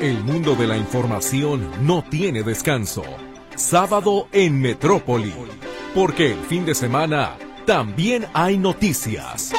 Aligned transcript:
El 0.00 0.22
mundo 0.22 0.54
de 0.54 0.68
la 0.68 0.76
información 0.76 1.68
no 1.84 2.04
tiene 2.08 2.44
descanso. 2.44 3.02
Sábado 3.56 4.28
en 4.30 4.60
Metrópoli. 4.60 5.34
Porque 5.92 6.30
el 6.30 6.38
fin 6.44 6.64
de 6.64 6.76
semana 6.76 7.36
también 7.66 8.26
hay 8.32 8.58
noticias. 8.58 9.52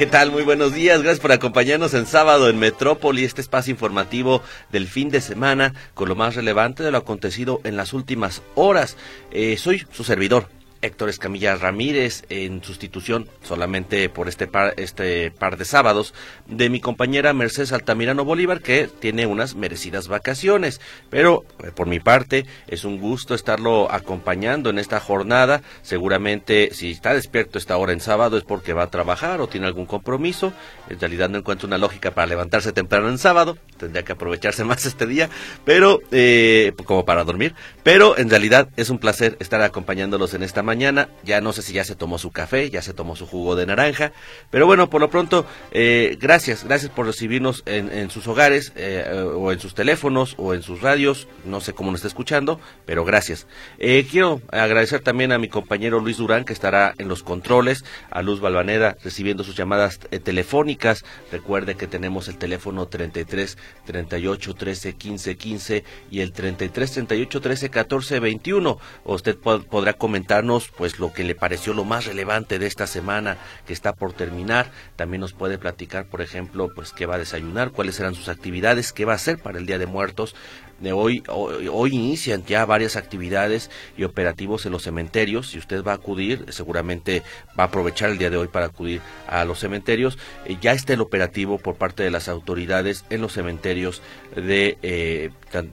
¿Qué 0.00 0.06
tal? 0.06 0.30
Muy 0.30 0.44
buenos 0.44 0.72
días. 0.72 1.02
Gracias 1.02 1.20
por 1.20 1.30
acompañarnos 1.30 1.92
en 1.92 2.06
sábado 2.06 2.48
en 2.48 2.58
Metrópoli, 2.58 3.22
este 3.22 3.42
espacio 3.42 3.70
informativo 3.70 4.40
del 4.72 4.88
fin 4.88 5.10
de 5.10 5.20
semana 5.20 5.74
con 5.92 6.08
lo 6.08 6.16
más 6.16 6.36
relevante 6.36 6.82
de 6.82 6.90
lo 6.90 6.96
acontecido 6.96 7.60
en 7.64 7.76
las 7.76 7.92
últimas 7.92 8.40
horas. 8.54 8.96
Eh, 9.30 9.58
soy 9.58 9.86
su 9.92 10.02
servidor, 10.02 10.48
Héctor 10.82 11.10
Escamilla 11.10 11.54
Ramírez 11.56 12.24
en 12.30 12.62
sustitución 12.62 13.28
solamente 13.42 14.08
por 14.08 14.28
este 14.28 14.46
par, 14.46 14.74
este 14.78 15.30
par 15.30 15.58
de 15.58 15.64
sábados 15.64 16.14
de 16.46 16.70
mi 16.70 16.80
compañera 16.80 17.32
Mercedes 17.34 17.72
Altamirano 17.72 18.24
Bolívar 18.24 18.62
que 18.62 18.88
tiene 18.88 19.26
unas 19.26 19.54
merecidas 19.54 20.08
vacaciones. 20.08 20.80
Pero 21.10 21.44
eh, 21.62 21.70
por 21.74 21.86
mi 21.86 22.00
parte 22.00 22.46
es 22.66 22.84
un 22.84 22.98
gusto 22.98 23.34
estarlo 23.34 23.92
acompañando 23.92 24.70
en 24.70 24.78
esta 24.78 25.00
jornada. 25.00 25.62
Seguramente 25.82 26.70
si 26.72 26.92
está 26.92 27.12
despierto 27.12 27.58
esta 27.58 27.76
hora 27.76 27.92
en 27.92 28.00
sábado 28.00 28.38
es 28.38 28.44
porque 28.44 28.72
va 28.72 28.84
a 28.84 28.90
trabajar 28.90 29.40
o 29.40 29.48
tiene 29.48 29.66
algún 29.66 29.86
compromiso. 29.86 30.52
En 30.88 30.98
realidad 30.98 31.28
no 31.28 31.38
encuentro 31.38 31.66
una 31.66 31.78
lógica 31.78 32.12
para 32.12 32.26
levantarse 32.26 32.72
temprano 32.72 33.08
en 33.10 33.18
sábado. 33.18 33.58
Tendría 33.76 34.02
que 34.02 34.12
aprovecharse 34.12 34.64
más 34.70 34.86
este 34.86 35.06
día, 35.06 35.28
pero 35.64 36.00
eh, 36.10 36.72
como 36.84 37.04
para 37.04 37.24
dormir. 37.24 37.54
Pero 37.82 38.16
en 38.16 38.30
realidad 38.30 38.68
es 38.76 38.88
un 38.88 38.98
placer 38.98 39.36
estar 39.40 39.60
acompañándolos 39.60 40.32
en 40.32 40.42
esta 40.42 40.62
mañana. 40.62 40.69
Ya 40.78 41.40
no 41.40 41.52
sé 41.52 41.62
si 41.62 41.72
ya 41.72 41.84
se 41.84 41.96
tomó 41.96 42.18
su 42.18 42.30
café, 42.30 42.70
ya 42.70 42.82
se 42.82 42.94
tomó 42.94 43.16
su 43.16 43.26
jugo 43.26 43.56
de 43.56 43.66
naranja. 43.66 44.12
Pero 44.50 44.66
bueno, 44.66 44.90
por 44.90 45.00
lo 45.00 45.10
pronto, 45.10 45.46
eh, 45.72 46.16
gracias, 46.20 46.64
gracias 46.64 46.90
por 46.90 47.06
recibirnos 47.06 47.62
en, 47.66 48.10
sus 48.10 48.26
hogares, 48.26 48.72
eh, 48.76 49.04
o 49.34 49.52
en 49.52 49.60
sus 49.60 49.74
teléfonos, 49.74 50.34
o 50.38 50.54
en 50.54 50.62
sus 50.62 50.80
radios. 50.80 51.28
No 51.44 51.60
sé 51.60 51.72
cómo 51.72 51.90
nos 51.90 52.00
está 52.00 52.08
escuchando, 52.08 52.60
pero 52.86 53.04
gracias. 53.04 53.46
Eh, 53.78 54.06
quiero 54.10 54.40
agradecer 54.50 55.00
también 55.00 55.32
a 55.32 55.38
mi 55.38 55.48
compañero 55.48 56.00
Luis 56.00 56.18
Durán, 56.18 56.44
que 56.44 56.52
estará 56.52 56.94
en 56.98 57.08
los 57.08 57.22
controles, 57.22 57.84
a 58.10 58.22
Luz 58.22 58.40
Balvaneda 58.40 58.96
recibiendo 59.02 59.44
sus 59.44 59.56
llamadas 59.56 59.98
telefónicas. 59.98 61.04
Recuerde 61.32 61.76
que 61.76 61.86
tenemos 61.86 62.28
el 62.28 62.38
teléfono 62.38 62.86
33 62.86 63.58
38 63.86 64.54
13 64.54 64.94
15 64.94 65.36
15 65.36 65.84
y 66.10 66.20
el 66.20 66.32
33 66.32 66.92
38 66.92 67.40
13 67.40 67.70
14 67.70 68.20
21. 68.20 68.78
Usted 69.04 69.36
podrá 69.36 69.94
comentarnos 69.94 70.59
pues 70.68 70.98
lo 70.98 71.12
que 71.12 71.24
le 71.24 71.34
pareció 71.34 71.74
lo 71.74 71.84
más 71.84 72.06
relevante 72.06 72.58
de 72.58 72.66
esta 72.66 72.86
semana 72.86 73.38
que 73.66 73.72
está 73.72 73.92
por 73.92 74.12
terminar. 74.12 74.70
También 74.96 75.20
nos 75.20 75.32
puede 75.32 75.58
platicar, 75.58 76.06
por 76.06 76.22
ejemplo, 76.22 76.68
pues 76.74 76.92
qué 76.92 77.06
va 77.06 77.16
a 77.16 77.18
desayunar, 77.18 77.70
cuáles 77.70 77.96
serán 77.96 78.14
sus 78.14 78.28
actividades, 78.28 78.92
qué 78.92 79.04
va 79.04 79.12
a 79.12 79.16
hacer 79.16 79.38
para 79.38 79.58
el 79.58 79.66
Día 79.66 79.78
de 79.78 79.86
Muertos. 79.86 80.34
De 80.80 80.92
hoy, 80.92 81.22
hoy, 81.28 81.94
inician 81.94 82.42
ya 82.46 82.64
varias 82.64 82.96
actividades 82.96 83.70
y 83.98 84.04
operativos 84.04 84.64
en 84.64 84.72
los 84.72 84.82
cementerios. 84.82 85.50
Si 85.50 85.58
usted 85.58 85.84
va 85.84 85.92
a 85.92 85.96
acudir, 85.96 86.46
seguramente 86.48 87.22
va 87.58 87.64
a 87.64 87.66
aprovechar 87.66 88.10
el 88.10 88.18
día 88.18 88.30
de 88.30 88.38
hoy 88.38 88.48
para 88.48 88.66
acudir 88.66 89.02
a 89.28 89.44
los 89.44 89.60
cementerios. 89.60 90.16
Eh, 90.46 90.56
ya 90.60 90.72
está 90.72 90.94
el 90.94 91.02
operativo 91.02 91.58
por 91.58 91.76
parte 91.76 92.02
de 92.02 92.10
las 92.10 92.28
autoridades 92.28 93.04
en 93.10 93.20
los 93.20 93.34
cementerios 93.34 94.00
de, 94.34 94.78
eh, 94.82 95.30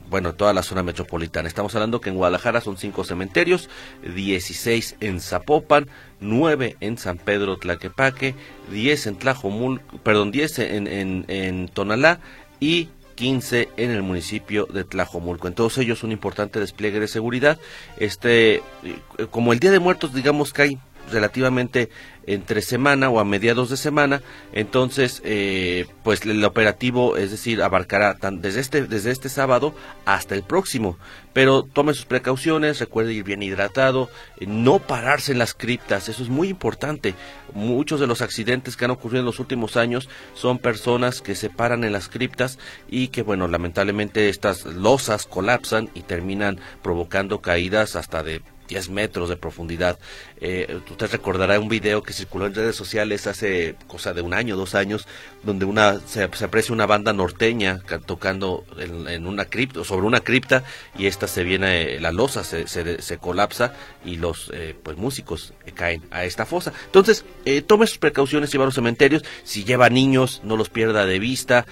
bueno, 0.09 0.35
toda 0.35 0.53
la 0.53 0.61
zona 0.61 0.83
metropolitana. 0.83 1.47
Estamos 1.47 1.73
hablando 1.75 2.02
que 2.02 2.09
en 2.09 2.17
Guadalajara 2.17 2.59
son 2.59 2.78
cinco 2.78 3.05
cementerios, 3.05 3.69
16 4.03 4.97
en 5.00 5.22
Zapopan, 5.22 5.88
9 6.19 6.75
en 6.81 6.97
San 6.97 7.17
Pedro 7.17 7.57
Tlaquepaque, 7.57 8.35
10 8.72 9.07
en 9.07 9.16
Tlajomul, 9.16 9.81
perdón, 10.03 10.31
10 10.31 10.59
en, 10.59 10.88
en, 10.88 11.25
en 11.28 11.67
Tonalá 11.69 12.19
y 12.59 12.90
15 13.17 13.69
en 13.78 13.91
el 13.91 14.03
municipio 14.03 14.67
de 14.72 14.83
Tlajomulco. 14.85 15.47
En 15.47 15.55
todos 15.55 15.78
ellos 15.79 16.03
un 16.03 16.11
importante 16.11 16.59
despliegue 16.59 17.00
de 17.00 17.07
seguridad. 17.07 17.59
Este, 17.97 18.57
eh, 18.57 18.61
como 19.31 19.51
el 19.51 19.59
Día 19.59 19.72
de 19.72 19.79
Muertos, 19.79 20.13
digamos 20.13 20.53
que 20.53 20.61
hay 20.61 20.79
relativamente 21.12 21.90
entre 22.28 22.62
semana 22.62 23.09
o 23.09 23.19
a 23.19 23.25
mediados 23.25 23.69
de 23.69 23.78
semana, 23.78 24.22
entonces 24.51 25.22
eh, 25.23 25.88
pues 26.03 26.25
el 26.25 26.44
operativo, 26.44 27.16
es 27.16 27.31
decir, 27.31 27.63
abarcará 27.63 28.18
desde 28.34 28.59
este 28.59 28.84
desde 28.84 29.12
este 29.12 29.29
sábado 29.29 29.73
hasta 30.06 30.35
el 30.35 30.44
próximo, 30.44 30.97
pero 31.31 31.63
tome 31.63 31.94
sus 31.94 32.06
precauciones, 32.06 32.79
recuerde 32.79 33.13
ir 33.13 33.23
bien 33.23 33.41
hidratado, 33.41 34.09
eh, 34.40 34.46
no 34.46 34.79
pararse 34.79 35.31
en 35.31 35.40
las 35.40 35.53
criptas, 35.53 36.09
eso 36.09 36.22
es 36.22 36.29
muy 36.29 36.50
importante. 36.50 37.16
Muchos 37.53 38.01
de 38.01 38.07
los 38.07 38.22
accidentes 38.22 38.75
que 38.75 38.85
han 38.85 38.91
ocurrido 38.91 39.22
en 39.22 39.25
los 39.25 39.40
últimos 39.40 39.78
años 39.78 40.09
son 40.34 40.59
personas 40.59 41.22
que 41.22 41.34
se 41.34 41.50
paran 41.50 41.85
en 41.85 41.94
las 41.94 42.09
criptas 42.09 42.59
y 42.90 43.07
que 43.07 43.23
bueno, 43.23 43.47
lamentablemente 43.47 44.28
estas 44.28 44.66
losas 44.66 45.25
colapsan 45.25 45.90
y 45.94 46.01
terminan 46.01 46.59
provocando 46.81 47.40
caídas 47.41 47.96
hasta 47.96 48.22
de 48.22 48.41
10 48.67 48.89
metros 48.89 49.29
de 49.29 49.38
profundidad. 49.38 50.00
Eh, 50.39 50.79
usted 50.89 51.11
recordará 51.11 51.59
un 51.59 51.69
video 51.69 52.03
que 52.03 52.13
circuló 52.13 52.45
en 52.45 52.55
redes 52.55 52.75
sociales 52.75 53.28
hace 53.28 53.75
cosa 53.88 54.13
de 54.13 54.22
un 54.22 54.33
año, 54.33 54.55
dos 54.55 54.75
años, 54.75 55.07
donde 55.47 55.66
una 55.66 56.00
se, 56.06 56.24
aprecia 56.24 56.74
una 56.74 56.85
banda 56.85 57.13
norteña 57.13 57.80
tocando 58.06 58.66
en, 58.78 59.25
una 59.25 59.46
cripta, 59.46 59.84
sobre 59.85 60.06
una 60.06 60.19
cripta 60.19 60.63
y 60.97 61.08
esta 61.08 61.25
se 61.28 61.44
viene, 61.44 61.96
eh, 61.96 62.00
la 62.02 62.12
losa 62.12 62.44
se, 62.44 62.68
se, 62.68 63.18
colapsa 63.18 63.74
y 64.03 64.18
los 64.18 64.52
eh, 64.53 64.75
pues 64.84 64.97
músicos 64.97 65.53
caen 65.74 66.03
a 66.12 66.25
esta 66.25 66.46
fosa. 66.46 66.74
Entonces, 66.85 67.25
tome 67.66 67.88
sus 67.88 67.97
precauciones 67.97 68.53
y 68.53 68.58
va 68.58 68.66
a 68.66 68.68
los 68.68 68.75
cementerios. 68.75 69.24
Si 69.44 69.63
lleva 69.63 69.90
niños, 69.90 70.41
no 70.44 70.58
los 70.58 70.69
pierda 70.69 71.06
de 71.06 71.18
vista, 71.18 71.66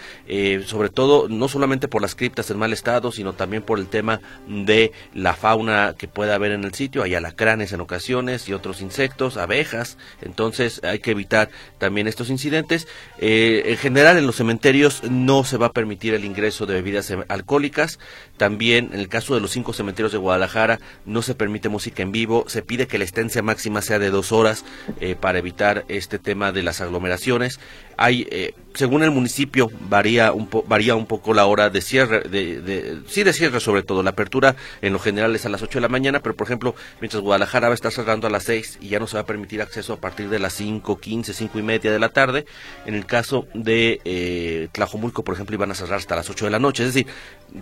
sobre 0.65 0.89
todo 0.89 1.27
no 1.27 1.49
solamente 1.49 1.87
por 1.89 2.01
las 2.01 2.15
criptas 2.15 2.49
en 2.49 2.57
mal 2.57 2.71
estado, 2.71 3.11
sino 3.11 3.33
también 3.33 3.61
por 3.61 3.77
el 3.79 3.87
tema 3.87 4.21
de 4.47 4.93
la 5.13 5.33
fauna 5.33 5.95
que 5.97 6.07
puede 6.07 6.33
haber 6.33 6.53
en 6.53 6.63
el 6.63 6.73
sitio. 6.73 7.03
Hay 7.03 7.13
alacranes 7.13 7.73
en 7.73 7.81
ocasiones 7.81 8.47
y 8.47 8.53
otros 8.53 8.81
insectos, 8.81 9.37
abejas, 9.37 9.97
entonces 10.21 10.81
hay 10.83 10.99
que 10.99 11.11
evitar 11.11 11.49
también 11.77 12.07
estos 12.07 12.29
incidentes. 12.29 12.87
Eh, 13.17 13.64
en 13.71 13.77
general 13.77 14.17
en 14.17 14.27
los 14.27 14.35
cementerios 14.35 15.03
no 15.03 15.43
se 15.43 15.57
va 15.57 15.67
a 15.67 15.71
permitir 15.71 16.13
el 16.13 16.25
ingreso 16.25 16.65
de 16.65 16.75
bebidas 16.75 17.09
em, 17.11 17.23
alcohólicas, 17.27 17.99
también 18.37 18.89
en 18.93 18.99
el 18.99 19.07
caso 19.07 19.35
de 19.35 19.41
los 19.41 19.51
cinco 19.51 19.73
cementerios 19.73 20.11
de 20.11 20.17
Guadalajara 20.17 20.79
no 21.05 21.21
se 21.21 21.35
permite 21.35 21.69
música 21.69 22.03
en 22.03 22.11
vivo, 22.11 22.45
se 22.47 22.61
pide 22.61 22.87
que 22.87 22.97
la 22.97 23.03
estancia 23.03 23.41
máxima 23.41 23.81
sea 23.81 23.99
de 23.99 24.09
dos 24.09 24.31
horas 24.31 24.65
eh, 24.99 25.15
para 25.15 25.39
evitar 25.39 25.85
este 25.87 26.19
tema 26.19 26.51
de 26.51 26.63
las 26.63 26.81
aglomeraciones. 26.81 27.59
Hay, 27.97 28.27
eh, 28.31 28.53
según 28.73 29.03
el 29.03 29.11
municipio, 29.11 29.71
varía 29.89 30.31
un, 30.31 30.49
varía 30.67 30.95
un 30.95 31.05
poco 31.05 31.33
la 31.33 31.45
hora 31.45 31.69
de 31.69 31.81
cierre, 31.81 32.21
de, 32.21 33.01
sí 33.07 33.23
de 33.23 33.33
cierre 33.33 33.59
sobre 33.59 33.83
todo. 33.83 34.03
La 34.03 34.11
apertura 34.11 34.55
en 34.81 34.93
lo 34.93 34.99
general 34.99 35.35
es 35.35 35.45
a 35.45 35.49
las 35.49 35.61
8 35.61 35.79
de 35.79 35.81
la 35.81 35.87
mañana, 35.87 36.19
pero 36.21 36.35
por 36.35 36.47
ejemplo, 36.47 36.75
mientras 36.99 37.21
Guadalajara 37.21 37.67
va 37.69 37.73
a 37.73 37.75
estar 37.75 37.91
cerrando 37.91 38.27
a 38.27 38.29
las 38.29 38.43
6 38.43 38.79
y 38.81 38.89
ya 38.89 38.99
no 38.99 39.07
se 39.07 39.15
va 39.15 39.21
a 39.21 39.25
permitir 39.25 39.61
acceso 39.61 39.93
a 39.93 39.97
partir 39.97 40.29
de 40.29 40.39
las 40.39 40.53
5, 40.53 40.99
15, 40.99 41.33
5 41.33 41.59
y 41.59 41.61
media 41.61 41.91
de 41.91 41.99
la 41.99 42.09
tarde. 42.09 42.45
En 42.85 42.95
el 42.95 43.05
caso 43.05 43.47
de 43.53 44.01
eh, 44.05 44.67
Tlajomulco, 44.71 45.23
por 45.23 45.35
ejemplo, 45.35 45.55
iban 45.55 45.71
a 45.71 45.75
cerrar 45.75 45.99
hasta 45.99 46.15
las 46.15 46.29
8 46.29 46.45
de 46.45 46.51
la 46.51 46.59
noche. 46.59 46.83
Es 46.83 46.93
decir, 46.93 47.11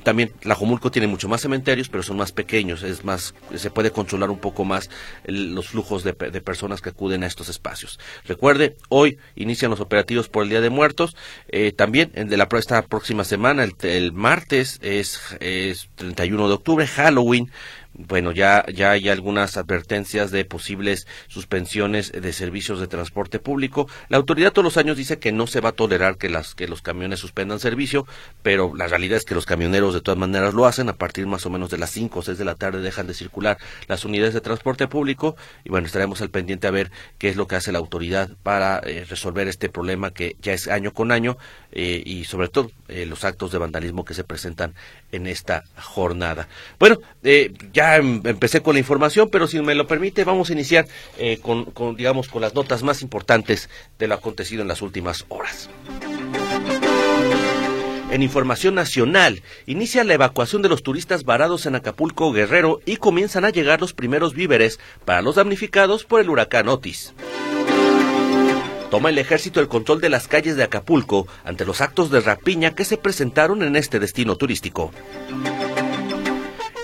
también 0.01 0.31
Tlajomulco 0.39 0.91
tiene 0.91 1.07
mucho 1.07 1.27
más 1.27 1.41
cementerios, 1.41 1.89
pero 1.89 2.03
son 2.03 2.17
más 2.17 2.31
pequeños, 2.31 2.83
es 2.83 3.03
más, 3.03 3.35
se 3.55 3.69
puede 3.69 3.91
controlar 3.91 4.29
un 4.29 4.39
poco 4.39 4.65
más 4.65 4.89
los 5.25 5.67
flujos 5.67 6.03
de, 6.03 6.13
personas 6.13 6.81
que 6.81 6.89
acuden 6.89 7.23
a 7.23 7.27
estos 7.27 7.49
espacios. 7.49 7.99
Recuerde, 8.25 8.75
hoy 8.89 9.17
inician 9.35 9.71
los 9.71 9.79
operativos 9.79 10.22
por 10.29 10.43
el 10.43 10.49
Día 10.49 10.61
de 10.61 10.69
Muertos, 10.69 11.15
eh, 11.49 11.71
también 11.71 12.11
el 12.15 12.29
de 12.29 12.37
la 12.37 12.47
esta 12.53 12.81
próxima 12.83 13.23
semana, 13.23 13.65
el, 13.81 14.11
martes 14.13 14.79
es, 14.81 15.19
es 15.39 15.89
31 15.95 16.47
de 16.47 16.53
octubre, 16.53 16.87
Halloween, 16.87 17.51
bueno, 17.93 18.31
ya, 18.31 18.65
ya 18.73 18.91
hay 18.91 19.09
algunas 19.09 19.55
advertencias 19.57 20.31
de 20.31 20.45
posibles 20.45 21.07
suspensiones 21.27 22.11
de 22.11 22.33
servicios 22.33 22.79
de 22.79 22.87
transporte 22.87 23.39
público. 23.39 23.87
La 24.09 24.17
autoridad 24.17 24.51
todos 24.51 24.63
los 24.63 24.77
años 24.77 24.97
dice 24.97 25.19
que 25.19 25.31
no 25.31 25.45
se 25.45 25.61
va 25.61 25.69
a 25.69 25.73
tolerar 25.73 26.17
que, 26.17 26.29
las, 26.29 26.55
que 26.55 26.67
los 26.67 26.81
camiones 26.81 27.19
suspendan 27.19 27.59
servicio, 27.59 28.07
pero 28.41 28.75
la 28.75 28.87
realidad 28.87 29.17
es 29.17 29.25
que 29.25 29.35
los 29.35 29.45
camioneros 29.45 29.93
de 29.93 30.01
todas 30.01 30.17
maneras 30.17 30.53
lo 30.53 30.65
hacen. 30.65 30.89
A 30.89 30.93
partir 30.93 31.27
más 31.27 31.45
o 31.45 31.49
menos 31.49 31.69
de 31.69 31.77
las 31.77 31.91
5 31.91 32.19
o 32.19 32.21
6 32.23 32.37
de 32.37 32.45
la 32.45 32.55
tarde 32.55 32.81
dejan 32.81 33.07
de 33.07 33.13
circular 33.13 33.57
las 33.87 34.05
unidades 34.05 34.33
de 34.33 34.41
transporte 34.41 34.87
público 34.87 35.35
y 35.63 35.69
bueno, 35.69 35.85
estaremos 35.85 36.21
al 36.21 36.29
pendiente 36.29 36.67
a 36.67 36.71
ver 36.71 36.91
qué 37.17 37.29
es 37.29 37.35
lo 37.35 37.47
que 37.47 37.55
hace 37.55 37.71
la 37.71 37.79
autoridad 37.79 38.31
para 38.41 38.79
eh, 38.79 39.05
resolver 39.07 39.47
este 39.47 39.69
problema 39.69 40.11
que 40.11 40.35
ya 40.41 40.53
es 40.53 40.67
año 40.67 40.93
con 40.93 41.11
año 41.11 41.37
eh, 41.75 42.03
y 42.05 42.25
sobre 42.25 42.49
todo 42.49 42.71
eh, 42.87 43.05
los 43.05 43.23
actos 43.23 43.51
de 43.51 43.57
vandalismo 43.57 44.05
que 44.05 44.13
se 44.13 44.23
presentan 44.23 44.75
en 45.11 45.25
esta 45.25 45.63
jornada. 45.81 46.47
Bueno, 46.79 46.99
ya 47.23 47.31
ya 47.73 47.97
em, 47.97 48.21
empecé 48.25 48.61
con 48.61 48.75
la 48.75 48.79
información, 48.79 49.29
pero 49.31 49.47
si 49.47 49.59
me 49.59 49.73
lo 49.73 49.87
permite, 49.87 50.23
vamos 50.23 50.49
a 50.49 50.53
iniciar 50.53 50.87
eh, 51.17 51.39
con, 51.41 51.95
digamos, 51.95 52.27
con 52.27 52.41
las 52.41 52.53
notas 52.53 52.83
más 52.83 53.01
importantes 53.01 53.69
de 53.97 54.07
lo 54.07 54.13
acontecido 54.13 54.61
en 54.61 54.67
las 54.67 54.81
últimas 54.81 55.25
horas. 55.29 55.69
En 58.11 58.21
información 58.21 58.75
nacional, 58.75 59.41
inicia 59.65 60.03
la 60.03 60.13
evacuación 60.13 60.61
de 60.61 60.69
los 60.69 60.83
turistas 60.83 61.23
varados 61.23 61.65
en 61.65 61.73
Acapulco 61.73 62.31
Guerrero 62.31 62.79
y 62.85 62.97
comienzan 62.97 63.43
a 63.43 63.49
llegar 63.49 63.81
los 63.81 63.93
primeros 63.93 64.35
víveres 64.35 64.79
para 65.03 65.23
los 65.23 65.35
damnificados 65.35 66.05
por 66.05 66.21
el 66.21 66.29
huracán 66.29 66.69
Otis. 66.69 67.15
Toma 68.93 69.09
el 69.09 69.17
ejército 69.17 69.59
el 69.59 69.67
control 69.67 70.01
de 70.01 70.09
las 70.09 70.27
calles 70.27 70.55
de 70.55 70.61
Acapulco 70.61 71.25
ante 71.43 71.65
los 71.65 71.81
actos 71.81 72.11
de 72.11 72.21
rapiña 72.21 72.75
que 72.75 72.85
se 72.85 72.95
presentaron 72.95 73.63
en 73.63 73.75
este 73.75 73.99
destino 73.99 74.35
turístico. 74.35 74.91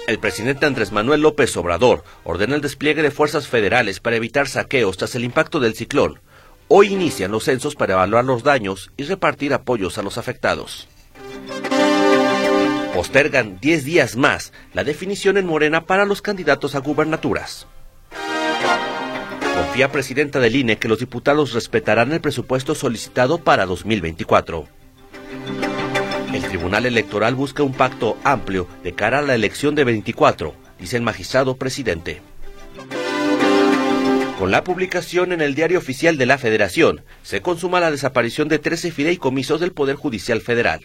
El 0.08 0.18
presidente 0.18 0.66
Andrés 0.66 0.92
Manuel 0.92 1.22
López 1.22 1.56
Obrador 1.56 2.04
ordena 2.24 2.56
el 2.56 2.62
despliegue 2.62 3.04
de 3.04 3.12
fuerzas 3.12 3.48
federales 3.48 4.00
para 4.00 4.16
evitar 4.16 4.48
saqueos 4.48 4.98
tras 4.98 5.14
el 5.14 5.24
impacto 5.24 5.60
del 5.60 5.76
ciclón. 5.76 6.20
Hoy 6.68 6.88
inician 6.88 7.30
los 7.30 7.44
censos 7.44 7.76
para 7.76 7.94
evaluar 7.94 8.26
los 8.26 8.42
daños 8.42 8.90
y 8.98 9.04
repartir 9.04 9.54
apoyos 9.54 10.00
a 10.00 10.02
los 10.02 10.18
afectados. 10.18 10.88
Postergan 12.96 13.60
10 13.60 13.86
días 13.86 14.16
más 14.16 14.52
la 14.74 14.84
definición 14.84 15.38
en 15.38 15.46
Morena 15.46 15.86
para 15.86 16.06
los 16.06 16.24
candidatos 16.24 16.74
a 16.74 16.80
gubernaturas. 16.80 17.68
Presidenta 19.88 20.40
del 20.40 20.58
INE 20.58 20.78
que 20.78 20.90
los 20.90 21.00
diputados 21.00 21.54
respetarán 21.54 22.12
el 22.12 22.20
presupuesto 22.20 22.76
solicitado 22.76 23.38
para 23.38 23.66
2024. 23.66 24.68
El 26.34 26.44
Tribunal 26.44 26.86
Electoral 26.86 27.34
busca 27.34 27.64
un 27.64 27.74
pacto 27.74 28.18
amplio 28.24 28.68
de 28.84 28.94
cara 28.94 29.20
a 29.20 29.22
la 29.22 29.36
elección 29.36 29.76
de 29.76 29.86
24, 29.86 30.54
dice 30.78 30.98
el 30.98 31.04
magistrado 31.04 31.56
presidente. 31.56 32.22
Con 34.38 34.52
la 34.52 34.64
publicación 34.64 35.32
en 35.32 35.42
el 35.42 35.56
Diario 35.56 35.80
Oficial 35.80 36.18
de 36.18 36.26
la 36.26 36.38
Federación, 36.38 37.02
se 37.24 37.42
consuma 37.42 37.80
la 37.80 37.92
desaparición 37.92 38.48
de 38.48 38.60
13 38.60 38.92
fideicomisos 38.92 39.60
del 39.60 39.72
Poder 39.72 39.96
Judicial 39.96 40.42
Federal. 40.42 40.82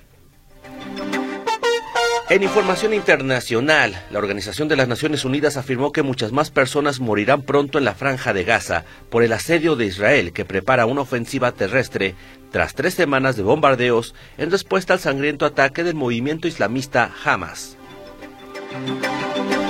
En 2.31 2.43
información 2.43 2.95
internacional, 2.95 3.95
la 4.11 4.19
Organización 4.19 4.67
de 4.67 4.77
las 4.77 4.89
Naciones 4.89 5.27
Unidas 5.27 5.59
afirmó 5.59 5.93
que 5.93 6.03
muchas 6.03 6.33
más 6.33 6.51
personas 6.51 6.99
morirán 6.99 7.43
pronto 7.43 7.77
en 7.77 7.85
la 7.85 7.95
franja 7.95 8.33
de 8.33 8.45
Gaza 8.45 8.85
por 9.11 9.23
el 9.23 9.33
asedio 9.35 9.77
de 9.77 9.85
Israel 9.85 10.33
que 10.33 10.47
prepara 10.47 10.87
una 10.87 11.03
ofensiva 11.03 11.53
terrestre 11.53 12.15
tras 12.51 12.75
tres 12.75 12.95
semanas 12.95 13.37
de 13.37 13.43
bombardeos 13.43 14.15
en 14.39 14.51
respuesta 14.51 14.95
al 14.95 15.01
sangriento 15.01 15.45
ataque 15.45 15.85
del 15.85 15.97
movimiento 15.97 16.49
islamista 16.49 17.11
Hamas. 17.25 17.77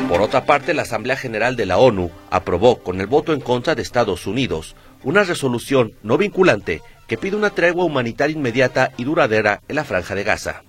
Por 0.08 0.22
otra 0.22 0.44
parte, 0.44 0.74
la 0.74 0.82
Asamblea 0.82 1.16
General 1.16 1.56
de 1.56 1.66
la 1.66 1.78
ONU 1.78 2.12
aprobó, 2.30 2.84
con 2.84 3.00
el 3.00 3.08
voto 3.08 3.32
en 3.32 3.40
contra 3.40 3.74
de 3.74 3.82
Estados 3.82 4.28
Unidos, 4.28 4.76
una 5.02 5.24
resolución 5.24 5.94
no 6.04 6.18
vinculante 6.18 6.82
que 7.08 7.18
pide 7.18 7.34
una 7.34 7.50
tregua 7.50 7.84
humanitaria 7.84 8.36
inmediata 8.36 8.92
y 8.96 9.02
duradera 9.02 9.60
en 9.66 9.74
la 9.74 9.84
franja 9.84 10.14
de 10.14 10.22
Gaza 10.22 10.63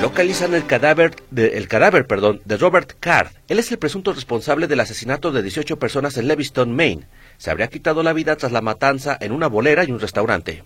localizan 0.00 0.54
el 0.54 0.66
cadáver, 0.66 1.14
de, 1.30 1.66
cadáver 1.66 2.06
perdón, 2.06 2.40
de 2.44 2.56
Robert 2.56 2.94
Card. 2.98 3.28
Él 3.48 3.58
es 3.58 3.70
el 3.70 3.78
presunto 3.78 4.12
responsable 4.12 4.66
del 4.66 4.80
asesinato 4.80 5.30
de 5.30 5.42
18 5.42 5.78
personas 5.78 6.16
en 6.16 6.26
Leviston, 6.26 6.74
Maine. 6.74 7.06
Se 7.38 7.50
habría 7.50 7.68
quitado 7.68 8.02
la 8.02 8.12
vida 8.12 8.36
tras 8.36 8.52
la 8.52 8.62
matanza 8.62 9.16
en 9.20 9.32
una 9.32 9.46
bolera 9.46 9.84
y 9.84 9.92
un 9.92 10.00
restaurante. 10.00 10.64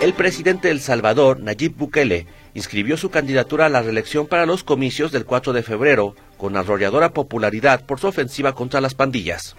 El 0.00 0.12
presidente 0.12 0.68
de 0.68 0.72
El 0.72 0.80
Salvador, 0.80 1.40
Nayib 1.40 1.76
Bukele, 1.76 2.26
inscribió 2.52 2.96
su 2.98 3.10
candidatura 3.10 3.66
a 3.66 3.70
la 3.70 3.80
reelección 3.80 4.26
para 4.26 4.44
los 4.44 4.62
comicios 4.62 5.10
del 5.12 5.24
4 5.24 5.54
de 5.54 5.62
febrero, 5.62 6.14
con 6.36 6.56
arrolladora 6.56 7.10
popularidad 7.14 7.86
por 7.86 8.00
su 8.00 8.08
ofensiva 8.08 8.54
contra 8.54 8.82
las 8.82 8.94
pandillas 8.94 9.56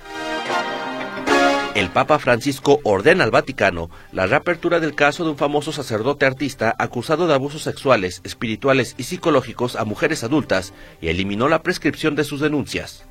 el 1.75 1.89
Papa 1.89 2.19
Francisco 2.19 2.79
ordena 2.83 3.25
al 3.25 3.31
Vaticano 3.31 3.89
la 4.13 4.27
reapertura 4.27 4.79
del 4.79 4.95
caso 4.95 5.25
de 5.25 5.31
un 5.31 5.37
famoso 5.37 5.73
sacerdote 5.73 6.25
artista 6.25 6.73
acusado 6.79 7.27
de 7.27 7.33
abusos 7.33 7.63
sexuales, 7.63 8.21
espirituales 8.23 8.95
y 8.97 9.03
psicológicos 9.03 9.75
a 9.75 9.83
mujeres 9.83 10.23
adultas 10.23 10.73
y 11.01 11.09
eliminó 11.09 11.49
la 11.49 11.63
prescripción 11.63 12.15
de 12.15 12.23
sus 12.23 12.39
denuncias. 12.39 13.05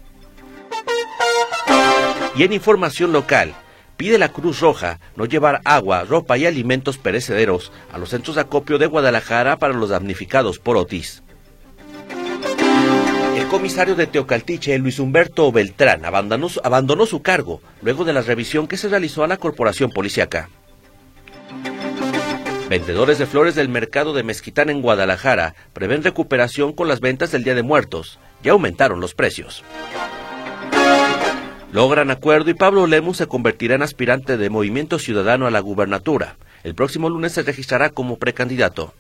Y 2.37 2.43
en 2.43 2.55
información 2.55 3.12
local, 3.12 3.52
pide 3.99 4.19
la 4.19 4.31
Cruz 4.31 4.61
Roja 4.61 4.99
no 5.14 5.26
llevar 5.26 5.61
agua, 5.66 6.05
ropa 6.05 6.38
y 6.38 6.46
alimentos 6.46 6.96
perecederos 6.96 7.70
a 7.93 7.99
los 7.99 8.08
centros 8.08 8.37
de 8.37 8.43
acopio 8.43 8.78
de 8.78 8.87
Guadalajara 8.87 9.58
para 9.58 9.75
los 9.75 9.90
damnificados 9.90 10.58
por 10.58 10.78
Otis. 10.78 11.24
Comisario 13.55 13.95
de 13.95 14.09
Teocaltiche, 14.09 14.77
Luis 14.81 14.99
Humberto 14.99 15.53
Beltrán, 15.53 16.05
abandonó, 16.05 17.06
su 17.06 17.23
cargo 17.23 17.62
luego 17.83 18.05
de 18.05 18.12
la 18.12 18.21
revisión 18.21 18.67
que 18.67 18.77
se 18.77 18.89
realizó 18.89 19.23
a 19.23 19.29
la 19.29 19.37
corporación 19.37 19.93
policiaca. 19.93 20.51
Vendedores 22.69 23.19
de 23.19 23.27
flores 23.27 23.55
del 23.55 23.69
mercado 23.69 24.12
de 24.12 24.25
Mezquitán 24.25 24.71
en 24.71 24.83
Guadalajara 24.83 25.55
prevén 25.73 26.03
recuperación 26.03 26.73
con 26.73 26.89
las 26.89 26.99
ventas 26.99 27.31
del 27.31 27.45
Día 27.45 27.55
de 27.55 27.62
Muertos. 27.62 28.19
Ya 28.43 28.51
aumentaron 28.51 28.99
los 28.99 29.15
precios. 29.15 29.62
Logran 31.71 32.11
acuerdo 32.11 32.50
y 32.50 32.55
Pablo 32.55 32.89
Lemus 32.89 33.19
se 33.19 33.29
convertirá 33.29 33.77
en 33.77 33.83
aspirante 33.83 34.37
de 34.37 34.50
Movimiento 34.50 34.99
Ciudadano 34.99 35.47
a 35.47 35.53
la 35.53 35.61
gubernatura. 35.61 36.39
El 36.65 36.75
próximo 36.75 37.09
lunes 37.09 37.31
se 37.31 37.45
registrará 37.45 37.91
como 37.91 38.19
precandidato. 38.19 38.95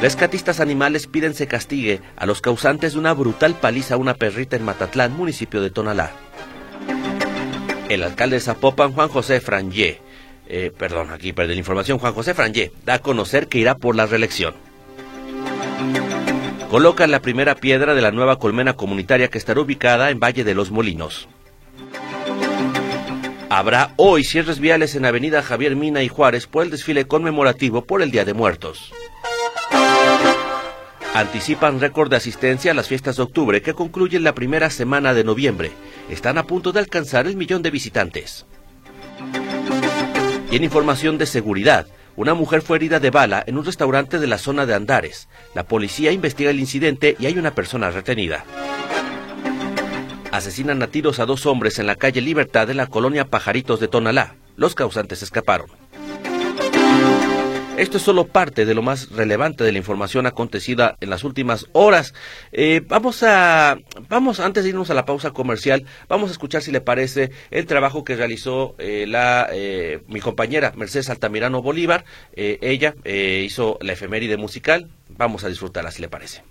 Rescatistas 0.00 0.60
animales 0.60 1.06
piden 1.06 1.32
se 1.32 1.46
castigue 1.46 2.00
a 2.16 2.26
los 2.26 2.42
causantes 2.42 2.92
de 2.92 2.98
una 2.98 3.14
brutal 3.14 3.54
paliza 3.54 3.94
a 3.94 3.96
una 3.96 4.12
perrita 4.14 4.54
en 4.54 4.64
Matatlán, 4.64 5.16
municipio 5.16 5.62
de 5.62 5.70
Tonalá. 5.70 6.12
El 7.88 8.02
alcalde 8.02 8.36
de 8.36 8.40
Zapopan, 8.40 8.92
Juan 8.92 9.08
José 9.08 9.40
Frangé, 9.40 10.00
eh, 10.48 10.70
perdón, 10.76 11.12
aquí 11.12 11.32
perdí 11.32 11.54
la 11.54 11.60
información, 11.60 11.98
Juan 11.98 12.12
José 12.12 12.34
Frangé, 12.34 12.72
da 12.84 12.94
a 12.94 12.98
conocer 12.98 13.48
que 13.48 13.58
irá 13.58 13.76
por 13.76 13.96
la 13.96 14.04
reelección. 14.04 14.54
Coloca 16.68 17.06
la 17.06 17.22
primera 17.22 17.54
piedra 17.54 17.94
de 17.94 18.02
la 18.02 18.10
nueva 18.10 18.38
colmena 18.38 18.74
comunitaria 18.74 19.28
que 19.28 19.38
estará 19.38 19.60
ubicada 19.60 20.10
en 20.10 20.20
Valle 20.20 20.44
de 20.44 20.54
los 20.54 20.70
Molinos. 20.70 21.26
Habrá 23.48 23.92
hoy 23.96 24.24
cierres 24.24 24.58
viales 24.58 24.94
en 24.94 25.06
Avenida 25.06 25.42
Javier 25.42 25.74
Mina 25.74 26.02
y 26.02 26.08
Juárez 26.08 26.46
por 26.46 26.64
el 26.64 26.70
desfile 26.70 27.06
conmemorativo 27.06 27.86
por 27.86 28.02
el 28.02 28.10
Día 28.10 28.26
de 28.26 28.34
Muertos 28.34 28.92
anticipan 31.18 31.80
récord 31.80 32.10
de 32.10 32.16
asistencia 32.16 32.72
a 32.72 32.74
las 32.74 32.88
fiestas 32.88 33.16
de 33.16 33.22
octubre 33.22 33.62
que 33.62 33.72
concluyen 33.72 34.22
la 34.22 34.34
primera 34.34 34.68
semana 34.68 35.14
de 35.14 35.24
noviembre. 35.24 35.72
Están 36.10 36.36
a 36.36 36.46
punto 36.46 36.72
de 36.72 36.80
alcanzar 36.80 37.26
el 37.26 37.36
millón 37.36 37.62
de 37.62 37.70
visitantes. 37.70 38.44
Y 40.50 40.56
en 40.56 40.64
información 40.64 41.16
de 41.16 41.24
seguridad, 41.24 41.86
una 42.16 42.34
mujer 42.34 42.60
fue 42.60 42.76
herida 42.76 43.00
de 43.00 43.10
bala 43.10 43.42
en 43.46 43.56
un 43.56 43.64
restaurante 43.64 44.18
de 44.18 44.26
la 44.26 44.36
zona 44.36 44.66
de 44.66 44.74
Andares. 44.74 45.28
La 45.54 45.64
policía 45.64 46.12
investiga 46.12 46.50
el 46.50 46.60
incidente 46.60 47.16
y 47.18 47.26
hay 47.26 47.38
una 47.38 47.54
persona 47.54 47.90
retenida. 47.90 48.44
Asesinan 50.32 50.82
a 50.82 50.88
tiros 50.88 51.18
a 51.18 51.24
dos 51.24 51.46
hombres 51.46 51.78
en 51.78 51.86
la 51.86 51.96
calle 51.96 52.20
Libertad 52.20 52.66
de 52.66 52.74
la 52.74 52.88
colonia 52.88 53.24
Pajaritos 53.24 53.80
de 53.80 53.88
Tonalá. 53.88 54.34
Los 54.56 54.74
causantes 54.74 55.22
escaparon. 55.22 55.68
Esto 57.76 57.98
es 57.98 58.04
solo 58.04 58.26
parte 58.26 58.64
de 58.64 58.74
lo 58.74 58.80
más 58.80 59.10
relevante 59.10 59.62
de 59.62 59.70
la 59.70 59.76
información 59.76 60.26
acontecida 60.26 60.96
en 61.02 61.10
las 61.10 61.24
últimas 61.24 61.66
horas. 61.72 62.14
Eh, 62.50 62.80
vamos 62.88 63.22
a, 63.22 63.76
vamos, 64.08 64.40
antes 64.40 64.64
de 64.64 64.70
irnos 64.70 64.88
a 64.88 64.94
la 64.94 65.04
pausa 65.04 65.32
comercial, 65.32 65.84
vamos 66.08 66.30
a 66.30 66.32
escuchar 66.32 66.62
si 66.62 66.72
le 66.72 66.80
parece 66.80 67.32
el 67.50 67.66
trabajo 67.66 68.02
que 68.02 68.16
realizó 68.16 68.74
eh, 68.78 69.04
la, 69.06 69.48
eh, 69.52 70.00
mi 70.08 70.20
compañera 70.20 70.72
Mercedes 70.74 71.10
Altamirano 71.10 71.60
Bolívar. 71.60 72.06
ella 72.34 72.94
hizo 73.04 73.78
la 73.82 73.92
efeméride 73.92 74.38
musical. 74.38 74.88
Vamos 75.10 75.44
a 75.44 75.48
disfrutarla 75.48 75.90
si 75.90 76.00
le 76.00 76.08
parece. 76.08 76.42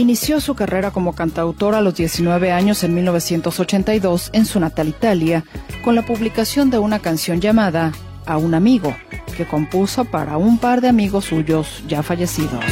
Inició 0.00 0.40
su 0.40 0.54
carrera 0.54 0.92
como 0.92 1.14
cantautora 1.14 1.76
a 1.76 1.80
los 1.82 1.94
19 1.94 2.52
años 2.52 2.84
en 2.84 2.94
1982 2.94 4.30
en 4.32 4.46
su 4.46 4.58
natal 4.58 4.88
Italia, 4.88 5.44
con 5.84 5.94
la 5.94 6.06
publicación 6.06 6.70
de 6.70 6.78
una 6.78 7.00
canción 7.00 7.38
llamada 7.42 7.92
A 8.24 8.38
un 8.38 8.54
amigo, 8.54 8.96
que 9.36 9.44
compuso 9.44 10.06
para 10.06 10.38
un 10.38 10.56
par 10.56 10.80
de 10.80 10.88
amigos 10.88 11.26
suyos 11.26 11.84
ya 11.86 12.02
fallecidos. 12.02 12.64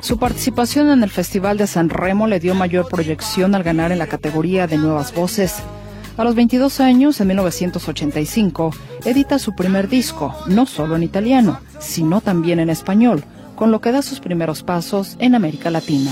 Su 0.00 0.18
participación 0.18 0.88
en 0.88 1.02
el 1.02 1.10
Festival 1.10 1.58
de 1.58 1.66
San 1.66 1.90
Remo 1.90 2.26
le 2.26 2.40
dio 2.40 2.54
mayor 2.54 2.88
proyección 2.88 3.54
al 3.54 3.64
ganar 3.64 3.92
en 3.92 3.98
la 3.98 4.06
categoría 4.06 4.66
de 4.66 4.78
Nuevas 4.78 5.12
Voces 5.14 5.56
a 6.18 6.24
los 6.24 6.34
22 6.34 6.80
años, 6.80 7.20
en 7.20 7.28
1985, 7.28 8.72
edita 9.04 9.38
su 9.38 9.54
primer 9.54 9.88
disco, 9.88 10.34
no 10.46 10.66
solo 10.66 10.96
en 10.96 11.04
italiano, 11.04 11.60
sino 11.78 12.20
también 12.20 12.58
en 12.58 12.70
español, 12.70 13.24
con 13.54 13.70
lo 13.70 13.80
que 13.80 13.92
da 13.92 14.02
sus 14.02 14.18
primeros 14.18 14.64
pasos 14.64 15.16
en 15.20 15.36
América 15.36 15.70
Latina. 15.70 16.10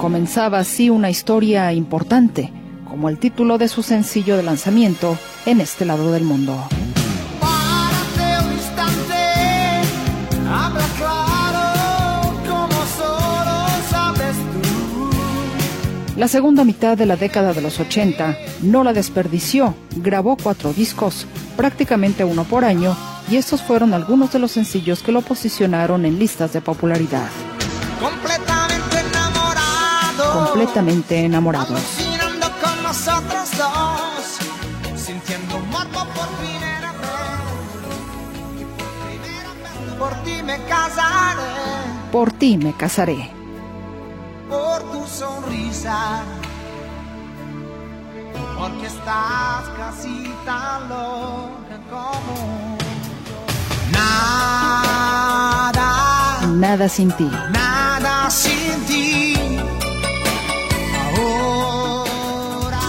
Comenzaba 0.00 0.60
así 0.60 0.88
una 0.88 1.10
historia 1.10 1.72
importante, 1.72 2.52
como 2.88 3.08
el 3.08 3.18
título 3.18 3.58
de 3.58 3.66
su 3.66 3.82
sencillo 3.82 4.36
de 4.36 4.44
lanzamiento 4.44 5.18
en 5.46 5.60
este 5.60 5.84
lado 5.84 6.12
del 6.12 6.22
mundo. 6.22 6.64
La 16.20 16.28
segunda 16.28 16.64
mitad 16.64 16.98
de 16.98 17.06
la 17.06 17.16
década 17.16 17.54
de 17.54 17.62
los 17.62 17.80
80 17.80 18.36
no 18.60 18.84
la 18.84 18.92
desperdició, 18.92 19.74
grabó 19.96 20.36
cuatro 20.36 20.74
discos, 20.74 21.26
prácticamente 21.56 22.24
uno 22.24 22.44
por 22.44 22.62
año, 22.62 22.94
y 23.30 23.36
estos 23.36 23.62
fueron 23.62 23.94
algunos 23.94 24.30
de 24.30 24.38
los 24.38 24.50
sencillos 24.50 25.02
que 25.02 25.12
lo 25.12 25.22
posicionaron 25.22 26.04
en 26.04 26.18
listas 26.18 26.52
de 26.52 26.60
popularidad. 26.60 27.26
Completamente 27.98 29.00
enamorado. 29.00 30.44
Completamente 30.44 31.24
enamorados. 31.24 31.70
Alucinando 31.70 32.48
con 32.60 32.82
nosotros 32.82 33.50
dos. 33.56 35.00
Sintiendo 35.00 35.58
morbo 35.70 36.04
por 36.14 36.28
primera 36.38 36.92
vez. 37.00 37.08
Por 39.98 40.12
ti 40.22 40.42
me 40.42 40.58
casaré. 40.68 41.40
Por 42.12 42.30
ti 42.32 42.58
me 42.58 42.74
casaré. 42.74 43.39
Por 44.50 44.78
tu 44.92 45.06
sonrisa. 45.06 46.22
Porque 48.58 48.86
estás 48.86 49.64
casi 49.78 50.34
tan 50.44 50.88
loca 50.88 51.76
como 51.88 52.76
yo. 53.28 53.38
Nada. 53.92 55.88
Nada 56.46 56.88
sin 56.88 57.10
ti. 57.12 57.30
Nada 57.52 58.28
sin 58.30 58.84
ti. 58.86 59.34
Ahora. 61.16 62.84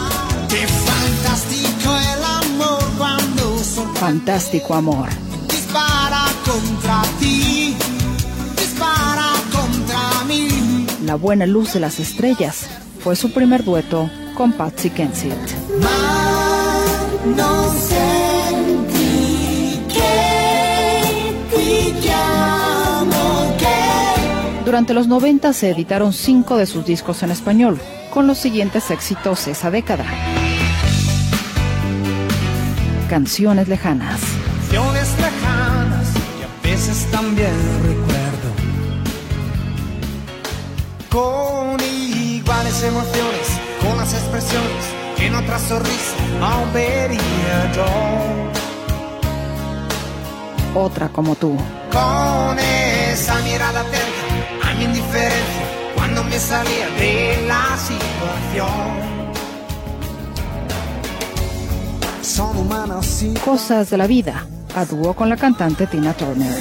Qué 0.50 0.68
fantástico 0.68 1.90
el 2.14 2.24
amor 2.24 2.84
cuando 2.98 3.44
Fantástico 3.96 4.74
amor. 4.74 5.10
dispara 5.48 6.26
contra 6.46 7.02
ti. 7.20 7.51
La 11.12 11.18
buena 11.18 11.46
luz 11.46 11.74
de 11.74 11.82
las 11.82 12.00
estrellas 12.00 12.70
fue 13.04 13.18
su 13.18 13.34
primer 13.34 13.66
dueto 13.66 14.10
con 14.34 14.54
Patsy 14.54 14.90
Kensit. 14.92 15.34
Durante 24.64 24.94
los 24.94 25.10
90 25.10 25.52
se 25.52 25.72
editaron 25.72 26.14
cinco 26.14 26.56
de 26.56 26.66
sus 26.66 26.86
discos 26.86 27.24
en 27.24 27.32
español, 27.32 27.78
con 28.14 28.26
los 28.26 28.38
siguientes 28.38 28.90
éxitos 28.90 29.50
esa 29.50 29.70
década. 29.70 30.06
Canciones 33.10 33.68
lejanas, 33.68 34.22
Con 41.12 41.78
iguales 41.82 42.82
emociones, 42.84 43.48
con 43.82 43.98
las 43.98 44.14
expresiones 44.14 44.86
que 45.18 45.26
en 45.28 45.36
otra 45.36 45.60
sonrisa 45.60 46.16
no 46.40 46.72
vería 46.74 47.72
yo. 47.76 47.86
otra 50.74 51.10
como 51.10 51.36
tú, 51.36 51.58
Con 51.92 52.58
esa 52.60 53.36
mirada 53.42 53.82
atenta 53.82 54.70
a 54.70 54.74
mi 54.76 54.86
indiferencia 54.86 55.66
cuando 55.98 56.24
me 56.24 56.40
salía 56.40 56.88
de 56.98 57.46
la 57.46 57.78
situación. 57.78 59.12
Son 62.22 62.56
humanos 62.58 63.22
y 63.22 63.34
Cosas 63.34 63.90
de 63.90 63.98
la 63.98 64.08
vida, 64.08 64.46
a 64.74 64.86
dúo 64.86 65.14
con 65.14 65.28
la 65.28 65.36
cantante 65.36 65.88
Tina 65.88 66.14
Turner. 66.14 66.56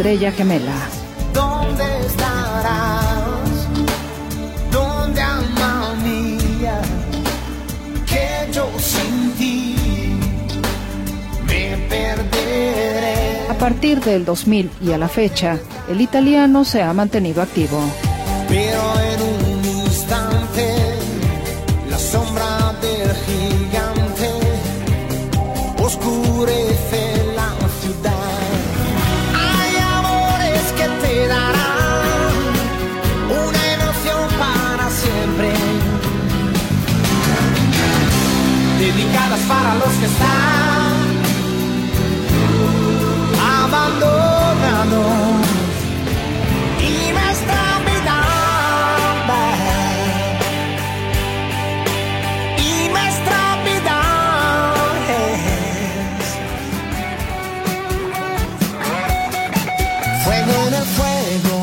Estrella 0.00 0.32
gemela, 0.32 0.72
¿Dónde 1.34 1.84
estarás? 2.06 3.68
¿Dónde 4.72 5.20
alma 5.20 5.94
mía? 6.02 6.80
Que 8.06 8.50
yo 8.50 8.66
sin 8.78 9.30
ti 9.32 9.76
me 11.46 11.76
perderé. 11.90 13.46
a 13.50 13.54
partir 13.58 14.00
del 14.00 14.24
2000 14.24 14.70
y 14.80 14.92
a 14.92 14.96
la 14.96 15.08
fecha, 15.08 15.58
el 15.90 16.00
italiano 16.00 16.64
se 16.64 16.80
ha 16.80 16.94
mantenido 16.94 17.42
activo. 17.42 17.78
Pero 18.48 18.80
en 19.02 19.22
un 19.44 19.49
que 40.00 40.06
están 40.06 40.96
abandonados 43.60 44.96
y 46.80 47.12
nuestra 47.12 47.64
vida 47.88 48.18
y 52.56 52.88
nuestra 52.88 53.40
vida 53.66 53.98
es 55.20 55.44
fuego 60.24 60.54
en 60.68 60.74
el 60.74 60.86
fuego. 60.96 61.56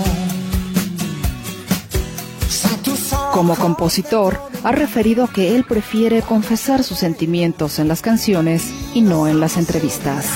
Como 3.34 3.56
compositor, 3.56 4.47
ha 4.64 4.72
referido 4.72 5.28
que 5.28 5.56
él 5.56 5.64
prefiere 5.64 6.22
confesar 6.22 6.84
sus 6.84 7.00
sentimientos 7.00 7.80
en 7.80 7.88
las 7.88 8.02
canciones 8.02 8.74
y 8.94 9.02
no 9.02 9.28
en 9.28 9.40
las 9.40 9.58
entrevistas. 9.58 10.28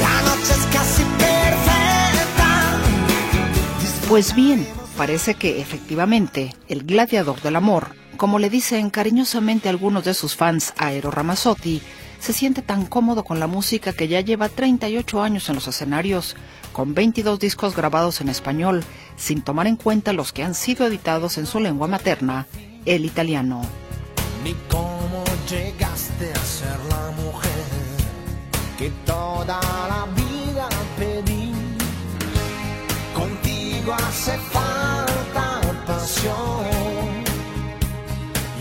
la 0.00 0.22
noche 0.22 0.52
es 0.52 0.66
casi 0.72 1.02
perfecta 1.18 2.80
Pues 4.08 4.34
bien, 4.34 4.66
parece 4.96 5.34
que 5.34 5.60
efectivamente 5.60 6.54
el 6.68 6.84
gladiador 6.84 7.40
del 7.42 7.56
amor, 7.56 7.88
como 8.16 8.38
le 8.38 8.50
dicen 8.50 8.90
cariñosamente 8.90 9.68
algunos 9.68 10.04
de 10.04 10.14
sus 10.14 10.36
fans 10.36 10.72
a 10.76 10.92
Eero 10.92 11.10
Ramazzotti, 11.10 11.82
se 12.20 12.32
siente 12.32 12.62
tan 12.62 12.86
cómodo 12.86 13.22
con 13.24 13.38
la 13.38 13.46
música 13.46 13.92
que 13.92 14.08
ya 14.08 14.20
lleva 14.20 14.48
38 14.48 15.22
años 15.22 15.48
en 15.50 15.56
los 15.56 15.68
escenarios, 15.68 16.36
con 16.72 16.94
22 16.94 17.38
discos 17.38 17.76
grabados 17.76 18.22
en 18.22 18.30
español, 18.30 18.82
sin 19.16 19.42
tomar 19.42 19.66
en 19.66 19.76
cuenta 19.76 20.14
los 20.14 20.32
que 20.32 20.42
han 20.42 20.54
sido 20.54 20.86
editados 20.86 21.36
en 21.36 21.44
su 21.44 21.60
lengua 21.60 21.86
materna, 21.86 22.46
el 22.86 23.04
italiano. 23.04 23.62
ni 24.42 24.54
cómo 24.68 25.24
llegaste 25.48 26.30
a 26.32 26.42
ser 26.58 26.78
la 26.90 27.10
mujer 27.22 27.64
que 28.78 28.90
toda 29.06 29.58
la 29.88 30.06
vida 30.14 30.68
pedí. 30.98 31.52
Contigo 33.14 33.94
hace 33.94 34.36
falta 34.52 35.60
pasión 35.86 36.64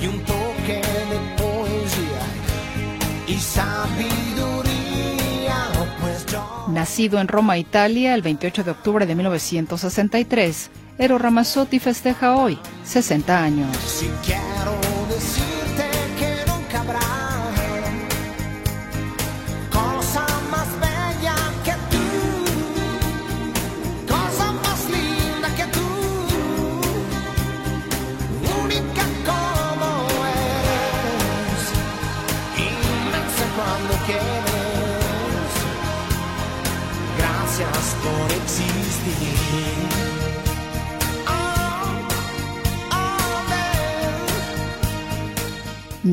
y 0.01 0.07
un 0.07 0.19
toque 0.23 0.81
de 1.11 1.19
poesía 1.37 2.23
y 3.27 3.37
yo 3.37 3.92
Nacido 6.83 7.21
en 7.21 7.29
Roma, 7.29 7.57
Italia, 7.57 8.13
el 8.13 8.21
28 8.21 8.65
de 8.65 8.71
octubre 8.71 9.05
de 9.05 9.15
1963, 9.15 10.69
Eero 10.97 11.17
Ramazzotti 11.17 11.79
festeja 11.79 12.35
hoy 12.35 12.59
60 12.83 13.41
años. 13.41 14.03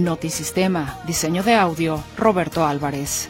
Notisistema, 0.05 0.99
diseño 1.07 1.43
de 1.43 1.55
audio, 1.55 2.03
Roberto 2.17 2.65
Álvarez. 2.65 3.29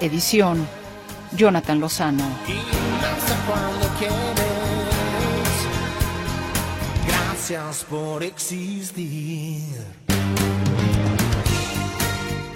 Edición, 0.00 0.66
Jonathan 1.36 1.78
Lozano. 1.78 2.24
Gracias 7.06 7.84
por 7.84 8.22
existir. 8.22 10.01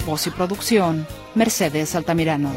Voz 0.07 0.25
y 0.25 0.29
producción, 0.29 1.05
Mercedes 1.35 1.93
Altamirano. 1.93 2.49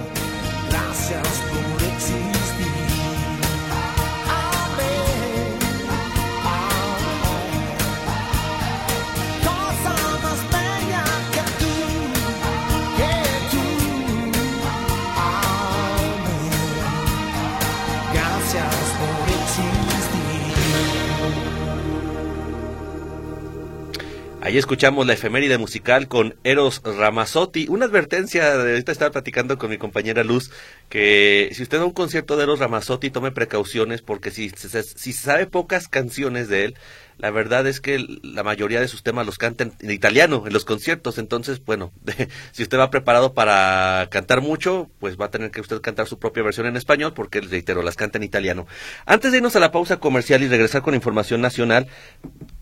Ahí 24.42 24.56
escuchamos 24.56 25.06
la 25.06 25.12
efeméride 25.12 25.59
musical 25.59 26.09
con 26.09 26.35
Eros 26.44 26.80
Ramazzotti. 26.82 27.66
Una 27.68 27.85
advertencia, 27.85 28.56
de 28.56 28.70
ahorita 28.70 28.90
estaba 28.90 29.11
platicando 29.11 29.59
con 29.59 29.68
mi 29.68 29.76
compañera 29.76 30.25
Luz, 30.25 30.50
que 30.88 31.50
si 31.52 31.62
usted 31.62 31.76
va 31.76 31.82
a 31.82 31.87
un 31.87 31.92
concierto 31.92 32.38
de 32.38 32.44
Eros 32.44 32.59
Ramazzotti, 32.59 33.11
tome 33.11 33.32
precauciones, 33.32 34.00
porque 34.00 34.30
si, 34.30 34.49
si 34.49 35.12
se 35.12 35.12
sabe 35.12 35.47
pocas 35.47 35.88
canciones 35.88 36.49
de 36.49 36.64
él, 36.64 36.75
la 37.21 37.31
verdad 37.31 37.67
es 37.67 37.81
que 37.81 38.05
la 38.23 38.43
mayoría 38.43 38.81
de 38.81 38.89
sus 38.89 39.03
temas 39.03 39.27
los 39.27 39.39
cantan 39.39 39.73
en 39.81 39.91
italiano 39.91 40.45
en 40.47 40.53
los 40.53 40.65
conciertos. 40.65 41.19
Entonces, 41.19 41.65
bueno, 41.65 41.93
si 42.53 42.62
usted 42.62 42.79
va 42.79 42.91
preparado 42.91 43.35
para 43.35 44.09
cantar 44.11 44.41
mucho, 44.41 44.91
pues 44.99 45.19
va 45.19 45.27
a 45.27 45.31
tener 45.31 45.50
que 45.50 45.61
usted 45.61 45.81
cantar 45.81 46.07
su 46.07 46.19
propia 46.19 46.43
versión 46.43 46.67
en 46.67 46.77
español, 46.77 47.12
porque, 47.15 47.41
reitero, 47.41 47.83
las 47.83 47.97
canta 47.97 48.19
en 48.19 48.25
italiano. 48.25 48.67
Antes 49.07 49.33
de 49.33 49.39
irnos 49.39 49.57
a 49.57 49.61
la 49.61 49.73
pausa 49.73 49.99
comercial 49.99 50.43
y 50.43 50.49
regresar 50.49 50.83
con 50.83 50.95
información 50.95 51.41
nacional, 51.41 51.87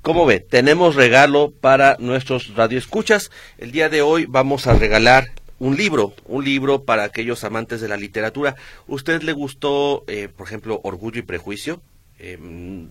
¿Cómo 0.03 0.25
ve? 0.25 0.41
Tenemos 0.41 0.95
regalo 0.95 1.53
para 1.61 1.97
nuestros 1.99 2.55
radioescuchas. 2.55 3.31
El 3.59 3.73
día 3.73 3.89
de 3.89 4.01
hoy 4.01 4.27
vamos 4.27 4.67
a 4.67 4.75
regalar 4.75 5.33
un 5.59 5.77
libro, 5.77 6.15
un 6.25 6.45
libro 6.45 6.85
para 6.85 7.05
aquellos 7.05 7.45
amantes 7.45 7.81
de 7.81 7.89
la 7.89 7.97
literatura. 7.97 8.57
¿Usted 8.87 9.23
le 9.23 9.33
gustó, 9.33 10.05
eh, 10.07 10.29
por 10.35 10.47
ejemplo, 10.47 10.81
Orgullo 10.83 11.19
y 11.19 11.23
Prejuicio? 11.23 11.83
Eh, 12.19 12.39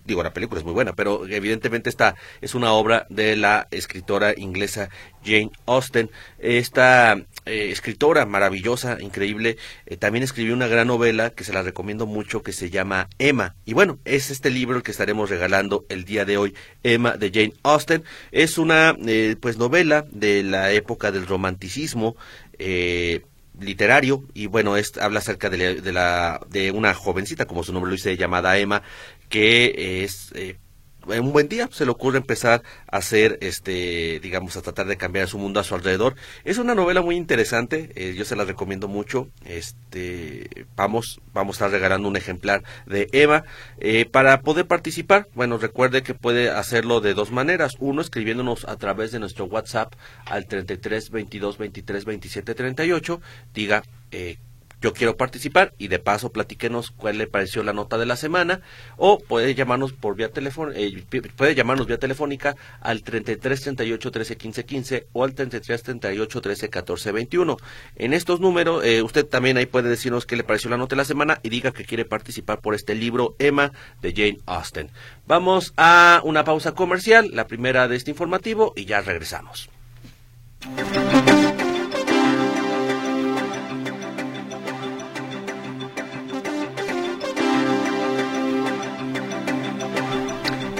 digo, 0.04 0.22
la 0.22 0.32
película 0.32 0.58
es 0.58 0.64
muy 0.64 0.74
buena, 0.74 0.94
pero 0.94 1.26
evidentemente 1.26 1.90
esta 1.90 2.14
es 2.40 2.54
una 2.54 2.72
obra 2.72 3.06
de 3.10 3.36
la 3.36 3.68
escritora 3.70 4.34
inglesa 4.36 4.88
Jane 5.24 5.50
Austen. 5.66 6.10
Esta 6.38 7.14
eh, 7.44 7.70
escritora 7.70 8.26
maravillosa, 8.26 8.98
increíble, 9.00 9.56
eh, 9.86 9.96
también 9.96 10.22
escribió 10.22 10.54
una 10.54 10.66
gran 10.66 10.86
novela 10.86 11.30
que 11.30 11.44
se 11.44 11.52
la 11.52 11.62
recomiendo 11.62 12.06
mucho 12.06 12.42
que 12.42 12.52
se 12.52 12.70
llama 12.70 13.08
Emma. 13.18 13.54
Y 13.64 13.74
bueno, 13.74 13.98
es 14.04 14.30
este 14.30 14.50
libro 14.50 14.76
el 14.76 14.82
que 14.82 14.92
estaremos 14.92 15.30
regalando 15.30 15.84
el 15.88 16.04
día 16.04 16.24
de 16.24 16.36
hoy, 16.38 16.54
Emma 16.82 17.16
de 17.16 17.30
Jane 17.30 17.54
Austen. 17.62 18.04
Es 18.32 18.58
una 18.58 18.96
pues 19.40 19.58
novela 19.58 20.06
de 20.10 20.42
la 20.42 20.72
época 20.72 21.12
del 21.12 21.26
romanticismo. 21.26 22.16
Eh, 22.58 23.22
literario 23.60 24.22
y 24.34 24.46
bueno 24.46 24.76
es 24.76 24.96
habla 24.98 25.18
acerca 25.18 25.50
de 25.50 25.80
de 25.80 25.92
la 25.92 26.40
de 26.48 26.70
una 26.70 26.94
jovencita 26.94 27.46
como 27.46 27.64
su 27.64 27.72
nombre 27.72 27.90
lo 27.90 27.96
dice 27.96 28.16
llamada 28.16 28.56
Emma 28.58 28.82
que 29.28 30.04
es 30.04 30.32
eh, 30.34 30.58
un 31.16 31.32
buen 31.32 31.48
día 31.48 31.68
se 31.72 31.84
le 31.84 31.90
ocurre 31.90 32.18
empezar 32.18 32.62
a 32.90 32.98
hacer, 32.98 33.38
este, 33.40 34.20
digamos, 34.20 34.56
a 34.56 34.62
tratar 34.62 34.86
de 34.86 34.96
cambiar 34.96 35.28
su 35.28 35.38
mundo 35.38 35.60
a 35.60 35.64
su 35.64 35.74
alrededor. 35.74 36.14
Es 36.44 36.58
una 36.58 36.74
novela 36.74 37.00
muy 37.00 37.16
interesante, 37.16 37.90
eh, 37.94 38.14
yo 38.14 38.24
se 38.24 38.36
la 38.36 38.44
recomiendo 38.44 38.88
mucho. 38.88 39.28
Este, 39.44 40.66
vamos, 40.76 41.20
vamos 41.32 41.56
a 41.56 41.66
estar 41.66 41.70
regalando 41.70 42.08
un 42.08 42.16
ejemplar 42.16 42.62
de 42.86 43.08
Eva 43.12 43.44
eh, 43.78 44.04
para 44.04 44.40
poder 44.42 44.66
participar. 44.66 45.28
Bueno, 45.34 45.58
recuerde 45.58 46.02
que 46.02 46.14
puede 46.14 46.50
hacerlo 46.50 47.00
de 47.00 47.14
dos 47.14 47.30
maneras. 47.30 47.76
Uno, 47.78 48.02
escribiéndonos 48.02 48.66
a 48.66 48.76
través 48.76 49.10
de 49.12 49.18
nuestro 49.18 49.46
WhatsApp 49.46 49.94
al 50.26 50.46
33 50.46 51.10
22 51.10 51.58
23 51.58 52.04
27 52.04 52.54
38. 52.54 53.20
Diga 53.54 53.82
eh, 54.10 54.38
yo 54.80 54.92
quiero 54.92 55.16
participar 55.16 55.74
y 55.78 55.88
de 55.88 55.98
paso 55.98 56.30
platíquenos 56.30 56.90
cuál 56.90 57.18
le 57.18 57.26
pareció 57.26 57.62
la 57.62 57.72
nota 57.72 57.98
de 57.98 58.06
la 58.06 58.16
semana 58.16 58.60
o 58.96 59.18
puede 59.18 59.54
llamarnos 59.54 59.92
por 59.92 60.16
vía 60.16 60.30
telefónica 60.30 60.78
puede 61.36 61.54
llamarnos 61.54 61.86
vía 61.86 61.98
telefónica 61.98 62.56
al 62.80 63.02
33 63.02 63.60
38 63.60 64.10
13 64.10 64.36
15 64.36 64.64
15 64.64 65.06
o 65.12 65.24
al 65.24 65.34
33 65.34 65.82
38 65.82 66.40
13 66.40 66.70
14 66.70 67.12
21 67.12 67.56
en 67.96 68.12
estos 68.12 68.40
números 68.40 68.84
eh, 68.84 69.02
usted 69.02 69.26
también 69.26 69.56
ahí 69.56 69.66
puede 69.66 69.88
decirnos 69.88 70.26
qué 70.26 70.36
le 70.36 70.44
pareció 70.44 70.70
la 70.70 70.76
nota 70.76 70.94
de 70.94 70.98
la 70.98 71.04
semana 71.04 71.40
y 71.42 71.48
diga 71.48 71.72
que 71.72 71.84
quiere 71.84 72.04
participar 72.04 72.60
por 72.60 72.74
este 72.74 72.94
libro 72.94 73.34
Emma 73.38 73.72
de 74.00 74.12
Jane 74.12 74.38
Austen. 74.46 74.90
Vamos 75.26 75.72
a 75.76 76.20
una 76.24 76.44
pausa 76.44 76.72
comercial 76.72 77.30
la 77.32 77.46
primera 77.46 77.88
de 77.88 77.96
este 77.96 78.10
informativo 78.10 78.72
y 78.76 78.84
ya 78.84 79.00
regresamos 79.00 79.68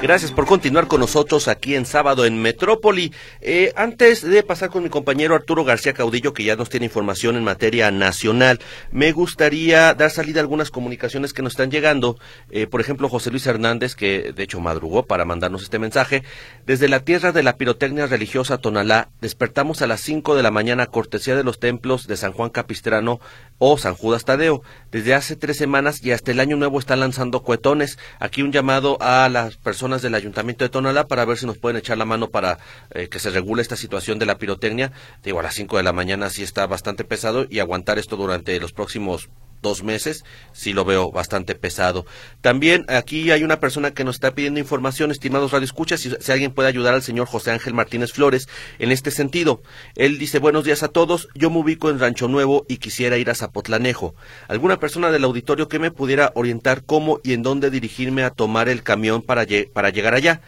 Gracias 0.00 0.30
por 0.30 0.46
continuar 0.46 0.86
con 0.86 1.00
nosotros 1.00 1.48
aquí 1.48 1.74
en 1.74 1.84
sábado 1.84 2.24
en 2.24 2.40
Metrópoli. 2.40 3.12
Eh, 3.40 3.72
antes 3.74 4.22
de 4.22 4.44
pasar 4.44 4.70
con 4.70 4.84
mi 4.84 4.90
compañero 4.90 5.34
Arturo 5.34 5.64
García 5.64 5.92
Caudillo, 5.92 6.32
que 6.32 6.44
ya 6.44 6.54
nos 6.54 6.68
tiene 6.68 6.86
información 6.86 7.34
en 7.34 7.42
materia 7.42 7.90
nacional, 7.90 8.60
me 8.92 9.10
gustaría 9.10 9.92
dar 9.94 10.12
salida 10.12 10.38
a 10.38 10.42
algunas 10.42 10.70
comunicaciones 10.70 11.32
que 11.32 11.42
nos 11.42 11.54
están 11.54 11.72
llegando. 11.72 12.16
Eh, 12.50 12.68
por 12.68 12.80
ejemplo, 12.80 13.08
José 13.08 13.32
Luis 13.32 13.44
Hernández, 13.48 13.96
que 13.96 14.32
de 14.32 14.42
hecho 14.44 14.60
madrugó 14.60 15.04
para 15.04 15.24
mandarnos 15.24 15.64
este 15.64 15.80
mensaje. 15.80 16.22
Desde 16.64 16.88
la 16.88 17.00
tierra 17.00 17.32
de 17.32 17.42
la 17.42 17.56
pirotecnia 17.56 18.06
religiosa 18.06 18.58
Tonalá, 18.58 19.08
despertamos 19.20 19.82
a 19.82 19.88
las 19.88 20.00
5 20.00 20.36
de 20.36 20.44
la 20.44 20.52
mañana, 20.52 20.86
cortesía 20.86 21.34
de 21.34 21.42
los 21.42 21.58
templos 21.58 22.06
de 22.06 22.16
San 22.16 22.32
Juan 22.32 22.50
Capistrano 22.50 23.18
o 23.58 23.78
San 23.78 23.94
Judas 23.94 24.24
Tadeo. 24.24 24.62
Desde 24.90 25.14
hace 25.14 25.36
tres 25.36 25.56
semanas 25.56 26.02
y 26.02 26.12
hasta 26.12 26.30
el 26.30 26.40
año 26.40 26.56
nuevo 26.56 26.78
están 26.78 27.00
lanzando 27.00 27.42
cuetones. 27.42 27.98
Aquí 28.18 28.42
un 28.42 28.52
llamado 28.52 28.98
a 29.00 29.28
las 29.28 29.56
personas 29.56 30.02
del 30.02 30.14
Ayuntamiento 30.14 30.64
de 30.64 30.70
Tonalá 30.70 31.06
para 31.06 31.24
ver 31.24 31.36
si 31.36 31.46
nos 31.46 31.58
pueden 31.58 31.76
echar 31.76 31.98
la 31.98 32.04
mano 32.04 32.30
para 32.30 32.58
eh, 32.90 33.08
que 33.08 33.18
se 33.18 33.30
regule 33.30 33.62
esta 33.62 33.76
situación 33.76 34.18
de 34.18 34.26
la 34.26 34.38
pirotecnia. 34.38 34.92
Digo, 35.22 35.40
a 35.40 35.42
las 35.42 35.54
5 35.54 35.76
de 35.76 35.82
la 35.82 35.92
mañana 35.92 36.30
sí 36.30 36.42
está 36.42 36.66
bastante 36.66 37.04
pesado 37.04 37.46
y 37.48 37.58
aguantar 37.58 37.98
esto 37.98 38.16
durante 38.16 38.58
los 38.60 38.72
próximos 38.72 39.28
dos 39.62 39.82
meses, 39.82 40.24
sí 40.52 40.72
lo 40.72 40.84
veo 40.84 41.10
bastante 41.10 41.54
pesado. 41.54 42.06
También 42.40 42.84
aquí 42.88 43.30
hay 43.30 43.42
una 43.44 43.60
persona 43.60 43.92
que 43.92 44.04
nos 44.04 44.16
está 44.16 44.34
pidiendo 44.34 44.60
información, 44.60 45.10
estimados 45.10 45.52
radioescuchas, 45.52 46.00
si, 46.00 46.10
si 46.18 46.32
alguien 46.32 46.52
puede 46.52 46.68
ayudar 46.68 46.94
al 46.94 47.02
señor 47.02 47.26
José 47.26 47.50
Ángel 47.50 47.74
Martínez 47.74 48.12
Flores 48.12 48.48
en 48.78 48.92
este 48.92 49.10
sentido. 49.10 49.62
Él 49.94 50.18
dice, 50.18 50.38
buenos 50.38 50.64
días 50.64 50.82
a 50.82 50.88
todos, 50.88 51.28
yo 51.34 51.50
me 51.50 51.58
ubico 51.58 51.90
en 51.90 51.98
Rancho 51.98 52.28
Nuevo 52.28 52.64
y 52.68 52.78
quisiera 52.78 53.18
ir 53.18 53.30
a 53.30 53.34
Zapotlanejo. 53.34 54.14
¿Alguna 54.48 54.78
persona 54.78 55.10
del 55.10 55.24
auditorio 55.24 55.68
que 55.68 55.78
me 55.78 55.90
pudiera 55.90 56.32
orientar 56.34 56.84
cómo 56.84 57.20
y 57.22 57.32
en 57.32 57.42
dónde 57.42 57.70
dirigirme 57.70 58.22
a 58.24 58.30
tomar 58.30 58.68
el 58.68 58.82
camión 58.82 59.22
para, 59.22 59.46
para 59.72 59.90
llegar 59.90 60.14
allá? 60.14 60.40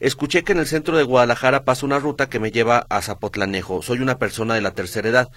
Escuché 0.00 0.44
que 0.44 0.52
en 0.52 0.58
el 0.58 0.66
centro 0.66 0.96
de 0.96 1.02
Guadalajara 1.02 1.64
pasa 1.64 1.84
una 1.84 1.98
ruta 1.98 2.28
que 2.28 2.38
me 2.38 2.52
lleva 2.52 2.86
a 2.88 3.02
Zapotlanejo. 3.02 3.82
Soy 3.82 3.98
una 3.98 4.18
persona 4.18 4.54
de 4.54 4.60
la 4.60 4.70
tercera 4.70 5.08
edad. 5.08 5.28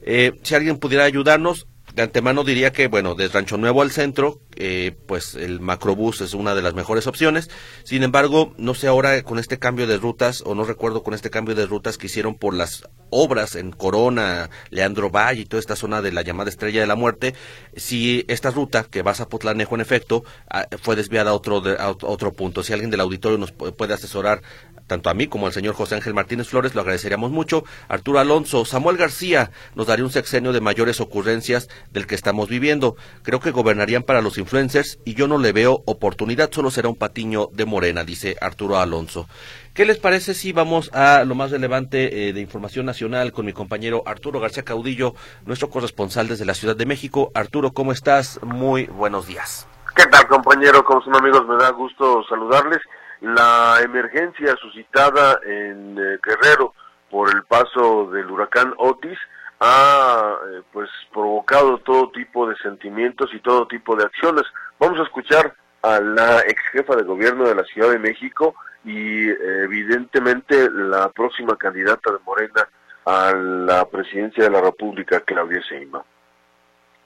Eh, 0.00 0.32
si 0.42 0.54
alguien 0.54 0.78
pudiera 0.78 1.04
ayudarnos, 1.04 1.66
de 1.96 2.02
antemano 2.02 2.44
diría 2.44 2.72
que, 2.72 2.88
bueno, 2.88 3.14
de 3.14 3.26
Rancho 3.28 3.56
Nuevo 3.56 3.80
al 3.80 3.90
centro, 3.90 4.42
eh, 4.54 4.94
pues 5.06 5.34
el 5.34 5.60
macrobús 5.60 6.20
es 6.20 6.34
una 6.34 6.54
de 6.54 6.60
las 6.60 6.74
mejores 6.74 7.06
opciones. 7.06 7.48
Sin 7.84 8.02
embargo, 8.02 8.52
no 8.58 8.74
sé 8.74 8.86
ahora 8.86 9.22
con 9.22 9.38
este 9.38 9.58
cambio 9.58 9.86
de 9.86 9.96
rutas, 9.96 10.42
o 10.44 10.54
no 10.54 10.64
recuerdo 10.64 11.02
con 11.02 11.14
este 11.14 11.30
cambio 11.30 11.54
de 11.54 11.64
rutas 11.64 11.96
que 11.96 12.08
hicieron 12.08 12.34
por 12.34 12.52
las 12.52 12.82
obras 13.08 13.54
en 13.54 13.72
Corona, 13.72 14.50
Leandro 14.68 15.08
Valle 15.08 15.40
y 15.40 15.44
toda 15.46 15.60
esta 15.60 15.74
zona 15.74 16.02
de 16.02 16.12
la 16.12 16.20
llamada 16.20 16.50
Estrella 16.50 16.82
de 16.82 16.86
la 16.86 16.96
Muerte, 16.96 17.34
si 17.76 18.26
esta 18.28 18.50
ruta 18.50 18.84
que 18.84 19.00
va 19.00 19.12
a 19.12 19.14
Zapotlanejo 19.14 19.74
en 19.74 19.80
efecto 19.80 20.22
ah, 20.50 20.66
fue 20.82 20.96
desviada 20.96 21.30
a 21.30 21.34
otro, 21.34 21.62
de, 21.62 21.76
a 21.78 21.88
otro 21.88 22.34
punto. 22.34 22.62
Si 22.62 22.74
alguien 22.74 22.90
del 22.90 23.00
auditorio 23.00 23.38
nos 23.38 23.52
puede 23.52 23.94
asesorar 23.94 24.42
tanto 24.86 25.10
a 25.10 25.14
mí 25.14 25.26
como 25.26 25.46
al 25.46 25.52
señor 25.52 25.74
José 25.74 25.96
Ángel 25.96 26.14
Martínez 26.14 26.48
Flores, 26.48 26.74
lo 26.74 26.80
agradeceríamos 26.80 27.30
mucho. 27.30 27.64
Arturo 27.88 28.18
Alonso, 28.18 28.64
Samuel 28.64 28.96
García 28.96 29.50
nos 29.74 29.86
daría 29.86 30.04
un 30.04 30.10
sexenio 30.10 30.52
de 30.52 30.60
mayores 30.60 31.00
ocurrencias 31.00 31.68
del 31.90 32.06
que 32.06 32.14
estamos 32.14 32.48
viviendo. 32.48 32.96
Creo 33.22 33.40
que 33.40 33.50
gobernarían 33.50 34.02
para 34.02 34.22
los 34.22 34.38
influencers 34.38 34.98
y 35.04 35.14
yo 35.14 35.28
no 35.28 35.38
le 35.38 35.52
veo 35.52 35.82
oportunidad, 35.86 36.50
solo 36.52 36.70
será 36.70 36.88
un 36.88 36.96
patiño 36.96 37.48
de 37.52 37.64
Morena, 37.64 38.04
dice 38.04 38.36
Arturo 38.40 38.78
Alonso. 38.78 39.28
¿Qué 39.74 39.84
les 39.84 39.98
parece 39.98 40.32
si 40.32 40.52
vamos 40.52 40.90
a 40.94 41.24
lo 41.24 41.34
más 41.34 41.50
relevante 41.50 42.28
eh, 42.28 42.32
de 42.32 42.40
información 42.40 42.86
nacional 42.86 43.32
con 43.32 43.44
mi 43.44 43.52
compañero 43.52 44.02
Arturo 44.06 44.40
García 44.40 44.62
Caudillo, 44.62 45.14
nuestro 45.44 45.68
corresponsal 45.68 46.28
desde 46.28 46.46
la 46.46 46.54
Ciudad 46.54 46.76
de 46.76 46.86
México? 46.86 47.30
Arturo, 47.34 47.72
¿cómo 47.72 47.92
estás? 47.92 48.40
Muy 48.42 48.86
buenos 48.86 49.26
días. 49.26 49.68
¿Qué 49.94 50.06
tal, 50.06 50.26
compañero? 50.28 50.82
¿Cómo 50.84 51.02
son 51.02 51.16
amigos? 51.16 51.46
Me 51.46 51.56
da 51.56 51.70
gusto 51.72 52.22
saludarles. 52.28 52.80
La 53.20 53.80
emergencia 53.82 54.54
suscitada 54.56 55.40
en 55.44 55.98
eh, 55.98 56.18
Guerrero 56.22 56.74
por 57.10 57.34
el 57.34 57.44
paso 57.44 58.10
del 58.10 58.30
huracán 58.30 58.74
Otis 58.76 59.18
ha 59.60 60.36
eh, 60.50 60.62
pues 60.72 60.90
provocado 61.12 61.78
todo 61.78 62.10
tipo 62.10 62.46
de 62.48 62.56
sentimientos 62.56 63.30
y 63.32 63.40
todo 63.40 63.66
tipo 63.66 63.96
de 63.96 64.04
acciones. 64.04 64.44
Vamos 64.78 65.00
a 65.00 65.04
escuchar 65.04 65.54
a 65.82 66.00
la 66.00 66.40
ex 66.40 66.60
jefa 66.72 66.96
de 66.96 67.04
gobierno 67.04 67.48
de 67.48 67.54
la 67.54 67.64
Ciudad 67.64 67.90
de 67.90 67.98
México 67.98 68.54
y 68.84 69.28
eh, 69.28 69.36
evidentemente 69.64 70.68
la 70.70 71.08
próxima 71.08 71.56
candidata 71.56 72.12
de 72.12 72.18
Morena 72.24 72.68
a 73.06 73.32
la 73.32 73.84
presidencia 73.88 74.44
de 74.44 74.50
la 74.50 74.60
República, 74.60 75.20
Claudia 75.20 75.60
Sheinbaum. 75.60 76.04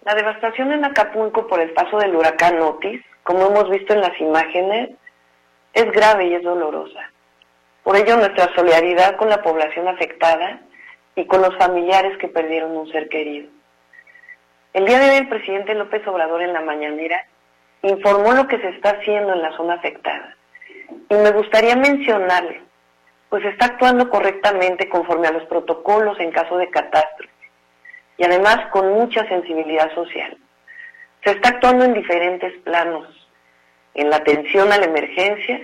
La 0.04 0.14
devastación 0.14 0.72
en 0.72 0.84
Acapulco 0.84 1.46
por 1.46 1.60
el 1.60 1.72
paso 1.72 1.98
del 1.98 2.16
huracán 2.16 2.58
Otis, 2.60 3.02
como 3.22 3.46
hemos 3.46 3.68
visto 3.68 3.92
en 3.92 4.00
las 4.00 4.18
imágenes, 4.18 4.90
es 5.72 5.90
grave 5.92 6.26
y 6.26 6.34
es 6.34 6.42
dolorosa. 6.42 7.10
Por 7.82 7.96
ello, 7.96 8.16
nuestra 8.16 8.54
solidaridad 8.54 9.16
con 9.16 9.28
la 9.28 9.42
población 9.42 9.88
afectada 9.88 10.60
y 11.14 11.26
con 11.26 11.42
los 11.42 11.56
familiares 11.56 12.16
que 12.18 12.28
perdieron 12.28 12.76
un 12.76 12.90
ser 12.90 13.08
querido. 13.08 13.48
El 14.72 14.86
día 14.86 14.98
de 14.98 15.10
hoy 15.10 15.16
el 15.16 15.28
presidente 15.28 15.74
López 15.74 16.06
Obrador 16.06 16.42
en 16.42 16.52
la 16.52 16.60
mañanera 16.60 17.26
informó 17.82 18.32
lo 18.32 18.46
que 18.46 18.58
se 18.60 18.68
está 18.68 18.90
haciendo 18.90 19.32
en 19.32 19.42
la 19.42 19.56
zona 19.56 19.74
afectada. 19.74 20.36
Y 21.08 21.14
me 21.14 21.30
gustaría 21.32 21.76
mencionarle, 21.76 22.62
pues 23.28 23.44
está 23.44 23.66
actuando 23.66 24.08
correctamente 24.10 24.88
conforme 24.88 25.28
a 25.28 25.32
los 25.32 25.44
protocolos 25.44 26.20
en 26.20 26.30
caso 26.30 26.56
de 26.56 26.70
catástrofe 26.70 27.30
y 28.20 28.24
además 28.24 28.58
con 28.70 28.92
mucha 28.92 29.26
sensibilidad 29.28 29.92
social. 29.94 30.36
Se 31.24 31.30
está 31.30 31.48
actuando 31.48 31.86
en 31.86 31.94
diferentes 31.94 32.52
planos, 32.64 33.08
en 34.00 34.10
la 34.10 34.16
atención 34.16 34.72
a 34.72 34.78
la 34.78 34.86
emergencia, 34.86 35.60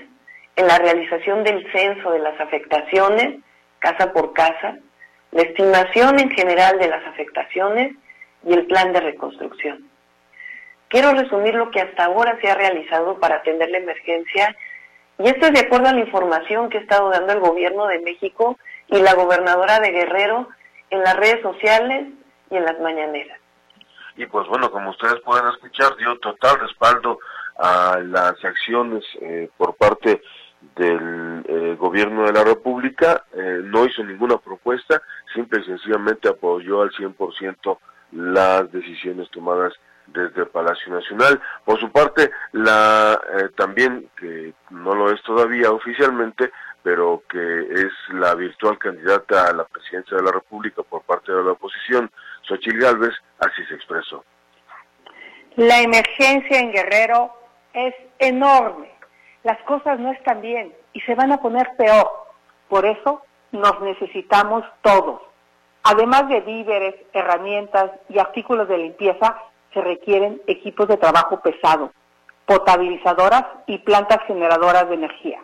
en 0.57 0.66
la 0.66 0.79
realización 0.79 1.42
del 1.42 1.70
censo 1.72 2.11
de 2.11 2.18
las 2.18 2.38
afectaciones, 2.38 3.40
casa 3.79 4.12
por 4.12 4.35
casa, 4.35 4.77
la 5.33 5.42
estimación 5.42 6.20
en 6.20 6.31
general 6.31 6.79
de 6.79 6.88
las 6.88 7.05
afectaciones 7.07 7.94
y 8.44 8.53
el 8.53 8.66
plan 8.66 8.92
de 8.92 9.01
reconstrucción. 9.01 9.88
Quiero 10.88 11.12
resumir 11.12 11.55
lo 11.55 11.70
que 11.70 11.81
hasta 11.81 12.05
ahora 12.05 12.38
se 12.40 12.51
ha 12.51 12.55
realizado 12.55 13.18
para 13.18 13.37
atender 13.37 13.70
la 13.70 13.79
emergencia 13.79 14.55
y 15.18 15.29
esto 15.29 15.46
es 15.46 15.53
de 15.53 15.61
acuerdo 15.61 15.88
a 15.88 15.94
la 15.94 16.01
información 16.01 16.68
que 16.68 16.79
ha 16.79 16.83
estado 16.83 17.11
dando 17.11 17.33
el 17.33 17.40
gobierno 17.40 17.87
de 17.87 18.01
México 18.01 18.59
y 18.88 18.99
la 18.99 19.14
gobernadora 19.14 19.81
de 19.81 19.92
Guerrero 19.92 20.49
en 20.90 21.03
las 21.03 21.16
redes 21.16 21.40
sociales 21.40 22.09
y 22.51 22.57
en 22.57 22.64
las 22.64 22.79
mañaneras. 22.81 23.38
Y 24.16 24.27
pues 24.27 24.46
bueno, 24.49 24.70
como 24.70 24.90
ustedes 24.90 25.20
pueden 25.25 25.46
escuchar, 25.49 25.96
dio 25.96 26.18
total 26.18 26.61
respaldo 26.61 27.18
a 27.59 27.99
las 28.05 28.45
acciones 28.45 29.05
eh, 29.21 29.49
por 29.57 29.77
parte 29.77 30.21
del 30.75 31.45
eh, 31.49 31.77
gobierno 31.79 32.25
de 32.25 32.33
la 32.33 32.45
República, 32.45 33.25
eh, 33.33 33.61
no 33.62 33.85
hizo 33.85 34.03
ninguna 34.03 34.38
propuesta, 34.38 35.03
simple 35.35 35.61
y 35.61 35.64
sencillamente 35.64 36.29
apoyó 36.29 36.83
al 36.83 36.90
100% 36.90 37.79
las 38.12 38.71
decisiones 38.73 39.31
tomadas 39.31 39.73
desde 40.07 40.47
Palacio 40.47 40.92
Nacional. 40.92 41.40
Por 41.64 41.81
su 41.81 41.90
parte, 41.90 42.31
la 42.53 43.21
eh, 43.38 43.49
también 43.57 44.09
que 44.19 44.55
no 44.71 44.95
lo 44.95 45.11
es 45.11 45.21
todavía 45.23 45.71
oficialmente, 45.71 46.53
pero 46.83 47.23
que 47.29 47.38
es 47.73 47.92
la 48.11 48.35
virtual 48.35 48.79
candidata 48.79 49.49
a 49.49 49.53
la 49.53 49.64
presidencia 49.64 50.16
de 50.16 50.23
la 50.23 50.33
República 50.33 50.83
por 50.83 51.03
parte 51.03 51.33
de 51.33 51.42
la 51.42 51.53
oposición, 51.53 52.11
Xochitl 52.42 52.79
Gálvez, 52.79 53.14
así 53.40 53.64
se 53.69 53.75
expresó. 53.75 54.25
La 55.57 55.81
emergencia 55.81 56.61
en 56.61 56.71
Guerrero 56.71 57.33
es 57.77 57.95
enorme 58.19 58.97
las 59.47 59.62
cosas 59.62 60.01
no 60.01 60.11
están 60.11 60.41
bien 60.41 60.75
y 60.93 61.01
se 61.03 61.15
van 61.15 61.31
a 61.31 61.41
poner 61.41 61.77
peor. 61.77 62.11
Por 62.69 62.85
eso 62.85 63.23
nos 63.53 63.81
necesitamos 63.81 64.65
todos. 64.83 65.23
Además 65.85 66.29
de 66.29 66.41
víveres, 66.41 66.97
herramientas 67.12 67.93
y 68.09 68.19
artículos 68.19 68.67
de 68.67 68.79
limpieza, 68.79 69.41
se 69.73 69.81
requieren 69.83 70.43
equipos 70.49 70.89
de 70.89 70.97
trabajo 70.97 71.39
pesado, 71.43 71.93
potabilizadoras 72.45 73.45
y 73.69 73.79
plantas 73.79 74.19
generadoras 74.27 74.89
de 74.89 74.97
energía. 74.97 75.39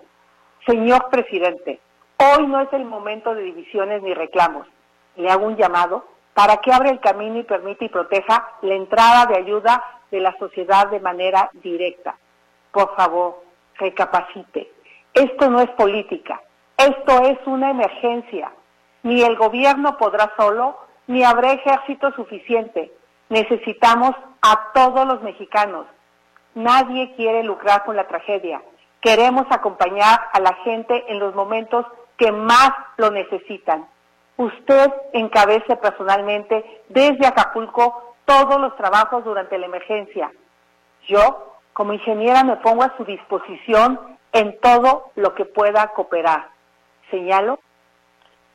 Señor 0.66 1.08
presidente, 1.08 1.78
hoy 2.18 2.48
no 2.48 2.60
es 2.60 2.72
el 2.72 2.84
momento 2.84 3.36
de 3.36 3.42
divisiones 3.42 4.02
ni 4.02 4.14
reclamos. 4.14 4.66
Le 5.14 5.30
hago 5.30 5.46
un 5.46 5.56
llamado 5.56 6.08
para 6.34 6.56
que 6.56 6.72
abra 6.72 6.90
el 6.90 6.98
camino 6.98 7.38
y 7.38 7.44
permita 7.44 7.84
y 7.84 7.88
proteja 7.88 8.48
la 8.62 8.74
entrada 8.74 9.26
de 9.26 9.36
ayuda 9.36 10.01
de 10.12 10.20
la 10.20 10.36
sociedad 10.38 10.88
de 10.88 11.00
manera 11.00 11.50
directa. 11.54 12.16
Por 12.70 12.94
favor, 12.94 13.42
recapacite. 13.78 14.70
Esto 15.12 15.50
no 15.50 15.60
es 15.60 15.70
política, 15.70 16.40
esto 16.76 17.22
es 17.22 17.38
una 17.46 17.70
emergencia. 17.70 18.52
Ni 19.02 19.22
el 19.22 19.36
gobierno 19.36 19.98
podrá 19.98 20.32
solo, 20.36 20.78
ni 21.08 21.24
habrá 21.24 21.52
ejército 21.52 22.12
suficiente. 22.12 22.92
Necesitamos 23.28 24.12
a 24.42 24.70
todos 24.72 25.06
los 25.06 25.22
mexicanos. 25.22 25.86
Nadie 26.54 27.14
quiere 27.16 27.42
lucrar 27.42 27.84
con 27.84 27.96
la 27.96 28.06
tragedia. 28.06 28.62
Queremos 29.00 29.46
acompañar 29.50 30.20
a 30.32 30.40
la 30.40 30.54
gente 30.62 31.04
en 31.08 31.18
los 31.18 31.34
momentos 31.34 31.86
que 32.16 32.30
más 32.30 32.70
lo 32.98 33.10
necesitan. 33.10 33.86
Usted 34.36 34.92
encabece 35.12 35.76
personalmente 35.76 36.82
desde 36.88 37.26
Acapulco 37.26 38.11
todos 38.24 38.60
los 38.60 38.76
trabajos 38.76 39.24
durante 39.24 39.58
la 39.58 39.66
emergencia. 39.66 40.30
Yo 41.08 41.52
como 41.72 41.92
ingeniera 41.92 42.44
me 42.44 42.56
pongo 42.56 42.82
a 42.82 42.96
su 42.96 43.04
disposición 43.04 43.98
en 44.32 44.58
todo 44.60 45.10
lo 45.16 45.34
que 45.34 45.44
pueda 45.44 45.88
cooperar. 45.88 46.48
Señalo. 47.10 47.58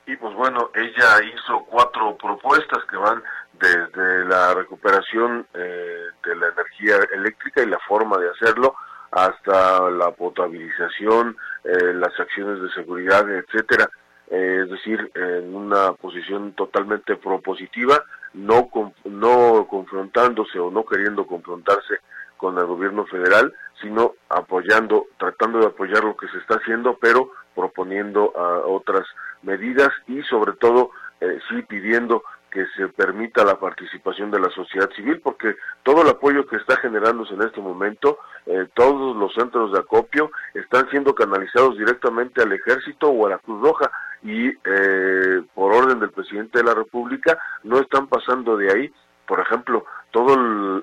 Y 0.05 0.15
pues 0.15 0.33
bueno, 0.35 0.69
ella 0.73 1.23
hizo 1.23 1.65
cuatro 1.65 2.15
propuestas 2.15 2.83
que 2.89 2.95
van 2.95 3.21
desde 3.53 4.25
la 4.25 4.53
recuperación 4.53 5.45
eh, 5.53 6.03
de 6.23 6.35
la 6.35 6.47
energía 6.47 6.95
eléctrica 7.13 7.61
y 7.61 7.65
la 7.65 7.79
forma 7.79 8.17
de 8.17 8.29
hacerlo 8.29 8.75
hasta 9.11 9.89
la 9.89 10.11
potabilización, 10.11 11.35
eh, 11.63 11.93
las 11.93 12.17
acciones 12.19 12.61
de 12.61 12.69
seguridad, 12.71 13.29
etcétera. 13.29 13.89
Eh, 14.29 14.61
es 14.63 14.69
decir, 14.69 15.11
en 15.15 15.55
una 15.55 15.93
posición 15.93 16.53
totalmente 16.53 17.15
propositiva, 17.15 18.03
no, 18.37 18.69
no 19.05 19.67
confrontándose 19.69 20.59
o 20.59 20.71
no 20.71 20.85
queriendo 20.85 21.25
confrontarse 21.25 21.99
con 22.37 22.57
el 22.57 22.65
gobierno 22.65 23.05
federal, 23.05 23.53
sino 23.81 24.13
apoyando, 24.29 25.07
tratando 25.17 25.59
de 25.59 25.67
apoyar 25.67 26.03
lo 26.03 26.15
que 26.15 26.27
se 26.27 26.37
está 26.37 26.55
haciendo, 26.55 26.97
pero 27.01 27.31
proponiendo 27.55 28.31
otras 28.67 29.05
medidas 29.41 29.89
y 30.07 30.21
sobre 30.23 30.53
todo 30.53 30.91
eh, 31.19 31.39
sí 31.49 31.63
pidiendo 31.63 32.23
que 32.51 32.65
se 32.75 32.87
permita 32.89 33.43
la 33.43 33.59
participación 33.59 34.31
de 34.31 34.39
la 34.39 34.49
sociedad 34.51 34.89
civil, 34.95 35.19
porque 35.21 35.55
todo 35.83 36.03
el 36.03 36.09
apoyo 36.09 36.45
que 36.47 36.57
está 36.57 36.77
generándose 36.77 37.33
en 37.33 37.41
este 37.41 37.59
momento, 37.59 38.19
eh, 38.45 38.67
todos 38.73 39.15
los 39.17 39.33
centros 39.33 39.73
de 39.73 39.79
acopio 39.79 40.31
están 40.53 40.89
siendo 40.89 41.13
canalizados 41.13 41.77
directamente 41.77 42.41
al 42.41 42.53
ejército 42.53 43.09
o 43.09 43.25
a 43.25 43.31
la 43.31 43.37
Cruz 43.39 43.61
Roja 43.61 43.91
y 44.23 44.49
eh, 44.49 45.43
por 45.53 45.73
orden 45.73 45.99
del 45.99 46.11
presidente 46.11 46.59
de 46.59 46.65
la 46.65 46.73
República 46.73 47.37
no 47.63 47.79
están 47.79 48.07
pasando 48.07 48.57
de 48.57 48.71
ahí. 48.71 48.93
Por 49.25 49.39
ejemplo, 49.39 49.85
todo 50.11 50.33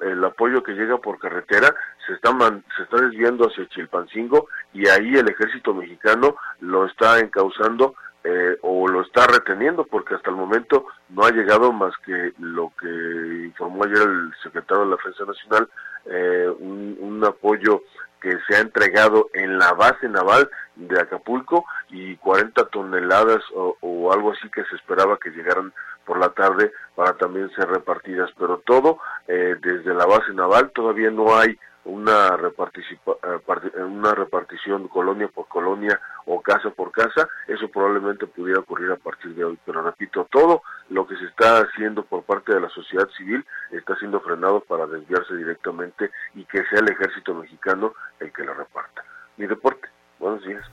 el, 0.02 0.22
apoyo 0.24 0.62
que 0.62 0.72
llega 0.72 0.98
por 0.98 1.18
carretera 1.18 1.74
se 2.06 2.14
está 2.14 2.30
se 2.76 2.82
está 2.82 2.96
desviando 3.00 3.46
hacia 3.46 3.68
Chilpancingo 3.68 4.48
y 4.72 4.88
ahí 4.88 5.14
el 5.14 5.28
ejército 5.28 5.74
mexicano 5.74 6.36
lo 6.60 6.86
está 6.86 7.18
encauzando 7.20 7.94
eh, 8.22 8.56
o 8.62 8.88
lo 8.88 9.02
está 9.02 9.26
reteniendo 9.26 9.84
porque 9.84 10.14
hasta 10.14 10.30
el 10.30 10.36
momento 10.36 10.86
no 11.10 11.24
ha 11.24 11.30
llegado 11.30 11.72
más 11.72 11.92
que 12.06 12.32
lo 12.38 12.72
que 12.80 13.44
informó 13.44 13.84
ayer 13.84 13.98
el 13.98 14.32
secretario 14.42 14.84
de 14.84 14.90
la 14.90 14.96
Defensa 14.96 15.24
Nacional, 15.26 15.68
eh, 16.06 16.48
un, 16.58 17.22
apoyo 17.24 17.82
que 18.20 18.32
se 18.46 18.56
ha 18.56 18.60
entregado 18.60 19.30
en 19.32 19.58
la 19.58 19.72
base 19.72 20.08
naval 20.10 20.50
de 20.76 21.00
Acapulco 21.00 21.64
y 21.88 22.16
40 22.16 22.66
toneladas 22.66 23.42
o, 23.54 23.78
o 23.80 24.12
algo 24.12 24.32
así 24.32 24.50
que 24.50 24.62
se 24.64 24.76
esperaba 24.76 25.18
que 25.18 25.30
llegaran 25.30 25.72
por 26.04 26.18
la 26.18 26.28
tarde 26.30 26.72
para 26.94 27.14
también 27.14 27.50
ser 27.54 27.68
repartidas, 27.68 28.30
pero 28.38 28.58
todo 28.66 28.98
eh, 29.26 29.56
desde 29.60 29.94
la 29.94 30.06
base 30.06 30.32
naval 30.34 30.70
todavía 30.74 31.10
no 31.10 31.36
hay 31.36 31.58
una, 31.84 32.36
eh, 32.36 33.82
una 33.82 34.14
repartición 34.14 34.88
colonia 34.88 35.28
por 35.28 35.46
colonia 35.48 36.00
o 36.26 36.40
casa 36.40 36.70
por 36.70 36.90
casa, 36.92 37.28
eso 37.46 37.68
probablemente 37.68 38.26
pudiera 38.26 38.60
ocurrir 38.60 38.90
a 38.90 38.96
partir 38.96 39.34
de 39.34 39.44
hoy, 39.44 39.58
pero 39.64 39.82
repito, 39.82 40.26
todo 40.30 40.62
lo 40.88 41.06
que 41.06 41.16
se 41.16 41.24
está 41.26 41.58
haciendo 41.58 42.04
por 42.04 42.22
parte 42.22 42.54
de 42.54 42.60
la 42.60 42.68
sociedad 42.70 43.08
civil 43.16 43.44
está 43.70 43.96
siendo 43.96 44.20
frenado 44.20 44.60
para 44.60 44.86
desviarse 44.86 45.36
directamente 45.36 46.10
y 46.34 46.44
que 46.44 46.64
sea 46.66 46.80
el 46.80 46.90
ejército 46.90 47.34
mexicano 47.34 47.94
el 48.20 48.32
que 48.32 48.44
la 48.44 48.54
reparta. 48.54 49.04
Mi 49.36 49.46
deporte, 49.46 49.88
buenos 50.18 50.42
días. 50.44 50.64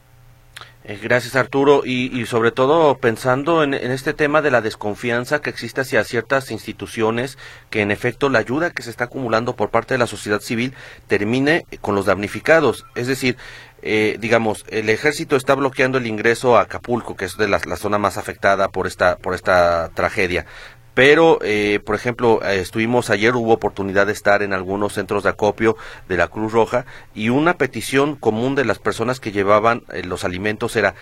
Eh, 0.84 1.00
gracias 1.02 1.36
Arturo 1.36 1.84
y, 1.86 2.26
sobre 2.26 2.52
todo 2.52 2.98
pensando 2.98 3.62
en, 3.64 3.76
este 3.76 4.14
tema 4.14 4.42
de 4.42 4.50
la 4.50 4.62
desconfianza 4.62 5.40
que 5.40 5.52
existe 5.52 5.82
hacia 5.82 6.04
ciertas 6.04 6.50
instituciones 6.50 7.38
que 7.70 7.82
en 7.82 7.92
efecto 7.92 8.30
la 8.30 8.40
ayuda 8.40 8.72
que 8.72 8.82
se 8.82 8.90
está 8.90 9.04
acumulando 9.04 9.56
por 9.56 9.70
parte 9.70 9.94
de 9.94 10.00
la 10.00 10.08
sociedad 10.08 10.42
civil 10.42 10.74
termine 11.08 11.66
con 11.82 11.94
los 11.94 12.08
damnificados. 12.08 12.86
Es 12.96 13.06
decir, 13.06 13.38
eh, 13.84 14.18
digamos, 14.20 14.66
el 14.70 14.90
ejército 14.90 15.36
está 15.36 15.54
bloqueando 15.54 16.00
el 16.00 16.08
ingreso 16.08 16.58
a 16.58 16.62
Acapulco, 16.62 17.16
que 17.16 17.26
es 17.26 17.38
de 17.38 17.48
la, 17.48 17.60
zona 17.60 18.00
más 18.00 18.18
afectada 18.18 18.70
por 18.70 18.88
esta, 18.88 19.18
por 19.18 19.36
esta 19.36 19.90
tragedia 19.94 20.48
pero 20.94 21.40
eh, 21.42 21.80
por 21.86 21.96
ejemplo 21.96 22.42
eh, 22.44 22.60
estuvimos 22.60 23.10
ayer 23.10 23.36
hubo 23.36 23.54
oportunidad 23.54 24.08
de 24.08 24.14
estar 24.14 24.42
en 24.42 24.54
algunos 24.54 24.94
centros 24.94 25.24
de 25.24 25.30
acopio 25.30 25.78
de 26.08 26.18
la 26.18 26.28
Cruz 26.28 26.52
Roja 26.52 26.86
y 27.14 27.30
una 27.30 27.58
petición 27.58 28.16
común 28.16 28.56
de 28.56 28.66
las 28.66 28.80
personas 28.80 29.20
que 29.20 29.32
llevaban 29.32 29.84
eh, 29.92 30.04
los 30.04 30.24
alimentos 30.24 30.76
era 30.76 30.96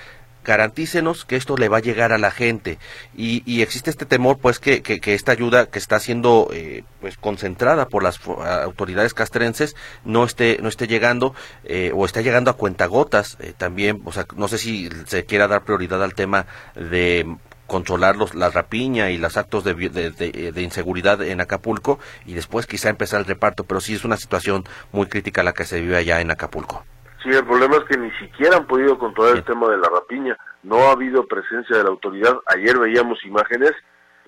garantícenos 0.43 1.25
que 1.25 1.35
esto 1.35 1.57
le 1.57 1.69
va 1.69 1.77
a 1.77 1.81
llegar 1.81 2.11
a 2.11 2.17
la 2.17 2.31
gente 2.31 2.79
y, 3.15 3.43
y 3.45 3.61
existe 3.61 3.89
este 3.89 4.05
temor 4.05 4.37
pues 4.39 4.59
que, 4.59 4.81
que, 4.81 5.13
esta 5.13 5.31
ayuda 5.31 5.67
que 5.67 5.79
está 5.79 5.99
siendo 5.99 6.49
eh, 6.53 6.83
pues 7.01 7.17
concentrada 7.17 7.87
por 7.87 8.03
las 8.03 8.19
autoridades 8.25 9.13
castrenses 9.13 9.75
no 10.05 10.23
esté 10.23 10.57
no 10.61 10.69
esté 10.69 10.87
llegando 10.87 11.35
eh, 11.65 11.91
o 11.93 12.05
está 12.05 12.21
llegando 12.21 12.49
a 12.51 12.55
cuentagotas 12.57 13.37
eh, 13.41 13.53
también. 13.55 14.01
O 14.05 14.11
sea 14.11 14.25
no 14.35 14.47
sé 14.47 14.57
si 14.57 14.89
se 15.05 15.25
quiera 15.25 15.47
dar 15.47 15.63
prioridad 15.63 16.03
al 16.03 16.15
tema 16.15 16.45
de 16.75 17.37
controlar 17.69 18.17
los, 18.17 18.35
la 18.35 18.49
rapiña 18.49 19.11
y 19.11 19.17
los 19.17 19.37
actos 19.37 19.63
de, 19.63 19.73
de, 19.73 20.11
de, 20.11 20.51
de, 20.51 20.61
inseguridad 20.61 21.21
en 21.21 21.39
Acapulco 21.39 21.99
y 22.25 22.33
después 22.33 22.67
quizá 22.67 22.89
empezar 22.89 23.21
el 23.21 23.25
reparto, 23.25 23.63
pero 23.63 23.79
sí 23.79 23.93
es 23.93 24.03
una 24.03 24.17
situación 24.17 24.65
muy 24.91 25.07
crítica 25.07 25.43
la 25.43 25.53
que 25.53 25.63
se 25.63 25.79
vive 25.79 25.95
allá 25.95 26.19
en 26.19 26.31
Acapulco. 26.31 26.83
Sí, 27.23 27.29
el 27.29 27.45
problema 27.45 27.77
es 27.77 27.83
que 27.83 27.97
ni 27.97 28.11
siquiera 28.11 28.57
han 28.57 28.65
podido 28.67 28.97
controlar 28.97 29.37
el 29.37 29.43
tema 29.43 29.69
de 29.69 29.77
la 29.77 29.89
rapiña. 29.89 30.37
No 30.63 30.87
ha 30.87 30.91
habido 30.91 31.25
presencia 31.25 31.77
de 31.77 31.83
la 31.83 31.89
autoridad. 31.89 32.37
Ayer 32.47 32.77
veíamos 32.77 33.23
imágenes 33.25 33.71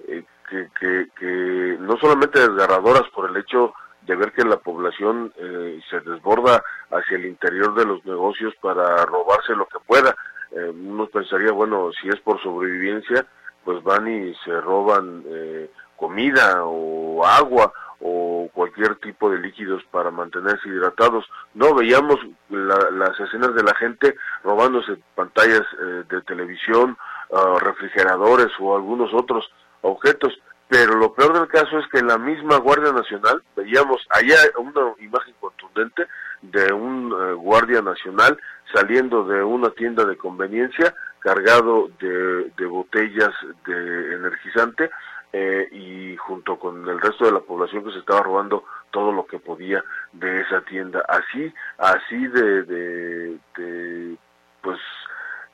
eh, 0.08 0.24
que, 0.50 0.68
que, 0.80 1.08
que, 1.18 1.78
no 1.80 1.98
solamente 1.98 2.40
desgarradoras 2.40 3.04
por 3.16 3.30
el 3.30 3.38
hecho 3.38 3.74
de 4.02 4.16
ver 4.16 4.34
que 4.34 4.44
la 4.44 4.58
población 4.58 5.32
eh, 5.38 5.80
se 5.90 6.00
desborda 6.02 6.62
hacia 6.92 7.18
el 7.18 7.26
interior 7.28 7.74
de 7.76 7.86
los 7.86 8.06
negocios 8.06 8.54
para 8.62 9.06
robarse 9.06 9.54
lo 9.56 9.66
que 9.68 9.80
pueda. 9.86 10.16
Eh, 10.52 10.70
uno 10.70 11.08
pensaría, 11.08 11.52
bueno, 11.52 11.92
si 12.02 12.10
es 12.10 12.20
por 12.22 12.42
sobrevivencia, 12.42 13.26
pues 13.64 13.82
van 13.84 14.08
y 14.08 14.34
se 14.44 14.60
roban 14.62 15.24
eh, 15.28 15.70
comida 15.96 16.64
o 16.66 17.26
agua 17.26 17.72
o 18.00 18.50
cualquier 18.54 18.96
tipo 18.96 19.30
de 19.30 19.40
líquidos 19.40 19.84
para 19.92 20.10
mantenerse 20.10 20.68
hidratados. 20.68 21.26
No 21.54 21.74
veíamos 21.76 22.20
la, 22.50 22.90
las 22.92 23.20
escenas 23.20 23.54
de 23.54 23.64
la 23.64 23.76
gente 23.76 24.16
robándose 24.44 24.98
pantallas 25.16 25.62
eh, 25.80 26.04
de 26.10 26.22
televisión, 26.24 26.98
uh, 27.30 27.60
refrigeradores 27.60 28.50
o 28.60 28.76
algunos 28.76 29.14
otros 29.14 29.48
objetos. 29.82 30.34
Pero 30.68 30.96
lo 30.96 31.14
peor 31.14 31.34
del 31.34 31.48
caso 31.48 31.78
es 31.78 31.88
que 31.90 32.00
en 32.00 32.08
la 32.08 32.18
misma 32.18 32.58
Guardia 32.58 32.92
Nacional 32.92 33.44
veíamos 33.56 34.08
allá 34.10 34.38
una 34.58 34.94
imagen 35.00 35.36
contundente 35.40 36.08
de 36.42 36.74
un 36.74 37.14
uh, 37.14 37.36
Guardia 37.36 37.82
Nacional 37.82 38.40
saliendo 38.74 39.24
de 39.24 39.44
una 39.44 39.70
tienda 39.72 40.06
de 40.06 40.18
conveniencia 40.18 40.94
cargado 41.20 41.90
de, 42.00 42.66
botellas 42.66 43.30
de 43.66 44.16
energizante 44.16 44.90
eh, 45.34 45.68
y 45.72 46.18
junto 46.18 46.58
con 46.58 46.88
el 46.88 47.00
resto 47.00 47.26
de 47.26 47.32
la 47.32 47.40
población 47.40 47.84
que 47.84 47.92
se 47.92 48.00
estaba 48.00 48.24
robando 48.24 48.64
todo 48.92 49.12
lo 49.12 49.26
que 49.26 49.40
podía 49.40 49.84
de 50.14 50.42
esa 50.42 50.62
tienda. 50.62 51.04
Así, 51.08 51.54
así 51.78 52.28
de, 52.28 52.64
de, 52.64 54.18
pues 54.62 54.80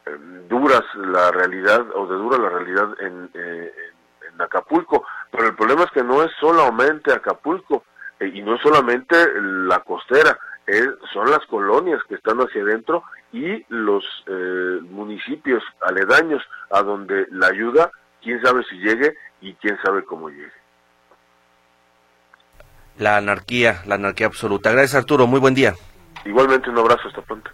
eh, 0.06 0.18
duras 0.50 0.84
la 0.96 1.32
realidad 1.32 1.86
o 1.96 2.08
de 2.08 2.16
dura 2.16 2.38
la 2.38 2.50
realidad 2.50 2.90
en, 3.00 3.30
eh, 3.34 3.74
en, 3.90 4.34
en, 4.34 4.42
Acapulco. 4.42 5.06
Pero 5.32 5.48
el 5.48 5.56
problema 5.56 5.84
es 5.84 5.92
que 5.92 6.04
no 6.04 6.24
es 6.24 6.32
solamente 6.40 7.14
Acapulco 7.14 7.84
eh, 8.20 8.32
y 8.34 8.42
no 8.42 8.56
es 8.56 8.62
solamente 8.62 9.16
la 9.42 9.80
costera, 9.80 10.38
son 11.14 11.32
las 11.32 11.46
colonias 11.48 12.02
que 12.08 12.16
están 12.16 12.40
hacia 12.40 12.62
adentro 12.62 13.04
y 13.32 13.66
los 13.70 14.04
municipios 14.90 15.64
aledaños 15.82 16.44
a 16.72 16.82
donde 16.82 17.26
la 17.32 17.48
ayuda, 17.48 17.92
quién 18.22 18.42
sabe 18.42 18.64
si 18.70 18.78
llegue 18.78 19.16
y 19.42 19.54
quién 19.56 19.78
sabe 19.84 20.04
cómo 20.04 20.30
llegue. 20.30 20.52
La 22.98 23.18
anarquía, 23.18 23.82
la 23.86 23.96
anarquía 23.96 24.28
absoluta. 24.28 24.72
Gracias 24.72 24.96
Arturo, 24.96 25.28
muy 25.28 25.40
buen 25.40 25.54
día. 25.54 25.76
Igualmente 26.26 26.70
un 26.70 26.80
abrazo, 26.80 27.08
hasta 27.08 27.22
pronto. 27.22 27.52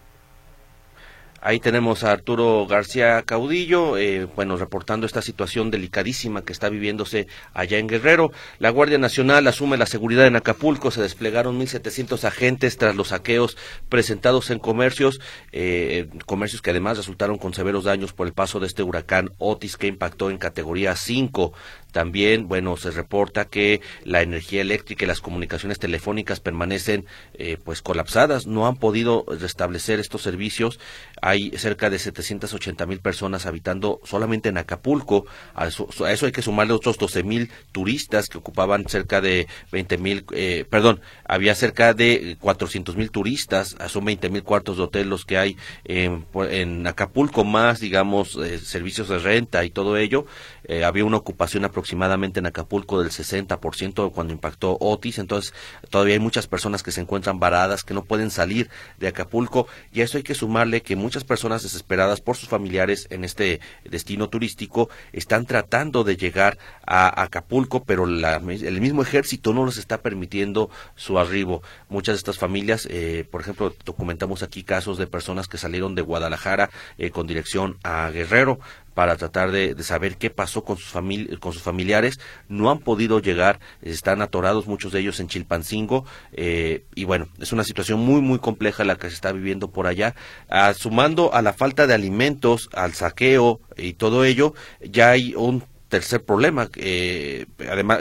Ahí 1.45 1.59
tenemos 1.59 2.05
a 2.05 2.13
Arturo 2.13 2.65
García 2.67 3.21
Caudillo, 3.23 3.97
eh, 3.97 4.29
bueno, 4.33 4.55
reportando 4.55 5.05
esta 5.05 5.21
situación 5.21 5.71
delicadísima 5.71 6.45
que 6.45 6.53
está 6.53 6.69
viviéndose 6.69 7.27
allá 7.53 7.79
en 7.79 7.87
Guerrero. 7.87 8.31
La 8.59 8.69
Guardia 8.69 8.97
Nacional 8.97 9.45
asume 9.47 9.75
la 9.75 9.85
seguridad 9.85 10.25
en 10.25 10.37
Acapulco, 10.37 10.89
se 10.89 11.01
desplegaron 11.01 11.59
1.700 11.59 12.23
agentes 12.23 12.77
tras 12.77 12.95
los 12.95 13.09
saqueos 13.09 13.57
presentados 13.89 14.51
en 14.51 14.59
comercios, 14.59 15.19
eh, 15.51 16.07
comercios 16.25 16.61
que 16.61 16.69
además 16.69 16.95
resultaron 16.95 17.37
con 17.37 17.53
severos 17.53 17.83
daños 17.83 18.13
por 18.13 18.25
el 18.25 18.31
paso 18.31 18.61
de 18.61 18.67
este 18.67 18.81
huracán 18.81 19.31
Otis 19.37 19.75
que 19.75 19.87
impactó 19.87 20.29
en 20.29 20.37
categoría 20.37 20.95
5. 20.95 21.51
También, 21.93 22.47
bueno, 22.47 22.75
se 22.75 22.91
reporta 22.91 23.45
que 23.45 23.79
la 24.03 24.21
energía 24.21 24.61
eléctrica 24.61 25.05
y 25.05 25.07
las 25.07 25.21
comunicaciones 25.21 25.79
telefónicas 25.79 26.39
permanecen 26.39 27.05
eh, 27.35 27.57
pues 27.63 27.81
colapsadas, 27.81 28.47
no 28.47 28.67
han 28.67 28.77
podido 28.77 29.25
restablecer 29.27 29.99
estos 29.99 30.23
servicios. 30.23 30.79
Hay 31.21 31.51
cerca 31.51 31.89
de 31.89 31.99
780 31.99 32.85
mil 32.87 32.99
personas 32.99 33.45
habitando 33.45 34.01
solamente 34.03 34.49
en 34.49 34.57
Acapulco. 34.57 35.25
A 35.53 35.67
eso, 35.67 35.87
a 36.03 36.11
eso 36.11 36.25
hay 36.25 36.31
que 36.31 36.41
sumarle 36.41 36.73
otros 36.73 36.97
12 36.97 37.23
mil 37.23 37.51
turistas 37.71 38.27
que 38.27 38.39
ocupaban 38.39 38.85
cerca 38.87 39.21
de 39.21 39.47
20 39.71 39.97
mil, 39.99 40.25
eh, 40.33 40.65
perdón, 40.67 40.99
había 41.25 41.53
cerca 41.53 41.93
de 41.93 42.37
400 42.39 42.95
mil 42.95 43.11
turistas, 43.11 43.75
son 43.87 44.05
20 44.05 44.29
mil 44.29 44.43
cuartos 44.43 44.77
de 44.77 44.83
hotel 44.83 45.09
los 45.09 45.25
que 45.25 45.37
hay 45.37 45.57
en, 45.85 46.25
en 46.49 46.87
Acapulco, 46.87 47.43
más, 47.43 47.79
digamos, 47.79 48.35
eh, 48.35 48.57
servicios 48.57 49.09
de 49.09 49.19
renta 49.19 49.63
y 49.63 49.69
todo 49.69 49.97
ello. 49.97 50.25
Eh, 50.65 50.83
había 50.83 51.05
una 51.05 51.17
ocupación 51.17 51.65
aproximadamente 51.65 51.82
en 51.91 52.45
Acapulco 52.45 53.01
del 53.01 53.11
60% 53.11 54.11
cuando 54.11 54.33
impactó 54.33 54.77
Otis, 54.79 55.19
entonces 55.19 55.53
todavía 55.89 56.15
hay 56.15 56.19
muchas 56.19 56.47
personas 56.47 56.83
que 56.83 56.91
se 56.91 57.01
encuentran 57.01 57.39
varadas, 57.39 57.83
que 57.83 57.93
no 57.93 58.03
pueden 58.03 58.31
salir 58.31 58.69
de 58.99 59.07
Acapulco, 59.07 59.67
y 59.91 60.01
a 60.01 60.03
eso 60.03 60.17
hay 60.17 60.23
que 60.23 60.35
sumarle 60.35 60.81
que 60.81 60.95
muchas 60.95 61.23
personas 61.23 61.63
desesperadas 61.63 62.21
por 62.21 62.35
sus 62.35 62.49
familiares 62.49 63.07
en 63.09 63.23
este 63.23 63.59
destino 63.83 64.29
turístico 64.29 64.89
están 65.11 65.45
tratando 65.45 66.03
de 66.03 66.17
llegar 66.17 66.57
a 66.85 67.23
Acapulco, 67.23 67.83
pero 67.83 68.05
la, 68.05 68.35
el 68.35 68.81
mismo 68.81 69.01
ejército 69.01 69.53
no 69.53 69.65
les 69.65 69.77
está 69.77 70.01
permitiendo 70.01 70.69
su 70.95 71.19
arribo. 71.19 71.61
Muchas 71.89 72.15
de 72.15 72.17
estas 72.17 72.37
familias, 72.37 72.87
eh, 72.89 73.25
por 73.29 73.41
ejemplo, 73.41 73.73
documentamos 73.85 74.43
aquí 74.43 74.63
casos 74.63 74.97
de 74.97 75.07
personas 75.07 75.47
que 75.47 75.57
salieron 75.57 75.95
de 75.95 76.01
Guadalajara 76.01 76.69
eh, 76.97 77.11
con 77.11 77.27
dirección 77.27 77.77
a 77.83 78.09
Guerrero, 78.09 78.59
para 78.93 79.15
tratar 79.17 79.51
de, 79.51 79.75
de, 79.75 79.83
saber 79.83 80.17
qué 80.17 80.29
pasó 80.29 80.63
con 80.63 80.77
sus, 80.77 80.91
con 81.39 81.53
sus 81.53 81.61
familiares. 81.61 82.19
No 82.47 82.69
han 82.71 82.79
podido 82.79 83.19
llegar, 83.19 83.59
están 83.81 84.21
atorados 84.21 84.67
muchos 84.67 84.91
de 84.91 84.99
ellos 84.99 85.19
en 85.19 85.27
Chilpancingo 85.27 86.05
eh, 86.31 86.85
y 86.95 87.05
bueno, 87.05 87.27
es 87.39 87.51
una 87.51 87.63
situación 87.63 87.99
muy 87.99 88.21
muy 88.21 88.39
compleja 88.39 88.83
la 88.83 88.95
que 88.95 89.09
se 89.09 89.15
está 89.15 89.31
viviendo 89.31 89.71
por 89.71 89.87
allá. 89.87 90.15
Ah, 90.49 90.73
sumando 90.73 91.33
a 91.33 91.41
la 91.41 91.53
falta 91.53 91.87
de 91.87 91.93
alimentos, 91.93 92.69
al 92.73 92.93
saqueo 92.93 93.59
y 93.77 93.93
todo 93.93 94.25
ello, 94.25 94.53
ya 94.81 95.11
hay 95.11 95.33
un 95.35 95.63
tercer 95.93 96.23
problema, 96.23 96.69
eh, 96.77 97.45
además 97.69 97.99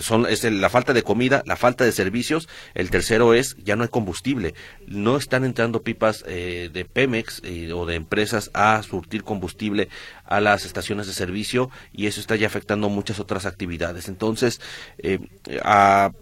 son, 0.00 0.26
es 0.26 0.44
la 0.44 0.70
falta 0.70 0.94
de 0.94 1.02
comida, 1.02 1.42
la 1.44 1.56
falta 1.56 1.84
de 1.84 1.92
servicios, 1.92 2.48
el 2.72 2.88
tercero 2.88 3.34
es 3.34 3.54
ya 3.62 3.76
no 3.76 3.82
hay 3.82 3.90
combustible, 3.90 4.54
no 4.86 5.18
están 5.18 5.44
entrando 5.44 5.82
pipas 5.82 6.24
eh, 6.26 6.70
de 6.72 6.86
Pemex 6.86 7.42
eh, 7.44 7.70
o 7.74 7.84
de 7.84 7.96
empresas 7.96 8.50
a 8.54 8.82
surtir 8.82 9.24
combustible 9.24 9.90
a 10.24 10.40
las 10.40 10.64
estaciones 10.64 11.06
de 11.06 11.12
servicio 11.12 11.70
y 11.92 12.06
eso 12.06 12.18
está 12.18 12.34
ya 12.34 12.46
afectando 12.46 12.88
muchas 12.88 13.20
otras 13.20 13.44
actividades. 13.44 14.08
Entonces, 14.08 14.62
eh, 14.96 15.18
a 15.62 16.12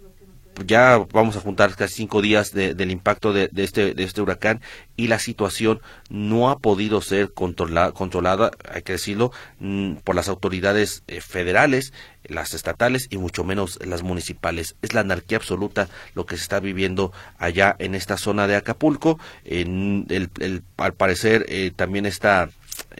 ya 0.67 0.99
vamos 1.13 1.37
a 1.37 1.41
juntar 1.41 1.75
casi 1.75 1.95
cinco 1.95 2.23
días 2.23 2.53
de, 2.53 2.75
del 2.75 2.91
impacto 2.91 3.33
de, 3.33 3.51
este, 3.57 3.95
de 3.95 4.05
este 4.05 4.21
huracán 4.21 4.61
y 4.97 5.09
la 5.09 5.19
situación 5.19 5.81
no 6.11 6.51
ha 6.51 6.59
podido 6.59 7.01
ser 7.01 7.33
controla, 7.33 7.93
controlada, 7.93 8.51
hay 8.71 8.83
que 8.83 8.93
decirlo, 8.93 9.33
mm, 9.59 9.97
por 10.05 10.15
las 10.15 10.29
autoridades 10.29 11.03
eh, 11.07 11.21
federales, 11.21 11.93
las 12.25 12.55
estatales 12.55 13.09
y 13.11 13.19
mucho 13.19 13.45
menos 13.45 13.79
las 13.85 14.03
municipales. 14.03 14.77
Es 14.83 14.95
la 14.95 15.01
anarquía 15.01 15.39
absoluta 15.39 15.89
lo 16.15 16.27
que 16.27 16.37
se 16.37 16.43
está 16.43 16.61
viviendo 16.61 17.13
allá 17.39 17.75
en 17.79 17.95
esta 17.95 18.17
zona 18.17 18.47
de 18.47 18.57
Acapulco. 18.57 19.19
En 19.45 20.07
el, 20.09 20.31
al 20.77 20.95
parecer 20.95 21.47
eh, 21.49 21.73
también 21.75 22.07
está 22.07 22.51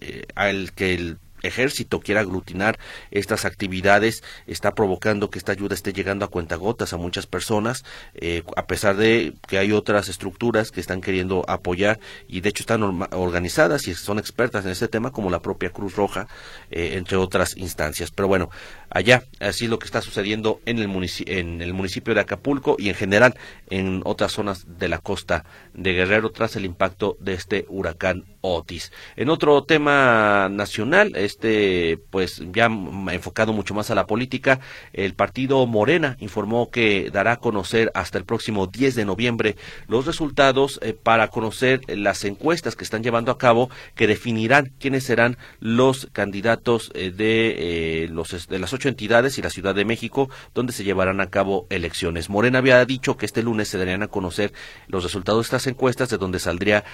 eh, 0.01 0.25
al 0.35 0.73
que 0.73 0.95
el 0.95 1.19
ejército 1.43 2.01
quiera 2.01 2.21
aglutinar 2.21 2.79
estas 3.11 3.45
actividades 3.45 4.23
está 4.47 4.75
provocando 4.75 5.31
que 5.31 5.39
esta 5.39 5.53
ayuda 5.53 5.75
esté 5.75 5.93
llegando 5.93 6.25
a 6.25 6.29
cuentagotas 6.29 6.93
a 6.93 6.97
muchas 6.97 7.27
personas, 7.27 7.85
eh, 8.15 8.43
a 8.57 8.67
pesar 8.67 8.97
de 8.97 9.35
que 9.49 9.59
hay 9.59 9.73
otras 9.73 10.09
estructuras 10.09 10.71
que 10.71 10.81
están 10.81 11.01
queriendo 11.01 11.45
apoyar 11.49 12.01
y 12.29 12.41
de 12.41 12.49
hecho 12.49 12.63
están 12.63 12.83
organizadas 12.83 13.87
y 13.89 13.95
son 13.95 14.19
expertas 14.19 14.65
en 14.65 14.71
este 14.71 14.89
tema, 14.89 15.13
como 15.13 15.31
la 15.31 15.41
propia 15.41 15.71
Cruz 15.71 15.97
Roja, 15.97 16.29
eh, 16.71 16.95
entre 16.97 17.17
otras 17.17 17.57
instancias. 17.57 18.11
Pero 18.11 18.29
bueno, 18.29 18.51
allá 18.95 19.25
así 19.41 19.65
es 19.65 19.71
lo 19.71 19.79
que 19.79 19.87
está 19.87 20.03
sucediendo 20.03 20.61
en 20.67 20.79
el, 20.79 20.91
en 21.27 21.63
el 21.63 21.75
municipio 21.75 22.15
de 22.15 22.21
Acapulco 22.21 22.77
y 22.79 22.89
en 22.89 22.95
general 22.95 23.35
en 23.71 24.03
otras 24.05 24.33
zonas 24.33 24.79
de 24.79 24.89
la 24.89 24.99
costa 24.99 25.45
de 25.75 25.93
Guerrero 25.93 26.31
tras 26.31 26.57
el 26.57 26.65
impacto 26.65 27.17
de 27.21 27.35
este 27.35 27.67
huracán 27.69 28.25
Otis. 28.43 28.93
En 29.17 29.31
otro 29.31 29.65
tema 29.65 30.49
nacional, 30.51 31.13
este, 31.15 31.99
pues 32.11 32.43
ya 32.53 32.67
enfocado 32.67 33.53
mucho 33.53 33.73
más 33.73 33.91
a 33.91 33.95
la 33.95 34.07
política, 34.07 34.61
el 34.93 35.15
partido 35.15 35.65
Morena 35.67 36.17
informó 36.21 36.71
que 36.71 37.11
dará 37.11 37.33
a 37.33 37.37
conocer 37.39 37.91
hasta 37.95 38.19
el 38.19 38.25
próximo 38.25 38.67
10 38.67 38.97
de 38.97 39.05
noviembre 39.05 39.57
los 39.87 40.07
resultados 40.07 40.81
eh, 40.83 40.93
para 41.01 41.29
conocer 41.29 41.81
las 41.89 42.25
encuestas 42.25 42.77
que 42.77 42.85
están 42.85 43.03
llevando 43.03 43.31
a 43.31 43.39
cabo 43.39 43.71
que 43.95 44.07
definirán 44.07 44.73
quiénes 44.79 45.05
serán 45.05 45.39
los 45.61 46.09
candidatos 46.13 46.91
eh, 46.95 47.11
de, 47.11 48.05
eh, 48.05 48.09
los, 48.09 48.49
de 48.49 48.59
las 48.59 48.73
ocho 48.73 48.82
entidades 48.89 49.39
y 49.39 49.43
la 49.43 49.51
Ciudad 49.51 49.75
de 49.75 49.85
México 49.85 50.31
donde 50.55 50.73
se 50.73 50.85
llevarán 50.85 51.21
a 51.21 51.31
cabo 51.31 51.67
elecciones. 51.71 52.31
Morena 52.31 52.59
había 52.59 52.85
dicho 52.85 53.17
que 53.17 53.27
este 53.27 53.43
lunes 53.43 53.69
se 53.69 53.79
darían 53.79 54.03
a 54.03 54.09
conocer 54.09 54.53
los 54.89 55.05
resultados 55.05 55.41
de 55.41 55.47
estas 55.47 55.67
encuestas 55.67 56.09
de 56.09 56.19
donde 56.19 56.39
saldría, 56.39 56.85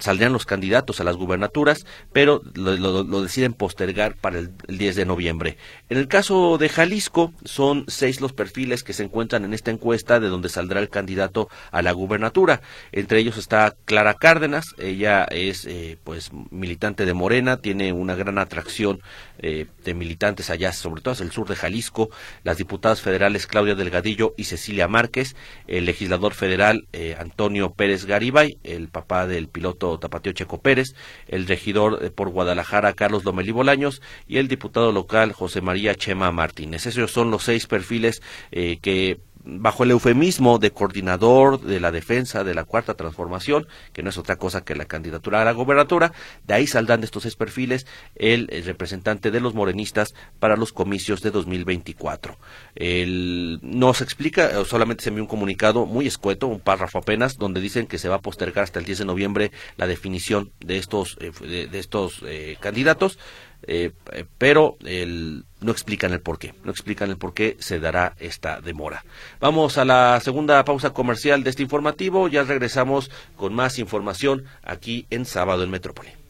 saldrían 0.00 0.32
los 0.32 0.46
candidatos 0.46 1.00
a 1.00 1.04
las 1.04 1.16
gubernaturas, 1.16 1.86
pero 2.12 2.42
lo, 2.54 3.22
deciden 3.22 3.52
postergar 3.52 4.14
para 4.16 4.38
el, 4.38 4.50
10 4.68 4.96
de 4.96 5.06
noviembre. 5.06 5.56
En 5.88 5.98
el 5.98 6.08
caso 6.08 6.58
de 6.58 6.68
Jalisco, 6.68 7.32
son 7.44 7.84
seis 7.88 8.20
los 8.20 8.32
perfiles 8.32 8.82
que 8.82 8.92
se 8.92 9.04
encuentran 9.04 9.44
en 9.44 9.54
esta 9.54 9.70
encuesta 9.70 10.20
de 10.20 10.28
donde 10.28 10.48
saldrá 10.48 10.80
el 10.80 10.88
candidato 10.88 11.48
a 11.70 11.82
la 11.82 11.92
gubernatura. 11.92 12.60
Entre 12.92 13.18
ellos 13.18 13.36
está 13.36 13.74
Clara 13.84 14.14
Cárdenas, 14.14 14.74
ella 14.78 15.24
es 15.24 15.66
eh, 15.66 15.98
pues 16.04 16.30
militante 16.50 17.04
de 17.04 17.14
Morena, 17.14 17.58
tiene 17.58 17.92
una 17.92 18.14
gran 18.14 18.38
atracción 18.38 19.00
eh, 19.38 19.66
de 19.84 19.94
militantes 19.94 20.50
allá, 20.50 20.72
sobre 20.72 21.02
todo 21.02 21.14
en 21.14 21.24
el 21.24 21.30
sur 21.36 21.48
de 21.48 21.54
Jalisco, 21.54 22.08
las 22.44 22.56
diputadas 22.56 23.02
federales 23.02 23.46
Claudia 23.46 23.74
Delgadillo 23.74 24.32
y 24.36 24.44
Cecilia 24.44 24.88
Márquez, 24.88 25.36
el 25.66 25.84
legislador 25.84 26.32
federal 26.32 26.86
eh, 26.92 27.14
Antonio 27.18 27.74
Pérez 27.74 28.06
Garibay, 28.06 28.58
el 28.64 28.88
papá 28.88 29.26
del 29.26 29.48
piloto 29.48 29.98
Tapateo 29.98 30.32
Checo 30.32 30.62
Pérez, 30.62 30.94
el 31.28 31.46
regidor 31.46 32.02
eh, 32.02 32.10
por 32.10 32.30
Guadalajara 32.30 32.94
Carlos 32.94 33.24
Lomelí 33.24 33.52
Bolaños 33.52 34.00
y 34.26 34.38
el 34.38 34.48
diputado 34.48 34.92
local 34.92 35.32
José 35.32 35.60
María 35.60 35.94
Chema 35.94 36.32
Martínez. 36.32 36.86
Esos 36.86 37.12
son 37.12 37.30
los 37.30 37.44
seis 37.44 37.66
perfiles 37.66 38.22
que 38.50 39.20
bajo 39.46 39.84
el 39.84 39.92
eufemismo 39.92 40.58
de 40.58 40.72
coordinador 40.72 41.60
de 41.60 41.80
la 41.80 41.92
defensa 41.92 42.44
de 42.44 42.54
la 42.54 42.64
cuarta 42.64 42.94
transformación, 42.94 43.66
que 43.92 44.02
no 44.02 44.10
es 44.10 44.18
otra 44.18 44.36
cosa 44.36 44.64
que 44.64 44.74
la 44.74 44.84
candidatura 44.84 45.40
a 45.40 45.44
la 45.44 45.52
gobernatura, 45.52 46.12
de 46.46 46.54
ahí 46.54 46.66
saldrán 46.66 47.00
de 47.00 47.06
estos 47.06 47.22
seis 47.22 47.36
perfiles 47.36 47.86
el, 48.16 48.48
representante 48.64 49.30
de 49.30 49.40
los 49.40 49.54
morenistas 49.54 50.14
para 50.40 50.56
los 50.56 50.72
comicios 50.72 51.22
de 51.22 51.30
2024. 51.30 52.36
El, 52.74 53.60
no 53.62 53.94
se 53.94 54.04
explica, 54.04 54.64
solamente 54.64 55.04
se 55.04 55.10
envió 55.10 55.24
un 55.24 55.28
comunicado 55.28 55.86
muy 55.86 56.06
escueto, 56.06 56.48
un 56.48 56.60
párrafo 56.60 56.98
apenas, 56.98 57.38
donde 57.38 57.60
dicen 57.60 57.86
que 57.86 57.98
se 57.98 58.08
va 58.08 58.16
a 58.16 58.20
postergar 58.20 58.64
hasta 58.64 58.80
el 58.80 58.84
10 58.84 58.98
de 58.98 59.04
noviembre 59.04 59.52
la 59.76 59.86
definición 59.86 60.50
de 60.60 60.78
estos, 60.78 61.16
eh, 61.20 61.30
de, 61.70 61.78
estos 61.78 62.22
eh, 62.26 62.56
candidatos. 62.60 63.18
Eh, 63.66 63.92
pero 64.38 64.76
el, 64.84 65.44
no 65.60 65.72
explican 65.72 66.12
el 66.12 66.20
por 66.20 66.38
qué, 66.38 66.54
no 66.64 66.70
explican 66.70 67.10
el 67.10 67.16
por 67.16 67.34
qué 67.34 67.56
se 67.58 67.80
dará 67.80 68.14
esta 68.18 68.60
demora. 68.60 69.04
Vamos 69.40 69.78
a 69.78 69.84
la 69.84 70.20
segunda 70.20 70.64
pausa 70.64 70.90
comercial 70.90 71.42
de 71.42 71.50
este 71.50 71.62
informativo, 71.62 72.28
ya 72.28 72.44
regresamos 72.44 73.10
con 73.36 73.54
más 73.54 73.78
información 73.78 74.44
aquí 74.62 75.06
en 75.10 75.24
Sábado 75.24 75.64
en 75.64 75.70
Metrópoli. 75.70 76.25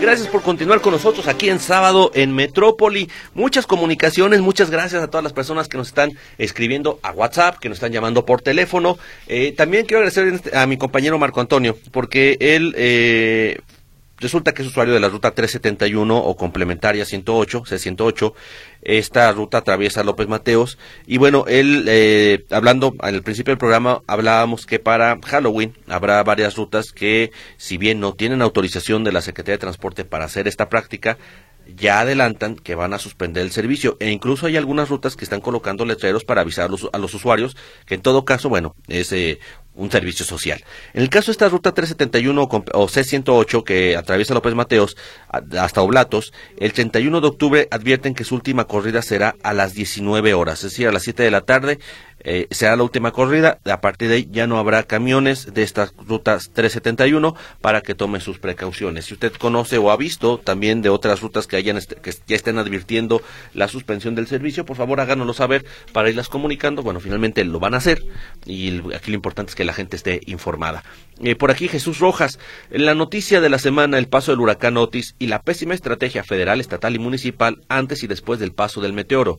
Gracias 0.00 0.28
por 0.28 0.42
continuar 0.42 0.80
con 0.80 0.92
nosotros 0.92 1.26
aquí 1.26 1.50
en 1.50 1.58
sábado 1.58 2.12
en 2.14 2.32
Metrópoli. 2.32 3.10
Muchas 3.34 3.66
comunicaciones, 3.66 4.40
muchas 4.40 4.70
gracias 4.70 5.02
a 5.02 5.08
todas 5.08 5.24
las 5.24 5.32
personas 5.32 5.66
que 5.66 5.76
nos 5.76 5.88
están 5.88 6.12
escribiendo 6.38 7.00
a 7.02 7.10
WhatsApp, 7.10 7.58
que 7.58 7.68
nos 7.68 7.78
están 7.78 7.90
llamando 7.90 8.24
por 8.24 8.40
teléfono. 8.40 8.96
Eh, 9.26 9.52
también 9.56 9.86
quiero 9.86 9.98
agradecer 9.98 10.28
este, 10.28 10.56
a 10.56 10.68
mi 10.68 10.76
compañero 10.76 11.18
Marco 11.18 11.40
Antonio, 11.40 11.76
porque 11.90 12.36
él 12.38 12.74
eh, 12.78 13.58
resulta 14.18 14.54
que 14.54 14.62
es 14.62 14.68
usuario 14.68 14.94
de 14.94 15.00
la 15.00 15.08
ruta 15.08 15.32
371 15.32 16.16
o 16.16 16.36
complementaria 16.36 17.04
108, 17.04 17.64
C108. 17.64 18.34
Esta 18.88 19.30
ruta 19.32 19.58
atraviesa 19.58 20.02
López 20.02 20.28
Mateos. 20.28 20.78
Y 21.06 21.18
bueno, 21.18 21.44
él, 21.46 21.84
eh, 21.88 22.46
hablando 22.50 22.94
al 23.00 23.22
principio 23.22 23.50
del 23.50 23.58
programa, 23.58 24.00
hablábamos 24.06 24.64
que 24.64 24.78
para 24.78 25.18
Halloween 25.26 25.74
habrá 25.88 26.22
varias 26.24 26.56
rutas 26.56 26.92
que, 26.92 27.30
si 27.58 27.76
bien 27.76 28.00
no 28.00 28.14
tienen 28.14 28.40
autorización 28.40 29.04
de 29.04 29.12
la 29.12 29.20
Secretaría 29.20 29.56
de 29.56 29.60
Transporte 29.60 30.06
para 30.06 30.24
hacer 30.24 30.48
esta 30.48 30.70
práctica, 30.70 31.18
ya 31.76 32.00
adelantan 32.00 32.56
que 32.56 32.74
van 32.74 32.94
a 32.94 32.98
suspender 32.98 33.42
el 33.42 33.50
servicio 33.50 33.98
e 34.00 34.10
incluso 34.10 34.46
hay 34.46 34.56
algunas 34.56 34.88
rutas 34.88 35.16
que 35.16 35.24
están 35.24 35.42
colocando 35.42 35.84
letreros 35.84 36.24
para 36.24 36.40
avisar 36.40 36.70
a 36.92 36.98
los, 36.98 37.14
usuarios 37.14 37.58
que 37.84 37.94
en 37.94 38.00
todo 38.00 38.24
caso, 38.24 38.48
bueno, 38.48 38.74
es 38.86 39.12
un 39.78 39.90
servicio 39.90 40.26
social. 40.26 40.62
En 40.92 41.02
el 41.02 41.08
caso 41.08 41.26
de 41.26 41.32
esta 41.32 41.48
ruta 41.48 41.72
371 41.72 42.42
o 42.42 42.88
C108 42.88 43.64
que 43.64 43.96
atraviesa 43.96 44.34
López 44.34 44.54
Mateos 44.54 44.96
hasta 45.30 45.80
Oblatos, 45.80 46.32
el 46.58 46.72
31 46.72 47.20
de 47.20 47.26
octubre 47.26 47.68
advierten 47.70 48.14
que 48.14 48.24
su 48.24 48.34
última 48.34 48.64
corrida 48.64 49.02
será 49.02 49.36
a 49.42 49.54
las 49.54 49.74
19 49.74 50.34
horas, 50.34 50.64
es 50.64 50.72
decir, 50.72 50.88
a 50.88 50.92
las 50.92 51.04
7 51.04 51.22
de 51.22 51.30
la 51.30 51.42
tarde 51.42 51.78
eh, 52.20 52.48
será 52.50 52.76
la 52.76 52.82
última 52.82 53.12
corrida. 53.12 53.58
A 53.64 53.80
partir 53.80 54.08
de 54.08 54.16
ahí 54.16 54.28
ya 54.30 54.46
no 54.46 54.58
habrá 54.58 54.82
camiones 54.82 55.54
de 55.54 55.62
estas 55.62 55.94
rutas 55.96 56.50
371 56.52 57.34
para 57.60 57.80
que 57.80 57.94
tome 57.94 58.20
sus 58.20 58.38
precauciones. 58.38 59.06
Si 59.06 59.14
usted 59.14 59.32
conoce 59.34 59.78
o 59.78 59.90
ha 59.90 59.96
visto 59.96 60.38
también 60.38 60.82
de 60.82 60.88
otras 60.88 61.20
rutas 61.20 61.46
que, 61.46 61.56
hayan 61.56 61.78
que 62.02 62.14
ya 62.26 62.36
estén 62.36 62.58
advirtiendo 62.58 63.22
la 63.54 63.68
suspensión 63.68 64.14
del 64.14 64.26
servicio, 64.26 64.64
por 64.64 64.76
favor 64.76 65.00
háganoslo 65.00 65.32
saber 65.32 65.64
para 65.92 66.10
irlas 66.10 66.28
comunicando. 66.28 66.82
Bueno, 66.82 67.00
finalmente 67.00 67.44
lo 67.44 67.60
van 67.60 67.74
a 67.74 67.78
hacer 67.78 68.04
y 68.46 68.78
aquí 68.94 69.10
lo 69.10 69.16
importante 69.16 69.50
es 69.50 69.56
que 69.56 69.64
la 69.68 69.74
gente 69.74 69.94
esté 69.94 70.20
informada. 70.26 70.82
Eh, 71.22 71.36
por 71.36 71.52
aquí 71.52 71.68
Jesús 71.68 72.00
Rojas, 72.00 72.40
la 72.70 72.96
noticia 72.96 73.40
de 73.40 73.48
la 73.48 73.58
semana, 73.60 73.98
el 73.98 74.08
paso 74.08 74.32
del 74.32 74.40
huracán 74.40 74.76
Otis 74.76 75.14
y 75.20 75.28
la 75.28 75.42
pésima 75.42 75.74
estrategia 75.74 76.24
federal, 76.24 76.60
estatal 76.60 76.96
y 76.96 76.98
municipal 76.98 77.60
antes 77.68 78.02
y 78.02 78.08
después 78.08 78.40
del 78.40 78.52
paso 78.52 78.80
del 78.80 78.92
meteoro. 78.92 79.38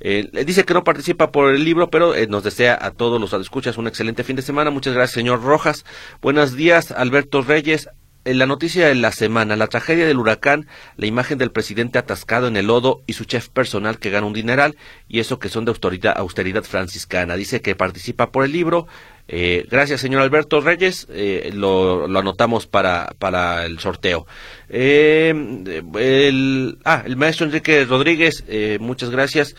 Eh, 0.00 0.28
dice 0.44 0.64
que 0.64 0.74
no 0.74 0.84
participa 0.84 1.30
por 1.30 1.54
el 1.54 1.64
libro, 1.64 1.88
pero 1.88 2.14
eh, 2.14 2.26
nos 2.26 2.44
desea 2.44 2.78
a 2.80 2.90
todos 2.90 3.20
los 3.20 3.32
escuchas 3.32 3.78
un 3.78 3.86
excelente 3.86 4.24
fin 4.24 4.36
de 4.36 4.42
semana. 4.42 4.70
Muchas 4.70 4.94
gracias, 4.94 5.14
señor 5.14 5.42
Rojas. 5.42 5.84
Buenos 6.20 6.54
días, 6.54 6.90
Alberto 6.90 7.42
Reyes. 7.42 7.88
En 8.26 8.38
la 8.40 8.46
noticia 8.46 8.88
de 8.88 8.94
la 8.96 9.12
semana, 9.12 9.54
la 9.54 9.68
tragedia 9.68 10.04
del 10.04 10.18
huracán, 10.18 10.66
la 10.96 11.06
imagen 11.06 11.38
del 11.38 11.52
presidente 11.52 12.00
atascado 12.00 12.48
en 12.48 12.56
el 12.56 12.66
lodo 12.66 13.02
y 13.06 13.12
su 13.12 13.24
chef 13.24 13.48
personal 13.48 14.00
que 14.00 14.10
gana 14.10 14.26
un 14.26 14.32
dineral, 14.32 14.76
y 15.06 15.20
eso 15.20 15.38
que 15.38 15.48
son 15.48 15.64
de 15.64 15.70
austeridad, 15.70 16.14
austeridad 16.16 16.64
franciscana. 16.64 17.36
Dice 17.36 17.60
que 17.60 17.76
participa 17.76 18.32
por 18.32 18.44
el 18.44 18.50
libro, 18.50 18.88
eh, 19.28 19.66
gracias, 19.70 20.00
señor 20.00 20.22
Alberto 20.22 20.60
Reyes. 20.60 21.06
Eh, 21.10 21.50
lo, 21.52 22.04
anotamos 22.04 22.66
para, 22.66 23.14
para 23.18 23.64
el 23.64 23.78
sorteo. 23.78 24.26
Eh, 24.68 25.34
ah, 26.84 27.02
el 27.04 27.16
maestro 27.16 27.46
Enrique 27.46 27.84
Rodríguez, 27.84 28.44
muchas 28.80 29.10
gracias. 29.10 29.54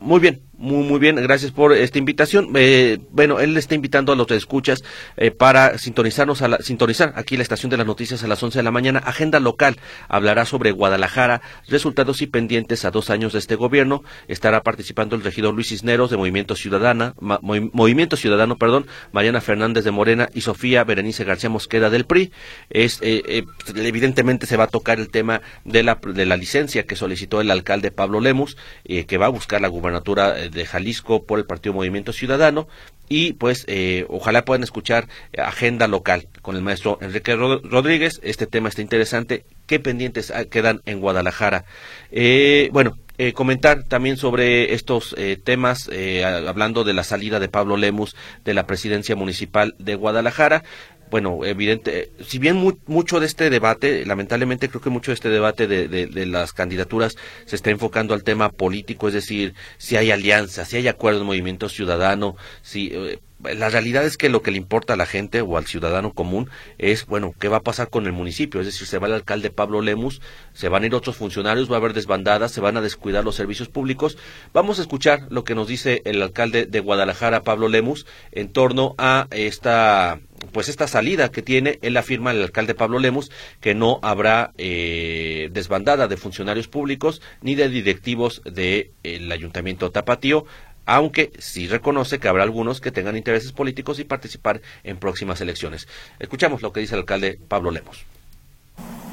muy 0.00 0.20
bien, 0.20 0.40
muy, 0.60 0.84
muy 0.84 0.98
bien, 0.98 1.16
gracias 1.16 1.52
por 1.52 1.72
esta 1.72 1.96
invitación. 1.96 2.50
Eh, 2.54 2.98
bueno, 3.12 3.40
él 3.40 3.56
está 3.56 3.74
invitando 3.74 4.12
a 4.12 4.16
los 4.16 4.26
que 4.26 4.36
escuchas 4.36 4.84
eh, 5.16 5.30
para 5.30 5.78
sintonizarnos 5.78 6.42
a 6.42 6.48
la, 6.48 6.58
sintonizar 6.58 7.14
aquí 7.16 7.38
la 7.38 7.42
estación 7.42 7.70
de 7.70 7.78
las 7.78 7.86
noticias 7.86 8.22
a 8.22 8.26
las 8.26 8.42
11 8.42 8.58
de 8.58 8.62
la 8.62 8.70
mañana. 8.70 8.98
Agenda 8.98 9.40
local 9.40 9.78
hablará 10.06 10.44
sobre 10.44 10.72
Guadalajara, 10.72 11.40
resultados 11.66 12.20
y 12.20 12.26
pendientes 12.26 12.84
a 12.84 12.90
dos 12.90 13.08
años 13.08 13.32
de 13.32 13.38
este 13.38 13.54
gobierno. 13.54 14.04
Estará 14.28 14.62
participando 14.62 15.16
el 15.16 15.22
regidor 15.22 15.54
Luis 15.54 15.68
Cisneros 15.68 16.10
de 16.10 16.18
Movimiento 16.18 16.54
Ciudadana, 16.54 17.14
Movimiento 17.40 18.18
Ciudadano, 18.18 18.58
perdón, 18.58 18.86
Mariana 19.12 19.40
Fernández 19.40 19.84
de 19.84 19.92
Morena 19.92 20.28
y 20.34 20.42
Sofía 20.42 20.84
Berenice 20.84 21.24
García 21.24 21.48
Mosqueda 21.48 21.88
del 21.88 22.04
PRI. 22.04 22.32
Es, 22.68 22.98
eh, 23.00 23.44
evidentemente 23.76 24.44
se 24.44 24.58
va 24.58 24.64
a 24.64 24.68
tocar 24.68 25.00
el 25.00 25.08
tema 25.08 25.40
de 25.64 25.82
la, 25.84 25.98
de 26.04 26.26
la 26.26 26.36
licencia 26.36 26.84
que 26.84 26.96
solicitó 26.96 27.40
el 27.40 27.50
alcalde 27.50 27.90
Pablo 27.90 28.20
Lemus, 28.20 28.58
que 28.84 29.16
va 29.16 29.24
a 29.24 29.30
buscar 29.30 29.62
la 29.62 29.68
gubernatura 29.68 30.49
de 30.50 30.66
Jalisco 30.66 31.24
por 31.24 31.38
el 31.38 31.46
Partido 31.46 31.74
Movimiento 31.74 32.12
Ciudadano 32.12 32.68
y 33.10 33.32
pues 33.32 33.64
eh, 33.66 34.06
ojalá 34.08 34.44
puedan 34.44 34.62
escuchar 34.62 35.08
agenda 35.36 35.88
local 35.88 36.28
con 36.42 36.54
el 36.54 36.62
maestro 36.62 36.96
Enrique 37.02 37.34
Rodríguez. 37.34 38.20
Este 38.22 38.46
tema 38.46 38.68
está 38.68 38.82
interesante. 38.82 39.44
¿Qué 39.66 39.80
pendientes 39.80 40.32
quedan 40.48 40.80
en 40.86 41.00
Guadalajara? 41.00 41.64
Eh, 42.12 42.70
bueno, 42.72 42.96
eh, 43.18 43.32
comentar 43.32 43.82
también 43.82 44.16
sobre 44.16 44.74
estos 44.74 45.16
temas, 45.42 45.90
hablando 46.24 46.84
de 46.84 46.94
la 46.94 47.02
salida 47.02 47.40
de 47.40 47.48
Pablo 47.48 47.76
Lemus 47.76 48.14
de 48.44 48.54
la 48.54 48.66
presidencia 48.66 49.16
municipal 49.16 49.74
de 49.78 49.96
Guadalajara 49.96 50.62
bueno, 51.10 51.44
evidente, 51.44 52.10
si 52.24 52.38
bien 52.38 52.56
mucho 52.86 53.20
de 53.20 53.26
este 53.26 53.50
debate, 53.50 54.06
lamentablemente 54.06 54.68
creo 54.68 54.80
que 54.80 54.90
mucho 54.90 55.10
de 55.10 55.14
este 55.14 55.28
debate 55.28 55.66
de, 55.66 55.88
de, 55.88 56.26
las 56.26 56.52
candidaturas 56.52 57.16
se 57.46 57.56
está 57.56 57.70
enfocando 57.70 58.14
al 58.14 58.22
tema 58.22 58.50
político, 58.50 59.08
es 59.08 59.14
decir, 59.14 59.54
si 59.78 59.96
hay 59.96 60.10
alianza, 60.10 60.64
si 60.64 60.76
hay 60.76 60.88
acuerdo 60.88 61.20
en 61.20 61.26
movimiento 61.26 61.68
ciudadano, 61.68 62.36
si, 62.62 62.90
eh, 62.92 63.18
la 63.42 63.68
realidad 63.68 64.04
es 64.04 64.16
que 64.16 64.28
lo 64.28 64.42
que 64.42 64.50
le 64.50 64.58
importa 64.58 64.94
a 64.94 64.96
la 64.96 65.06
gente 65.06 65.40
o 65.40 65.56
al 65.56 65.66
ciudadano 65.66 66.12
común 66.12 66.50
es, 66.78 67.06
bueno, 67.06 67.34
¿qué 67.38 67.48
va 67.48 67.58
a 67.58 67.62
pasar 67.62 67.88
con 67.88 68.06
el 68.06 68.12
municipio? 68.12 68.60
Es 68.60 68.66
decir, 68.66 68.86
se 68.86 68.98
va 68.98 69.06
el 69.06 69.14
alcalde 69.14 69.50
Pablo 69.50 69.80
Lemus, 69.80 70.20
se 70.52 70.68
van 70.68 70.82
a 70.82 70.86
ir 70.86 70.94
otros 70.94 71.16
funcionarios, 71.16 71.70
va 71.70 71.76
a 71.76 71.78
haber 71.78 71.94
desbandadas, 71.94 72.52
se 72.52 72.60
van 72.60 72.76
a 72.76 72.80
descuidar 72.80 73.24
los 73.24 73.36
servicios 73.36 73.68
públicos. 73.68 74.18
Vamos 74.52 74.78
a 74.78 74.82
escuchar 74.82 75.26
lo 75.30 75.44
que 75.44 75.54
nos 75.54 75.68
dice 75.68 76.02
el 76.04 76.22
alcalde 76.22 76.66
de 76.66 76.80
Guadalajara, 76.80 77.42
Pablo 77.42 77.68
Lemus, 77.68 78.06
en 78.32 78.52
torno 78.52 78.94
a 78.98 79.26
esta 79.30 80.20
pues 80.52 80.70
esta 80.70 80.88
salida 80.88 81.30
que 81.30 81.42
tiene, 81.42 81.78
él 81.82 81.98
afirma 81.98 82.30
el 82.30 82.42
alcalde 82.42 82.74
Pablo 82.74 82.98
Lemus 82.98 83.30
que 83.60 83.74
no 83.74 83.98
habrá 84.02 84.52
eh, 84.56 85.50
desbandada 85.52 86.08
de 86.08 86.16
funcionarios 86.16 86.66
públicos 86.66 87.20
ni 87.42 87.54
de 87.54 87.68
directivos 87.68 88.40
del 88.44 89.30
ayuntamiento 89.30 89.90
tapatío 89.90 90.46
aunque 90.90 91.30
sí 91.38 91.68
reconoce 91.68 92.18
que 92.18 92.26
habrá 92.26 92.42
algunos 92.42 92.80
que 92.80 92.90
tengan 92.90 93.16
intereses 93.16 93.52
políticos 93.52 94.00
y 94.00 94.04
participar 94.04 94.60
en 94.82 94.96
próximas 94.96 95.40
elecciones. 95.40 95.86
Escuchamos 96.18 96.62
lo 96.62 96.72
que 96.72 96.80
dice 96.80 96.96
el 96.96 97.02
alcalde 97.02 97.38
Pablo 97.46 97.70
Lemos. 97.70 98.04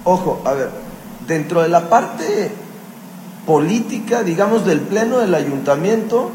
Ojo, 0.03 0.41
a 0.43 0.53
ver, 0.53 0.69
dentro 1.27 1.61
de 1.61 1.69
la 1.69 1.87
parte 1.87 2.49
política, 3.45 4.23
digamos, 4.23 4.65
del 4.65 4.79
pleno 4.79 5.19
del 5.19 5.35
ayuntamiento, 5.35 6.31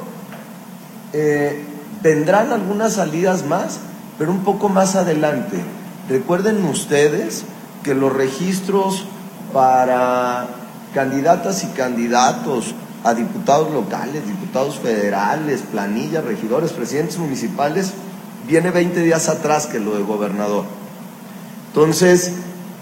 eh, 1.13 1.61
vendrán 2.05 2.53
algunas 2.53 2.93
salidas 2.93 3.45
más, 3.45 3.81
pero 4.19 4.31
un 4.31 4.45
poco 4.45 4.69
más 4.69 4.95
adelante. 4.95 5.57
Recuerden 6.09 6.65
ustedes 6.67 7.45
que 7.83 7.97
los 7.97 8.13
registros 8.13 9.07
para 9.53 10.47
candidatas 10.95 11.65
y 11.65 11.67
candidatos 11.69 12.77
a 13.05 13.15
diputados 13.15 13.73
locales, 13.73 14.27
diputados 14.27 14.77
federales, 14.79 15.63
planillas, 15.63 16.25
regidores, 16.25 16.73
presidentes 16.73 17.19
municipales, 17.19 17.93
viene 18.47 18.71
20 18.71 19.01
días 19.01 19.29
atrás 19.29 19.67
que 19.67 19.81
lo 19.81 19.97
de 19.97 20.03
gobernador. 20.03 20.65
Entonces, 21.69 22.33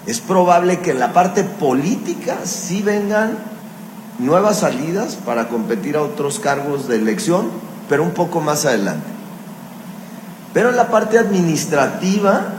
es 0.06 0.20
probable 0.20 0.80
que 0.80 0.90
en 0.90 0.98
la 0.98 1.12
parte 1.12 1.44
política 1.44 2.38
sí 2.44 2.82
vengan 2.82 3.38
nuevas 4.18 4.60
salidas 4.60 5.16
para 5.16 5.48
competir 5.48 5.96
a 5.96 6.02
otros 6.02 6.38
cargos 6.40 6.88
de 6.88 6.96
elección, 6.96 7.48
pero 7.88 8.02
un 8.02 8.12
poco 8.12 8.40
más 8.40 8.66
adelante. 8.66 9.06
Pero 10.52 10.70
en 10.70 10.76
la 10.76 10.88
parte 10.88 11.18
administrativa, 11.18 12.54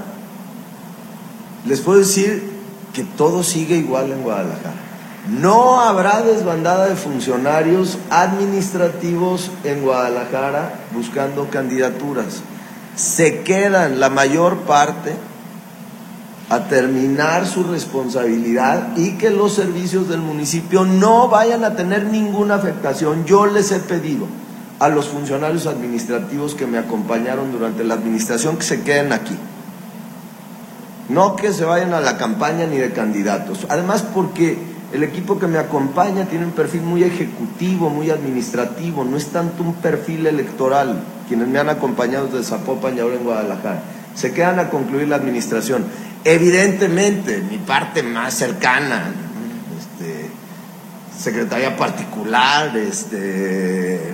les 1.65 1.81
puedo 1.81 1.99
decir 1.99 2.49
que 2.93 3.03
todo 3.03 3.43
sigue 3.43 3.75
igual 3.75 4.11
en 4.11 4.23
Guadalajara. 4.23 4.90
No 5.27 5.79
habrá 5.79 6.23
desbandada 6.23 6.87
de 6.87 6.95
funcionarios 6.95 7.99
administrativos 8.09 9.51
en 9.63 9.83
Guadalajara 9.83 10.73
buscando 10.93 11.49
candidaturas. 11.49 12.41
Se 12.95 13.41
quedan 13.41 13.99
la 13.99 14.09
mayor 14.09 14.61
parte 14.61 15.13
a 16.49 16.67
terminar 16.67 17.45
su 17.47 17.63
responsabilidad 17.63 18.97
y 18.97 19.11
que 19.17 19.29
los 19.29 19.53
servicios 19.53 20.09
del 20.09 20.19
municipio 20.19 20.85
no 20.85 21.29
vayan 21.29 21.63
a 21.63 21.75
tener 21.75 22.05
ninguna 22.05 22.55
afectación. 22.55 23.23
Yo 23.25 23.45
les 23.45 23.71
he 23.71 23.79
pedido 23.79 24.25
a 24.79 24.89
los 24.89 25.07
funcionarios 25.07 25.67
administrativos 25.67 26.55
que 26.55 26.65
me 26.65 26.79
acompañaron 26.79 27.51
durante 27.51 27.83
la 27.83 27.93
administración 27.93 28.57
que 28.57 28.63
se 28.63 28.81
queden 28.81 29.13
aquí. 29.13 29.37
No 31.07 31.35
que 31.35 31.53
se 31.53 31.63
vayan 31.63 31.93
a 31.93 32.01
la 32.01 32.17
campaña 32.17 32.65
ni 32.65 32.77
de 32.77 32.91
candidatos. 32.91 33.67
Además 33.69 34.01
porque 34.01 34.70
el 34.93 35.03
equipo 35.03 35.39
que 35.39 35.47
me 35.47 35.57
acompaña 35.57 36.25
tiene 36.25 36.45
un 36.45 36.51
perfil 36.51 36.81
muy 36.81 37.03
ejecutivo, 37.03 37.89
muy 37.89 38.09
administrativo, 38.09 39.05
no 39.05 39.15
es 39.15 39.27
tanto 39.27 39.63
un 39.63 39.75
perfil 39.75 40.27
electoral. 40.27 41.01
Quienes 41.27 41.47
me 41.47 41.59
han 41.59 41.69
acompañado 41.69 42.27
desde 42.27 42.43
Zapopan 42.43 42.97
y 42.97 42.99
ahora 42.99 43.15
en 43.15 43.23
Guadalajara, 43.23 43.83
se 44.15 44.33
quedan 44.33 44.59
a 44.59 44.69
concluir 44.69 45.07
la 45.07 45.15
administración. 45.15 45.85
Evidentemente, 46.25 47.41
mi 47.49 47.57
parte 47.57 48.03
más 48.03 48.33
cercana, 48.33 49.11
este, 49.79 50.29
secretaría 51.17 51.77
particular, 51.77 52.75
este, 52.75 54.13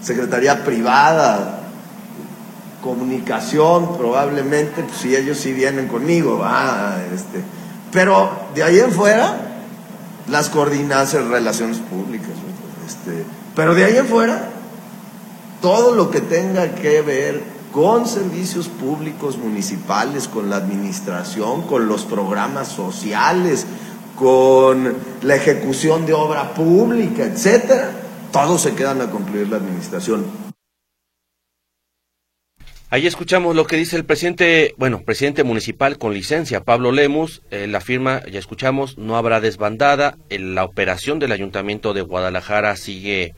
secretaría 0.00 0.64
privada, 0.64 1.60
comunicación, 2.82 3.98
probablemente, 3.98 4.82
pues, 4.82 4.96
si 4.96 5.14
ellos 5.14 5.36
sí 5.36 5.52
vienen 5.52 5.86
conmigo, 5.86 6.42
este, 7.14 7.42
pero 7.92 8.30
de 8.54 8.62
ahí 8.62 8.78
en 8.78 8.90
fuera 8.90 9.53
las 10.28 10.48
coordinas 10.50 11.14
en 11.14 11.30
relaciones 11.30 11.78
públicas. 11.78 12.30
Este, 12.86 13.24
pero 13.54 13.74
de 13.74 13.84
ahí 13.84 13.96
en 13.96 14.06
fuera, 14.06 14.50
todo 15.60 15.94
lo 15.94 16.10
que 16.10 16.20
tenga 16.20 16.74
que 16.74 17.02
ver 17.02 17.42
con 17.72 18.06
servicios 18.06 18.68
públicos 18.68 19.36
municipales, 19.36 20.28
con 20.28 20.48
la 20.48 20.56
administración, 20.56 21.62
con 21.62 21.88
los 21.88 22.04
programas 22.04 22.68
sociales, 22.68 23.66
con 24.16 24.94
la 25.22 25.34
ejecución 25.34 26.06
de 26.06 26.12
obra 26.12 26.54
pública, 26.54 27.24
etcétera, 27.24 27.90
todos 28.30 28.62
se 28.62 28.74
quedan 28.74 29.00
a 29.00 29.10
concluir 29.10 29.48
la 29.48 29.56
administración. 29.56 30.43
Ahí 32.94 33.08
escuchamos 33.08 33.56
lo 33.56 33.66
que 33.66 33.74
dice 33.74 33.96
el 33.96 34.04
presidente, 34.04 34.72
bueno, 34.76 35.02
presidente 35.02 35.42
municipal 35.42 35.98
con 35.98 36.14
licencia, 36.14 36.62
Pablo 36.62 36.92
Lemus, 36.92 37.42
la 37.50 37.80
firma, 37.80 38.22
ya 38.30 38.38
escuchamos, 38.38 38.98
no 38.98 39.16
habrá 39.16 39.40
desbandada, 39.40 40.16
la 40.30 40.62
operación 40.62 41.18
del 41.18 41.32
ayuntamiento 41.32 41.92
de 41.92 42.02
Guadalajara 42.02 42.76
sigue 42.76 43.34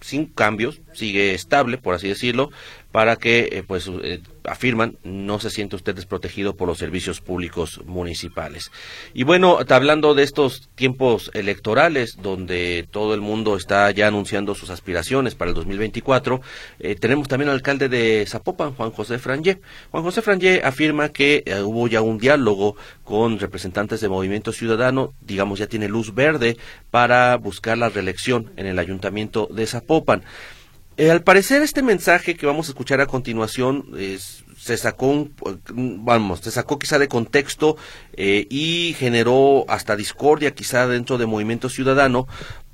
sin 0.00 0.24
cambios, 0.24 0.80
sigue 0.94 1.34
estable, 1.34 1.76
por 1.76 1.94
así 1.94 2.08
decirlo, 2.08 2.50
para 2.96 3.16
que, 3.16 3.50
eh, 3.52 3.62
pues, 3.62 3.90
eh, 4.04 4.22
afirman, 4.44 4.96
no 5.04 5.38
se 5.38 5.50
siente 5.50 5.76
usted 5.76 5.94
desprotegido 5.94 6.56
por 6.56 6.66
los 6.66 6.78
servicios 6.78 7.20
públicos 7.20 7.82
municipales. 7.84 8.72
Y 9.12 9.24
bueno, 9.24 9.58
hablando 9.68 10.14
de 10.14 10.22
estos 10.22 10.70
tiempos 10.74 11.30
electorales, 11.34 12.16
donde 12.22 12.88
todo 12.90 13.12
el 13.12 13.20
mundo 13.20 13.54
está 13.54 13.90
ya 13.90 14.06
anunciando 14.06 14.54
sus 14.54 14.70
aspiraciones 14.70 15.34
para 15.34 15.50
el 15.50 15.54
2024, 15.54 16.40
eh, 16.78 16.94
tenemos 16.94 17.28
también 17.28 17.50
al 17.50 17.56
alcalde 17.56 17.90
de 17.90 18.24
Zapopan, 18.26 18.72
Juan 18.72 18.92
José 18.92 19.18
Frangé. 19.18 19.60
Juan 19.90 20.02
José 20.02 20.22
Frangé 20.22 20.62
afirma 20.64 21.10
que 21.10 21.44
hubo 21.66 21.88
ya 21.88 22.00
un 22.00 22.16
diálogo 22.16 22.76
con 23.04 23.38
representantes 23.38 24.00
de 24.00 24.08
Movimiento 24.08 24.52
Ciudadano, 24.52 25.12
digamos, 25.20 25.58
ya 25.58 25.66
tiene 25.66 25.88
luz 25.88 26.14
verde 26.14 26.56
para 26.90 27.36
buscar 27.36 27.76
la 27.76 27.90
reelección 27.90 28.52
en 28.56 28.64
el 28.64 28.78
ayuntamiento 28.78 29.48
de 29.52 29.66
Zapopan. 29.66 30.22
Eh, 30.98 31.10
al 31.10 31.22
parecer 31.22 31.60
este 31.60 31.82
mensaje 31.82 32.36
que 32.36 32.46
vamos 32.46 32.68
a 32.68 32.70
escuchar 32.70 33.02
a 33.02 33.06
continuación 33.06 33.90
se 34.56 34.76
sacó 34.78 35.28
vamos 35.74 36.40
se 36.40 36.50
sacó 36.50 36.78
quizá 36.78 36.98
de 36.98 37.06
contexto 37.06 37.76
eh, 38.14 38.46
y 38.48 38.94
generó 38.98 39.66
hasta 39.68 39.94
discordia 39.94 40.54
quizá 40.54 40.86
dentro 40.86 41.18
de 41.18 41.26
Movimiento 41.26 41.68
Ciudadano 41.68 42.26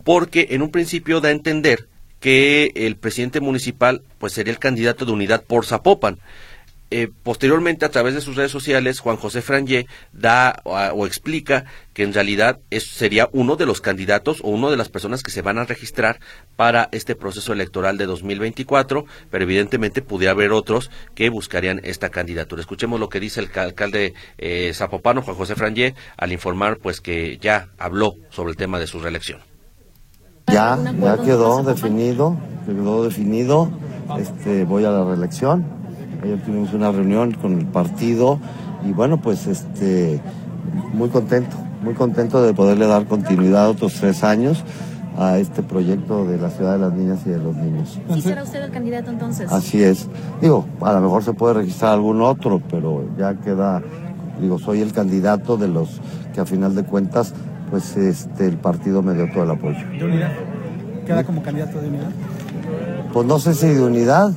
porque 0.04 0.48
en 0.50 0.62
un 0.62 0.70
principio 0.70 1.20
da 1.20 1.30
a 1.30 1.32
entender 1.32 1.88
que 2.20 2.70
el 2.76 2.94
presidente 2.94 3.40
municipal 3.40 4.02
pues 4.18 4.32
sería 4.34 4.52
el 4.52 4.60
candidato 4.60 5.04
de 5.04 5.10
unidad 5.10 5.42
por 5.42 5.66
Zapopan 5.66 6.20
eh, 6.92 7.10
posteriormente, 7.22 7.86
a 7.86 7.90
través 7.90 8.14
de 8.14 8.20
sus 8.20 8.36
redes 8.36 8.52
sociales, 8.52 9.00
Juan 9.00 9.16
José 9.16 9.40
Frangé 9.40 9.86
da 10.12 10.60
o, 10.64 11.06
explica 11.06 11.64
que 11.94 12.02
en 12.02 12.12
realidad 12.12 12.60
es, 12.68 12.86
sería 12.86 13.30
uno 13.32 13.56
de 13.56 13.64
los 13.64 13.80
candidatos 13.80 14.42
o 14.42 14.50
una 14.50 14.68
de 14.68 14.76
las 14.76 14.90
personas 14.90 15.22
que 15.22 15.30
se 15.30 15.40
van 15.40 15.56
a 15.56 15.64
registrar 15.64 16.20
para 16.54 16.90
este 16.92 17.14
proceso 17.14 17.54
electoral 17.54 17.96
de 17.96 18.04
2024, 18.04 19.06
pero 19.30 19.44
evidentemente 19.44 20.02
pudiera 20.02 20.32
haber 20.32 20.52
otros 20.52 20.90
que 21.14 21.30
buscarían 21.30 21.80
esta 21.82 22.10
candidatura. 22.10 22.60
Escuchemos 22.60 23.00
lo 23.00 23.08
que 23.08 23.20
dice 23.20 23.40
el 23.40 23.50
alcalde 23.58 24.12
eh, 24.36 24.72
zapopano, 24.74 25.22
Juan 25.22 25.36
José 25.36 25.54
Frangé, 25.54 25.94
al 26.18 26.30
informar 26.30 26.76
pues 26.76 27.00
que 27.00 27.38
ya 27.38 27.68
habló 27.78 28.16
sobre 28.28 28.50
el 28.50 28.58
tema 28.58 28.78
de 28.78 28.86
su 28.86 29.00
reelección. 29.00 29.40
Ya, 30.48 30.78
ya 31.00 31.16
quedó 31.16 31.62
definido, 31.62 32.36
quedó 32.66 33.04
definido, 33.04 33.70
este, 34.18 34.64
voy 34.64 34.84
a 34.84 34.90
la 34.90 35.04
reelección 35.04 35.81
Ayer 36.22 36.40
tuvimos 36.40 36.72
una 36.72 36.92
reunión 36.92 37.32
con 37.32 37.58
el 37.58 37.66
partido 37.66 38.38
y 38.88 38.92
bueno, 38.92 39.20
pues 39.20 39.46
este, 39.46 40.20
muy 40.92 41.08
contento, 41.08 41.56
muy 41.82 41.94
contento 41.94 42.42
de 42.42 42.54
poderle 42.54 42.86
dar 42.86 43.06
continuidad 43.06 43.68
otros 43.68 43.94
tres 43.94 44.22
años 44.22 44.62
a 45.18 45.38
este 45.38 45.62
proyecto 45.62 46.24
de 46.24 46.38
la 46.38 46.50
ciudad 46.50 46.74
de 46.74 46.78
las 46.78 46.92
niñas 46.92 47.20
y 47.26 47.30
de 47.30 47.38
los 47.38 47.56
niños. 47.56 47.98
¿Y 48.14 48.20
será 48.22 48.44
usted 48.44 48.62
el 48.62 48.70
candidato 48.70 49.10
entonces? 49.10 49.50
Así 49.50 49.82
es. 49.82 50.08
Digo, 50.40 50.64
a 50.80 50.92
lo 50.92 51.00
mejor 51.00 51.24
se 51.24 51.32
puede 51.32 51.54
registrar 51.54 51.92
algún 51.92 52.22
otro, 52.22 52.62
pero 52.70 53.04
ya 53.18 53.34
queda, 53.34 53.82
digo, 54.40 54.58
soy 54.58 54.80
el 54.80 54.92
candidato 54.92 55.56
de 55.56 55.68
los 55.68 56.00
que 56.32 56.40
a 56.40 56.46
final 56.46 56.74
de 56.74 56.84
cuentas, 56.84 57.34
pues 57.70 57.96
este, 57.96 58.46
el 58.46 58.56
partido 58.56 59.02
me 59.02 59.14
dio 59.14 59.28
todo 59.32 59.42
el 59.44 59.50
apoyo. 59.50 59.86
¿De 59.98 60.04
unidad? 60.04 60.32
¿Queda 61.04 61.24
como 61.24 61.42
candidato 61.42 61.80
de 61.80 61.88
unidad? 61.88 62.10
Pues 63.12 63.26
no 63.26 63.38
sé 63.38 63.54
si 63.54 63.66
de 63.66 63.84
unidad, 63.84 64.32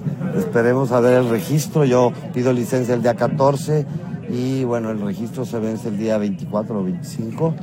esperemos 0.55 0.93
a 0.93 1.01
ver 1.01 1.19
el 1.19 1.29
registro. 1.29 1.83
Yo 1.83 2.13
pido 2.33 2.53
licencia 2.53 2.95
el 2.95 3.01
día 3.01 3.15
14 3.15 3.85
y 4.29 4.63
bueno, 4.63 4.89
el 4.89 5.01
registro 5.01 5.43
se 5.43 5.59
vence 5.59 5.89
el 5.89 5.97
día 5.97 6.17
24 6.17 6.79
o 6.79 6.83
25. 6.83 7.53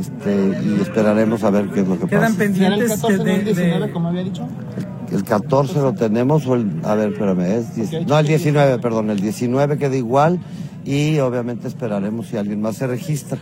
Este, 0.00 0.60
y 0.64 0.80
esperaremos 0.80 1.44
a 1.44 1.50
ver 1.50 1.68
qué 1.68 1.82
es 1.82 1.88
lo 1.88 1.96
que 2.00 2.08
¿Quedan 2.08 2.32
pasa. 2.32 2.38
pendientes 2.38 2.90
el 2.90 3.00
14 3.00 3.24
de, 3.24 3.44
19, 3.44 3.92
como 3.92 4.08
había 4.08 4.24
dicho? 4.24 4.44
el 5.12 5.22
14 5.22 5.80
lo 5.80 5.94
tenemos, 5.94 6.44
o 6.48 6.56
el, 6.56 6.80
a 6.82 6.96
ver, 6.96 7.12
espérame, 7.12 7.42
es, 7.42 8.06
no, 8.08 8.18
el 8.18 8.26
19, 8.26 8.80
perdón, 8.80 9.10
el 9.10 9.20
19 9.20 9.78
queda 9.78 9.96
igual 9.96 10.40
y 10.84 11.20
obviamente 11.20 11.68
esperaremos 11.68 12.26
si 12.26 12.36
alguien 12.36 12.60
más 12.60 12.76
se 12.76 12.88
registra. 12.88 13.38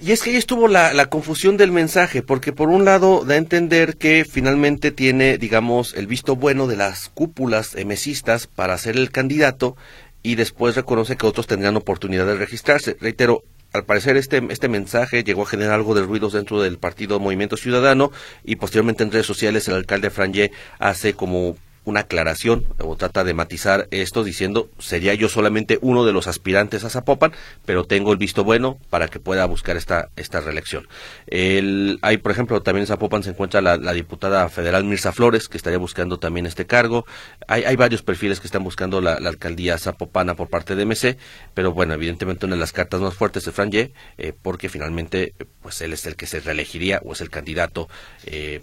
Y 0.00 0.12
es 0.12 0.22
que 0.22 0.30
ahí 0.30 0.36
estuvo 0.36 0.66
la, 0.66 0.92
la, 0.92 1.06
confusión 1.06 1.56
del 1.56 1.70
mensaje, 1.70 2.22
porque 2.22 2.52
por 2.52 2.68
un 2.68 2.84
lado 2.84 3.24
da 3.24 3.34
a 3.34 3.38
entender 3.38 3.96
que 3.96 4.24
finalmente 4.28 4.90
tiene, 4.90 5.38
digamos, 5.38 5.94
el 5.94 6.06
visto 6.08 6.34
bueno 6.34 6.66
de 6.66 6.76
las 6.76 7.10
cúpulas 7.10 7.76
emesistas 7.76 8.48
para 8.48 8.76
ser 8.76 8.96
el 8.96 9.10
candidato 9.10 9.76
y 10.22 10.34
después 10.34 10.74
reconoce 10.74 11.16
que 11.16 11.26
otros 11.26 11.46
tendrán 11.46 11.76
oportunidad 11.76 12.26
de 12.26 12.34
registrarse. 12.34 12.96
Reitero, 13.00 13.44
al 13.72 13.84
parecer 13.84 14.16
este, 14.16 14.42
este 14.50 14.68
mensaje 14.68 15.22
llegó 15.22 15.42
a 15.42 15.46
generar 15.46 15.74
algo 15.74 15.94
de 15.94 16.02
ruidos 16.02 16.32
dentro 16.32 16.62
del 16.62 16.78
partido 16.78 17.20
Movimiento 17.20 17.56
Ciudadano 17.56 18.10
y 18.44 18.56
posteriormente 18.56 19.02
en 19.02 19.12
redes 19.12 19.26
sociales 19.26 19.68
el 19.68 19.74
alcalde 19.74 20.10
Frangé 20.10 20.50
hace 20.78 21.14
como 21.14 21.56
una 21.84 22.00
aclaración 22.00 22.64
o 22.78 22.96
trata 22.96 23.24
de 23.24 23.34
matizar 23.34 23.88
esto 23.90 24.24
diciendo 24.24 24.70
sería 24.78 25.14
yo 25.14 25.28
solamente 25.28 25.78
uno 25.82 26.04
de 26.04 26.12
los 26.12 26.26
aspirantes 26.26 26.84
a 26.84 26.90
Zapopan, 26.90 27.32
pero 27.64 27.84
tengo 27.84 28.12
el 28.12 28.18
visto 28.18 28.44
bueno 28.44 28.78
para 28.90 29.08
que 29.08 29.20
pueda 29.20 29.44
buscar 29.46 29.76
esta 29.76 30.08
esta 30.16 30.40
reelección. 30.40 30.88
El, 31.26 31.98
hay, 32.02 32.18
por 32.18 32.32
ejemplo, 32.32 32.62
también 32.62 32.82
en 32.82 32.86
Zapopan 32.86 33.22
se 33.22 33.30
encuentra 33.30 33.60
la, 33.60 33.92
diputada 33.92 34.48
federal 34.48 34.84
Mirza 34.84 35.12
Flores, 35.12 35.48
que 35.48 35.56
estaría 35.56 35.78
buscando 35.78 36.18
también 36.18 36.46
este 36.46 36.66
cargo. 36.66 37.06
Hay, 37.46 37.64
hay 37.64 37.76
varios 37.76 38.02
perfiles 38.02 38.40
que 38.40 38.46
están 38.46 38.64
buscando 38.64 39.00
la, 39.00 39.14
alcaldía 39.14 39.78
zapopana 39.78 40.34
por 40.34 40.48
parte 40.48 40.74
de 40.74 40.84
MC, 40.84 41.16
pero 41.54 41.72
bueno, 41.72 41.94
evidentemente 41.94 42.46
una 42.46 42.56
de 42.56 42.60
las 42.60 42.72
cartas 42.72 43.00
más 43.00 43.14
fuertes 43.14 43.46
es 43.46 43.54
Fran 43.54 43.70
Ye, 43.70 43.92
eh, 44.18 44.32
porque 44.40 44.68
finalmente 44.68 45.34
pues 45.62 45.80
él 45.80 45.92
es 45.92 46.06
el 46.06 46.16
que 46.16 46.26
se 46.26 46.40
reelegiría 46.40 47.00
o 47.04 47.12
es 47.12 47.20
el 47.20 47.30
candidato 47.30 47.88
eh, 48.24 48.60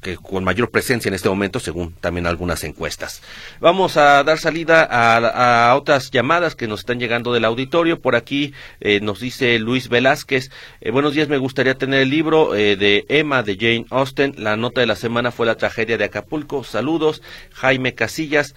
que, 0.00 0.16
con 0.16 0.44
mayor 0.44 0.70
presencia 0.70 1.08
en 1.08 1.14
este 1.14 1.28
momento, 1.28 1.60
según 1.60 1.92
también 1.94 2.26
algunas 2.26 2.62
encuestas. 2.64 3.22
Vamos 3.60 3.96
a 3.96 4.22
dar 4.22 4.38
salida 4.38 4.86
a, 4.90 5.74
otras 5.76 6.10
llamadas 6.10 6.54
que 6.54 6.68
nos 6.68 6.80
están 6.80 7.00
llegando 7.00 7.32
del 7.32 7.44
auditorio. 7.44 8.00
Por 8.00 8.14
aquí 8.14 8.52
eh, 8.80 9.00
nos 9.00 9.20
dice 9.20 9.58
Luis 9.58 9.88
Velázquez, 9.88 10.50
eh, 10.80 10.90
buenos 10.90 11.14
días, 11.14 11.28
me 11.28 11.38
gustaría 11.38 11.74
tener 11.74 12.02
el 12.02 12.10
libro 12.10 12.54
eh, 12.54 12.76
de 12.76 13.04
Emma 13.08 13.42
de 13.42 13.56
Jane 13.56 13.86
Austen. 13.90 14.34
La 14.38 14.56
nota 14.56 14.80
de 14.80 14.86
la 14.86 14.96
semana 14.96 15.32
fue 15.32 15.46
la 15.46 15.56
tragedia 15.56 15.98
de 15.98 16.04
Acapulco. 16.04 16.64
Saludos, 16.64 17.22
Jaime 17.52 17.94
Casillas. 17.94 18.54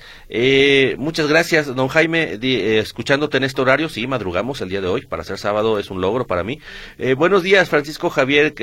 muchas 0.97 1.27
gracias, 1.27 1.73
don 1.73 1.87
Jaime, 1.87 2.37
escuchándote 2.79 3.37
en 3.37 3.43
este 3.43 3.61
horario. 3.61 3.89
Sí, 3.89 4.05
madrugamos 4.07 4.61
el 4.61 4.69
día 4.69 4.81
de 4.81 4.87
hoy. 4.87 5.05
Para 5.05 5.23
ser 5.23 5.37
sábado 5.37 5.79
es 5.79 5.89
un 5.89 6.01
logro 6.01 6.27
para 6.27 6.43
mí. 6.43 6.59
buenos 7.17 7.41
días, 7.41 7.69
Francisco 7.69 8.09
Javier 8.09 8.53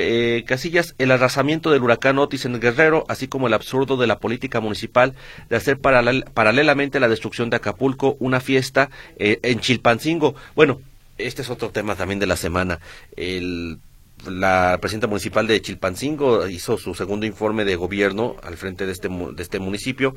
Casillas. 0.45 0.95
El 0.97 1.11
arrasamiento 1.11 1.71
del 1.71 1.83
huracán 1.83 2.17
Otis 2.17 2.45
en 2.45 2.52
Guerrero, 2.59 3.05
así 3.07 3.27
como 3.27 3.47
el 3.47 3.53
absurdo 3.53 3.97
de 3.97 4.07
la 4.07 4.19
política 4.19 4.59
municipal 4.59 5.13
de 5.49 5.55
hacer 5.55 5.79
paralelamente 5.79 6.99
la 6.99 7.07
destrucción 7.07 7.49
de 7.49 7.57
Acapulco 7.57 8.17
una 8.19 8.39
fiesta 8.39 8.89
eh, 9.17 9.39
en 9.43 9.59
Chilpancingo. 9.59 10.35
Bueno, 10.55 10.81
este 11.17 11.41
es 11.41 11.49
otro 11.49 11.69
tema 11.69 11.95
también 11.95 12.19
de 12.19 12.27
la 12.27 12.35
semana. 12.35 12.79
El 13.15 13.79
la 14.25 14.77
presidenta 14.79 15.07
municipal 15.07 15.47
de 15.47 15.61
Chilpancingo 15.61 16.47
hizo 16.47 16.77
su 16.77 16.93
segundo 16.93 17.25
informe 17.25 17.65
de 17.65 17.75
gobierno 17.75 18.37
al 18.41 18.57
frente 18.57 18.85
de 18.85 18.91
este, 18.91 19.09
de 19.09 19.43
este 19.43 19.59
municipio. 19.59 20.15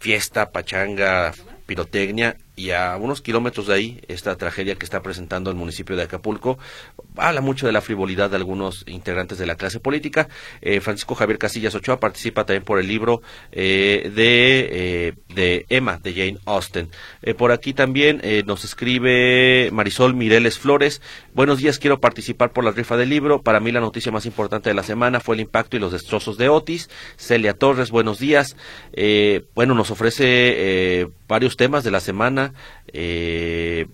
Fiesta, 0.00 0.50
pachanga, 0.50 1.32
pirotecnia 1.66 2.36
y 2.54 2.70
a 2.70 2.96
unos 2.96 3.22
kilómetros 3.22 3.66
de 3.66 3.74
ahí 3.74 4.00
esta 4.08 4.36
tragedia 4.36 4.74
que 4.74 4.84
está 4.84 5.02
presentando 5.02 5.50
el 5.50 5.56
municipio 5.56 5.96
de 5.96 6.02
Acapulco 6.02 6.58
habla 7.16 7.40
mucho 7.40 7.66
de 7.66 7.72
la 7.72 7.80
frivolidad 7.80 8.30
de 8.30 8.36
algunos 8.36 8.84
integrantes 8.86 9.38
de 9.38 9.46
la 9.46 9.56
clase 9.56 9.80
política. 9.80 10.28
Eh, 10.60 10.80
Francisco 10.80 11.14
Javier 11.14 11.38
Casillas 11.38 11.74
Ochoa 11.74 12.00
participa 12.00 12.44
también 12.44 12.64
por 12.64 12.78
el 12.78 12.88
libro 12.88 13.22
eh, 13.52 14.10
de, 14.14 14.68
eh, 14.72 15.12
de 15.34 15.66
Emma, 15.68 15.98
de 16.02 16.12
Jane 16.12 16.38
Austen. 16.44 16.90
por 17.36 17.52
aquí 17.52 17.72
también 17.72 18.20
nos 18.46 18.64
escribe 18.64 19.70
Marisol 19.72 20.14
Mireles 20.14 20.58
Flores. 20.58 21.00
Buenos 21.34 21.58
días, 21.58 21.78
quiero 21.78 22.00
participar 22.00 22.52
por 22.52 22.64
la 22.64 22.70
rifa 22.70 22.96
del 22.96 23.10
libro. 23.10 23.42
Para 23.42 23.60
mí 23.60 23.72
la 23.72 23.80
noticia 23.80 24.12
más 24.12 24.26
importante 24.26 24.70
de 24.70 24.74
la 24.74 24.82
semana 24.82 25.20
fue 25.20 25.36
el 25.36 25.40
impacto 25.40 25.76
y 25.76 25.80
los 25.80 25.92
destrozos 25.92 26.36
de 26.38 26.48
Otis. 26.48 26.90
Celia 27.16 27.54
Torres, 27.54 27.90
buenos 27.90 28.18
días. 28.18 28.56
bueno, 29.54 29.74
nos 29.74 29.90
ofrece 29.90 31.08
varios 31.28 31.56
temas 31.56 31.84
de 31.84 31.90
la 31.90 32.00
semana. 32.00 32.51
Eh, 32.94 33.86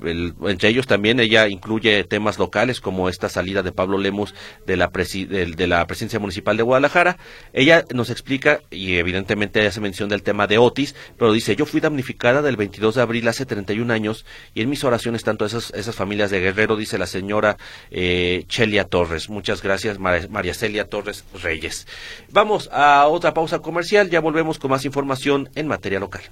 entre 0.46 0.68
ellos 0.68 0.86
también 0.86 1.20
ella 1.20 1.48
incluye 1.48 2.02
temas 2.04 2.38
locales 2.38 2.80
como 2.80 3.09
esta 3.09 3.28
salida 3.28 3.62
de 3.62 3.72
Pablo 3.72 3.98
Lemus 3.98 4.34
de 4.66 4.76
la, 4.76 4.88
de, 4.88 5.66
la 5.66 5.86
presidencia 5.86 6.18
municipal 6.18 6.56
de 6.56 6.62
Guadalajara. 6.62 7.18
Ella 7.52 7.84
nos 7.92 8.11
explica, 8.11 8.61
y 8.70 8.96
evidentemente 8.96 9.66
hace 9.66 9.80
mención 9.80 10.09
del 10.09 10.22
tema 10.22 10.46
de 10.46 10.59
Otis, 10.59 10.94
pero 11.16 11.32
dice, 11.32 11.56
yo 11.56 11.66
fui 11.66 11.80
damnificada 11.80 12.42
del 12.42 12.56
22 12.56 12.96
de 12.96 13.02
abril 13.02 13.28
hace 13.28 13.46
31 13.46 13.92
años 13.92 14.24
y 14.54 14.62
en 14.62 14.70
mis 14.70 14.84
oraciones 14.84 15.24
tanto 15.24 15.44
esas, 15.44 15.70
esas 15.74 15.94
familias 15.94 16.30
de 16.30 16.40
Guerrero, 16.40 16.76
dice 16.76 16.98
la 16.98 17.06
señora 17.06 17.56
eh, 17.90 18.44
Chelia 18.48 18.84
Torres. 18.84 19.28
Muchas 19.28 19.62
gracias, 19.62 19.98
María 19.98 20.54
Celia 20.54 20.88
Torres 20.88 21.24
Reyes. 21.42 21.86
Vamos 22.30 22.68
a 22.72 23.06
otra 23.06 23.34
pausa 23.34 23.61
comercial, 23.61 24.11
ya 24.11 24.20
volvemos 24.20 24.59
con 24.59 24.70
más 24.70 24.84
información 24.84 25.50
en 25.54 25.68
materia 25.68 26.00
local. 26.00 26.22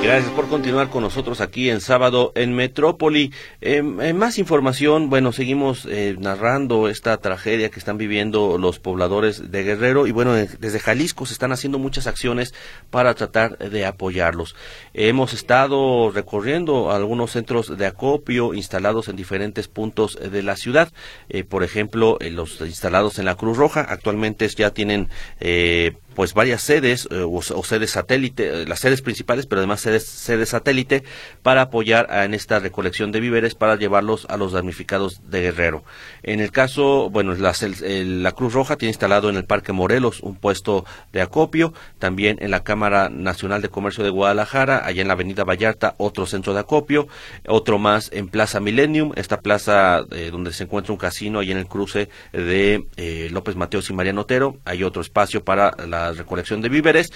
Gracias 0.00 0.32
por 0.32 0.48
continuar 0.48 0.90
con 0.90 1.02
nosotros 1.02 1.40
aquí 1.40 1.70
en 1.70 1.80
sábado 1.80 2.32
en 2.36 2.54
Metrópoli. 2.54 3.32
em, 3.60 4.00
em, 4.00 4.16
más 4.16 4.38
información, 4.38 5.10
bueno, 5.10 5.32
seguimos 5.32 5.86
eh, 5.90 6.16
narrando 6.18 6.88
esta 6.88 7.16
tragedia 7.16 7.68
que 7.68 7.80
están 7.80 7.98
viviendo 7.98 8.58
los 8.58 8.78
pobladores 8.78 9.50
de 9.50 9.64
Guerrero 9.64 10.06
y 10.06 10.12
bueno, 10.12 10.34
desde 10.34 10.78
Jalisco 10.78 11.26
se 11.26 11.32
están 11.32 11.50
haciendo 11.50 11.80
muchas 11.80 12.06
acciones 12.06 12.54
para 12.90 13.12
tratar 13.14 13.58
de 13.58 13.84
apoyarlos. 13.86 14.54
hemos 14.94 15.32
estado 15.34 16.10
recorriendo 16.12 16.92
algunos 16.92 17.32
centros 17.32 17.76
de 17.76 17.86
acopio 17.86 18.54
instalados 18.54 19.08
en 19.08 19.16
diferentes 19.16 19.66
puntos 19.66 20.16
de 20.18 20.42
la 20.42 20.56
ciudad, 20.56 20.92
eh, 21.28 21.42
por 21.42 21.64
ejemplo, 21.64 22.18
eh, 22.20 22.30
los 22.30 22.60
instalados 22.60 23.18
en 23.18 23.24
la 23.24 23.34
Cruz 23.34 23.56
Roja, 23.58 23.80
actualmente 23.80 24.48
ya 24.48 24.70
tienen 24.70 25.08
pues 26.18 26.34
varias 26.34 26.62
sedes 26.62 27.06
eh, 27.12 27.24
o, 27.24 27.62
sedes 27.62 27.92
satélite, 27.92 28.62
eh, 28.62 28.66
las 28.66 28.80
sedes 28.80 29.02
principales, 29.02 29.46
pero 29.46 29.60
además 29.60 29.82
sedes, 29.82 30.04
sedes 30.04 30.48
satélite 30.48 31.04
para 31.44 31.62
apoyar 31.62 32.08
en 32.10 32.34
esta 32.34 32.58
recolección 32.58 33.12
de 33.12 33.20
víveres 33.20 33.54
para 33.54 33.76
llevarlos 33.76 34.26
a 34.28 34.36
los 34.36 34.50
damnificados 34.50 35.30
de 35.30 35.42
Guerrero. 35.42 35.84
En 36.24 36.40
el 36.40 36.50
caso, 36.50 37.08
bueno, 37.08 37.36
la, 37.36 37.54
la 37.80 38.32
Cruz 38.32 38.52
Roja 38.52 38.74
tiene 38.74 38.90
instalado 38.90 39.30
en 39.30 39.36
el 39.36 39.44
Parque 39.44 39.70
Morelos 39.70 40.18
un 40.20 40.34
puesto 40.34 40.84
de 41.12 41.22
acopio, 41.22 41.72
también 42.00 42.38
en 42.40 42.50
la 42.50 42.64
Cámara 42.64 43.10
Nacional 43.10 43.62
de 43.62 43.68
Comercio 43.68 44.02
de 44.02 44.10
Guadalajara, 44.10 44.84
allá 44.84 45.02
en 45.02 45.06
la 45.06 45.14
Avenida 45.14 45.44
Vallarta, 45.44 45.94
otro 45.98 46.26
centro 46.26 46.52
de 46.52 46.58
acopio, 46.58 47.06
otro 47.46 47.78
más 47.78 48.10
en 48.12 48.26
Plaza 48.26 48.58
Millennium, 48.58 49.12
esta 49.14 49.40
plaza 49.40 50.04
eh, 50.10 50.30
donde 50.32 50.52
se 50.52 50.64
encuentra 50.64 50.92
un 50.92 50.98
casino, 50.98 51.38
ahí 51.38 51.52
en 51.52 51.58
el 51.58 51.68
cruce 51.68 52.08
de 52.32 53.28
López 53.30 53.54
Mateos 53.54 53.88
y 53.88 53.92
Mariano 53.92 54.22
Otero, 54.22 54.56
hay 54.64 54.82
otro 54.82 55.00
espacio 55.00 55.44
para 55.44 55.76
la 55.86 56.07
recolección 56.12 56.60
de 56.60 56.68
víveres. 56.68 57.12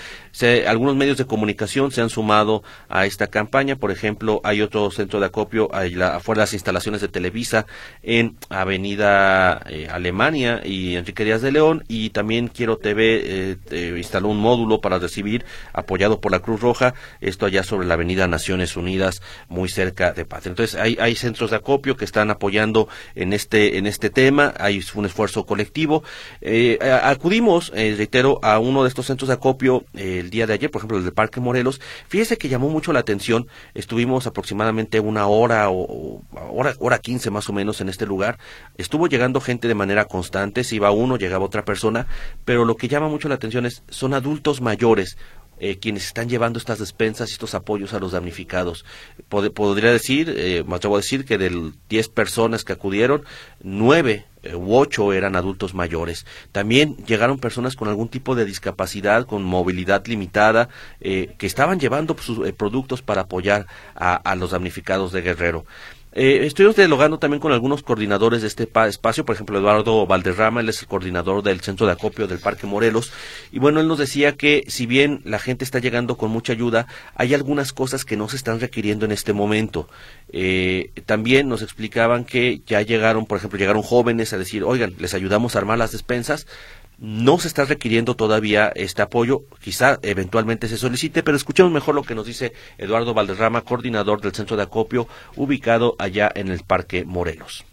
algunos 0.66 0.96
medios 0.96 1.18
de 1.18 1.26
comunicación 1.26 1.90
se 1.90 2.00
han 2.00 2.10
sumado 2.10 2.62
a 2.88 3.06
esta 3.06 3.28
campaña. 3.28 3.76
Por 3.76 3.90
ejemplo, 3.90 4.40
hay 4.44 4.62
otro 4.62 4.90
centro 4.90 5.20
de 5.20 5.26
acopio 5.26 5.62
hay 5.72 5.94
la, 5.94 6.16
afuera 6.16 6.40
de 6.40 6.42
las 6.42 6.54
instalaciones 6.54 7.00
de 7.00 7.08
Televisa 7.08 7.66
en 8.02 8.36
Avenida 8.48 9.62
eh, 9.68 9.88
Alemania 9.90 10.60
y 10.64 10.96
Enrique 10.96 11.24
Díaz 11.24 11.42
de 11.42 11.52
León. 11.52 11.84
Y 11.88 12.10
también 12.10 12.48
Quiero 12.48 12.78
TV 12.78 13.56
eh, 13.70 13.94
instaló 13.96 14.28
un 14.28 14.38
módulo 14.38 14.80
para 14.80 14.98
recibir, 14.98 15.44
apoyado 15.72 16.20
por 16.20 16.32
la 16.32 16.40
Cruz 16.40 16.60
Roja, 16.60 16.94
esto 17.20 17.46
allá 17.46 17.62
sobre 17.62 17.86
la 17.86 17.94
Avenida 17.94 18.26
Naciones 18.28 18.76
Unidas, 18.76 19.22
muy 19.48 19.68
cerca 19.68 20.12
de 20.12 20.24
Patria. 20.24 20.50
Entonces, 20.50 20.78
hay, 20.78 20.96
hay 21.00 21.14
centros 21.14 21.50
de 21.50 21.56
acopio 21.56 21.96
que 21.96 22.04
están 22.04 22.30
apoyando 22.30 22.88
en 23.14 23.32
este, 23.32 23.78
en 23.78 23.86
este 23.86 24.10
tema. 24.10 24.54
Hay 24.58 24.82
un 24.94 25.06
esfuerzo 25.06 25.46
colectivo. 25.46 26.02
Eh, 26.40 26.78
acudimos, 27.02 27.70
reitero, 27.70 28.38
a 28.42 28.58
uno 28.72 28.82
de 28.82 28.88
estos 28.88 29.06
centros 29.06 29.28
de 29.28 29.34
acopio 29.34 29.84
eh, 29.94 30.18
el 30.20 30.30
día 30.30 30.46
de 30.46 30.54
ayer, 30.54 30.70
por 30.70 30.80
ejemplo, 30.80 30.98
el 30.98 31.04
del 31.04 31.12
Parque 31.12 31.40
Morelos, 31.40 31.80
fíjese 32.08 32.36
que 32.36 32.48
llamó 32.48 32.68
mucho 32.68 32.92
la 32.92 33.00
atención. 33.00 33.46
Estuvimos 33.74 34.26
aproximadamente 34.26 34.98
una 34.98 35.26
hora 35.26 35.70
o, 35.70 36.22
hora, 36.50 36.74
hora 36.78 36.98
quince 36.98 37.30
más 37.30 37.48
o 37.48 37.52
menos 37.52 37.80
en 37.80 37.88
este 37.88 38.06
lugar. 38.06 38.38
Estuvo 38.76 39.06
llegando 39.06 39.40
gente 39.40 39.68
de 39.68 39.74
manera 39.74 40.06
constante, 40.06 40.64
si 40.64 40.76
iba 40.76 40.90
uno, 40.90 41.16
llegaba 41.16 41.44
otra 41.44 41.64
persona, 41.64 42.06
pero 42.44 42.64
lo 42.64 42.76
que 42.76 42.88
llama 42.88 43.08
mucho 43.08 43.28
la 43.28 43.36
atención 43.36 43.66
es, 43.66 43.82
son 43.88 44.14
adultos 44.14 44.60
mayores 44.60 45.16
eh, 45.64 45.78
quienes 45.78 46.06
están 46.06 46.28
llevando 46.28 46.58
estas 46.58 46.80
despensas 46.80 47.30
y 47.30 47.34
estos 47.34 47.54
apoyos 47.54 47.94
a 47.94 48.00
los 48.00 48.10
damnificados. 48.10 48.84
podría 49.28 49.92
decir, 49.92 50.34
eh, 50.36 50.64
me 50.66 50.74
atrevo 50.74 50.96
a 50.96 50.98
decir 50.98 51.24
que 51.24 51.38
de 51.38 51.70
10 51.88 52.08
personas 52.08 52.64
que 52.64 52.72
acudieron, 52.72 53.22
9 53.60 54.26
eh, 54.42 54.56
u 54.56 54.74
8 54.74 55.12
eran 55.12 55.36
adultos 55.36 55.72
mayores. 55.72 56.26
También 56.50 56.96
llegaron 57.06 57.38
personas 57.38 57.76
con 57.76 57.86
algún 57.86 58.08
tipo 58.08 58.34
de 58.34 58.44
discapacidad, 58.44 59.24
con 59.24 59.44
movilidad 59.44 60.04
limitada, 60.04 60.68
que 60.98 61.46
estaban 61.46 61.78
llevando 61.78 62.16
sus 62.18 62.50
productos 62.54 63.00
para 63.00 63.22
apoyar 63.22 63.68
a 63.94 64.34
los 64.34 64.50
damnificados 64.50 65.12
de 65.12 65.22
Guerrero. 65.22 65.64
Eh, 66.14 66.44
estuvimos 66.44 66.76
dialogando 66.76 67.18
también 67.18 67.40
con 67.40 67.52
algunos 67.52 67.82
coordinadores 67.82 68.42
de 68.42 68.48
este 68.48 68.68
espacio, 68.86 69.24
por 69.24 69.34
ejemplo, 69.34 69.58
Eduardo 69.58 70.06
Valderrama, 70.06 70.60
él 70.60 70.68
es 70.68 70.82
el 70.82 70.88
coordinador 70.88 71.42
del 71.42 71.62
centro 71.62 71.86
de 71.86 71.92
acopio 71.92 72.26
del 72.26 72.38
Parque 72.38 72.66
Morelos, 72.66 73.12
y 73.50 73.58
bueno, 73.58 73.80
él 73.80 73.88
nos 73.88 73.98
decía 73.98 74.36
que 74.36 74.64
si 74.68 74.84
bien 74.84 75.22
la 75.24 75.38
gente 75.38 75.64
está 75.64 75.78
llegando 75.78 76.18
con 76.18 76.30
mucha 76.30 76.52
ayuda, 76.52 76.86
hay 77.14 77.32
algunas 77.32 77.72
cosas 77.72 78.04
que 78.04 78.18
no 78.18 78.28
se 78.28 78.36
están 78.36 78.60
requiriendo 78.60 79.06
en 79.06 79.12
este 79.12 79.32
momento. 79.32 79.88
Eh, 80.34 80.90
también 81.06 81.48
nos 81.48 81.62
explicaban 81.62 82.24
que 82.26 82.60
ya 82.66 82.82
llegaron, 82.82 83.24
por 83.24 83.38
ejemplo, 83.38 83.58
llegaron 83.58 83.82
jóvenes 83.82 84.34
a 84.34 84.38
decir, 84.38 84.64
oigan, 84.64 84.94
les 84.98 85.14
ayudamos 85.14 85.56
a 85.56 85.60
armar 85.60 85.78
las 85.78 85.92
despensas, 85.92 86.46
no 87.02 87.36
se 87.40 87.48
está 87.48 87.64
requiriendo 87.64 88.14
todavía 88.14 88.70
este 88.76 89.02
apoyo, 89.02 89.42
quizá 89.60 89.98
eventualmente 90.02 90.68
se 90.68 90.78
solicite, 90.78 91.24
pero 91.24 91.36
escuchemos 91.36 91.72
mejor 91.72 91.96
lo 91.96 92.04
que 92.04 92.14
nos 92.14 92.26
dice 92.26 92.52
Eduardo 92.78 93.12
Valderrama, 93.12 93.62
coordinador 93.62 94.20
del 94.20 94.32
centro 94.32 94.56
de 94.56 94.62
acopio 94.62 95.08
ubicado 95.34 95.96
allá 95.98 96.30
en 96.32 96.48
el 96.48 96.60
Parque 96.60 97.04
Morelos. 97.04 97.64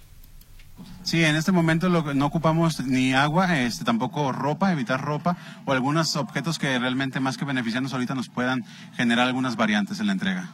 Sí, 1.04 1.24
en 1.24 1.36
este 1.36 1.52
momento 1.52 1.90
lo, 1.90 2.16
no 2.16 2.26
ocupamos 2.26 2.84
ni 2.86 3.14
agua, 3.14 3.60
este, 3.60 3.86
tampoco 3.86 4.32
ropa, 4.32 4.72
evitar 4.72 5.00
ropa 5.00 5.38
o 5.66 5.74
algunos 5.74 6.16
objetos 6.16 6.58
que 6.58 6.80
realmente 6.80 7.20
más 7.20 7.38
que 7.38 7.46
beneficiarnos 7.46 7.94
ahorita 7.94 8.16
nos 8.16 8.30
puedan 8.30 8.66
generar 8.96 9.28
algunas 9.28 9.56
variantes 9.56 10.00
en 10.00 10.08
la 10.08 10.14
entrega. 10.14 10.50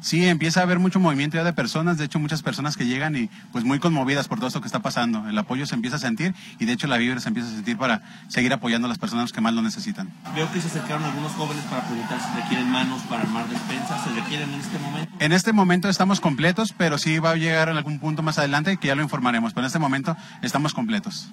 Sí, 0.00 0.26
empieza 0.26 0.60
a 0.60 0.62
haber 0.62 0.78
mucho 0.78 0.98
movimiento 0.98 1.36
ya 1.36 1.44
de 1.44 1.52
personas, 1.52 1.98
de 1.98 2.06
hecho 2.06 2.18
muchas 2.18 2.42
personas 2.42 2.76
que 2.76 2.86
llegan 2.86 3.16
y 3.16 3.28
pues 3.52 3.64
muy 3.64 3.78
conmovidas 3.78 4.28
por 4.28 4.38
todo 4.38 4.48
esto 4.48 4.60
que 4.60 4.66
está 4.66 4.80
pasando. 4.80 5.28
El 5.28 5.36
apoyo 5.38 5.66
se 5.66 5.74
empieza 5.74 5.96
a 5.96 6.00
sentir 6.00 6.34
y 6.58 6.64
de 6.64 6.72
hecho 6.72 6.86
la 6.86 6.96
vibra 6.96 7.20
se 7.20 7.28
empieza 7.28 7.50
a 7.50 7.52
sentir 7.52 7.76
para 7.76 8.02
seguir 8.28 8.52
apoyando 8.52 8.86
a 8.86 8.88
las 8.88 8.98
personas 8.98 9.32
que 9.32 9.40
más 9.40 9.52
lo 9.52 9.62
necesitan. 9.62 10.10
Veo 10.34 10.50
que 10.52 10.60
se 10.60 10.68
acercaron 10.68 11.04
algunos 11.04 11.32
jóvenes 11.32 11.64
para 11.64 11.86
preguntar 11.86 12.18
si 12.20 12.40
requieren 12.40 12.70
manos 12.70 13.02
para 13.02 13.22
armar 13.22 13.48
despensas, 13.48 14.02
¿se 14.04 14.10
requieren 14.10 14.52
en 14.54 14.60
este 14.60 14.78
momento? 14.78 15.16
En 15.18 15.32
este 15.32 15.52
momento 15.52 15.88
estamos 15.88 16.20
completos, 16.20 16.74
pero 16.76 16.98
sí 16.98 17.18
va 17.18 17.32
a 17.32 17.36
llegar 17.36 17.68
en 17.68 17.76
algún 17.76 17.98
punto 17.98 18.22
más 18.22 18.38
adelante 18.38 18.78
que 18.78 18.88
ya 18.88 18.94
lo 18.94 19.02
informaremos, 19.02 19.52
pero 19.52 19.64
en 19.64 19.66
este 19.66 19.78
momento 19.78 20.16
estamos 20.42 20.72
completos. 20.74 21.30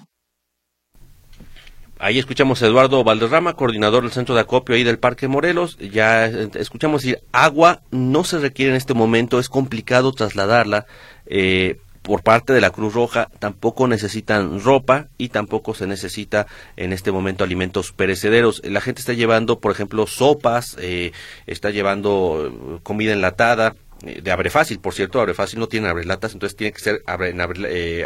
Ahí 2.00 2.20
escuchamos 2.20 2.62
a 2.62 2.66
Eduardo 2.66 3.02
Valderrama, 3.02 3.54
coordinador 3.54 4.04
del 4.04 4.12
centro 4.12 4.36
de 4.36 4.42
acopio 4.42 4.76
ahí 4.76 4.84
del 4.84 5.00
Parque 5.00 5.26
Morelos. 5.26 5.76
Ya 5.78 6.26
escuchamos 6.26 7.02
decir, 7.02 7.20
agua 7.32 7.82
no 7.90 8.22
se 8.22 8.38
requiere 8.38 8.70
en 8.70 8.76
este 8.76 8.94
momento, 8.94 9.40
es 9.40 9.48
complicado 9.48 10.12
trasladarla. 10.12 10.86
Eh, 11.26 11.80
por 12.02 12.22
parte 12.22 12.52
de 12.52 12.60
la 12.60 12.70
Cruz 12.70 12.94
Roja 12.94 13.28
tampoco 13.40 13.88
necesitan 13.88 14.60
ropa 14.60 15.08
y 15.18 15.28
tampoco 15.30 15.74
se 15.74 15.88
necesita 15.88 16.46
en 16.76 16.92
este 16.92 17.10
momento 17.10 17.42
alimentos 17.42 17.90
perecederos. 17.92 18.62
La 18.64 18.80
gente 18.80 19.00
está 19.00 19.12
llevando, 19.12 19.58
por 19.58 19.72
ejemplo, 19.72 20.06
sopas, 20.06 20.76
eh, 20.80 21.10
está 21.46 21.70
llevando 21.70 22.46
eh, 22.46 22.78
comida 22.84 23.12
enlatada, 23.12 23.74
de 24.00 24.30
abre 24.30 24.48
fácil, 24.48 24.78
por 24.78 24.94
cierto, 24.94 25.20
abre 25.20 25.34
fácil 25.34 25.58
no 25.58 25.66
tiene 25.66 25.88
abre 25.88 26.04
latas, 26.04 26.32
entonces 26.32 26.56
tiene 26.56 26.72
que 26.72 26.78
ser 26.78 27.02
abre, 27.04 27.34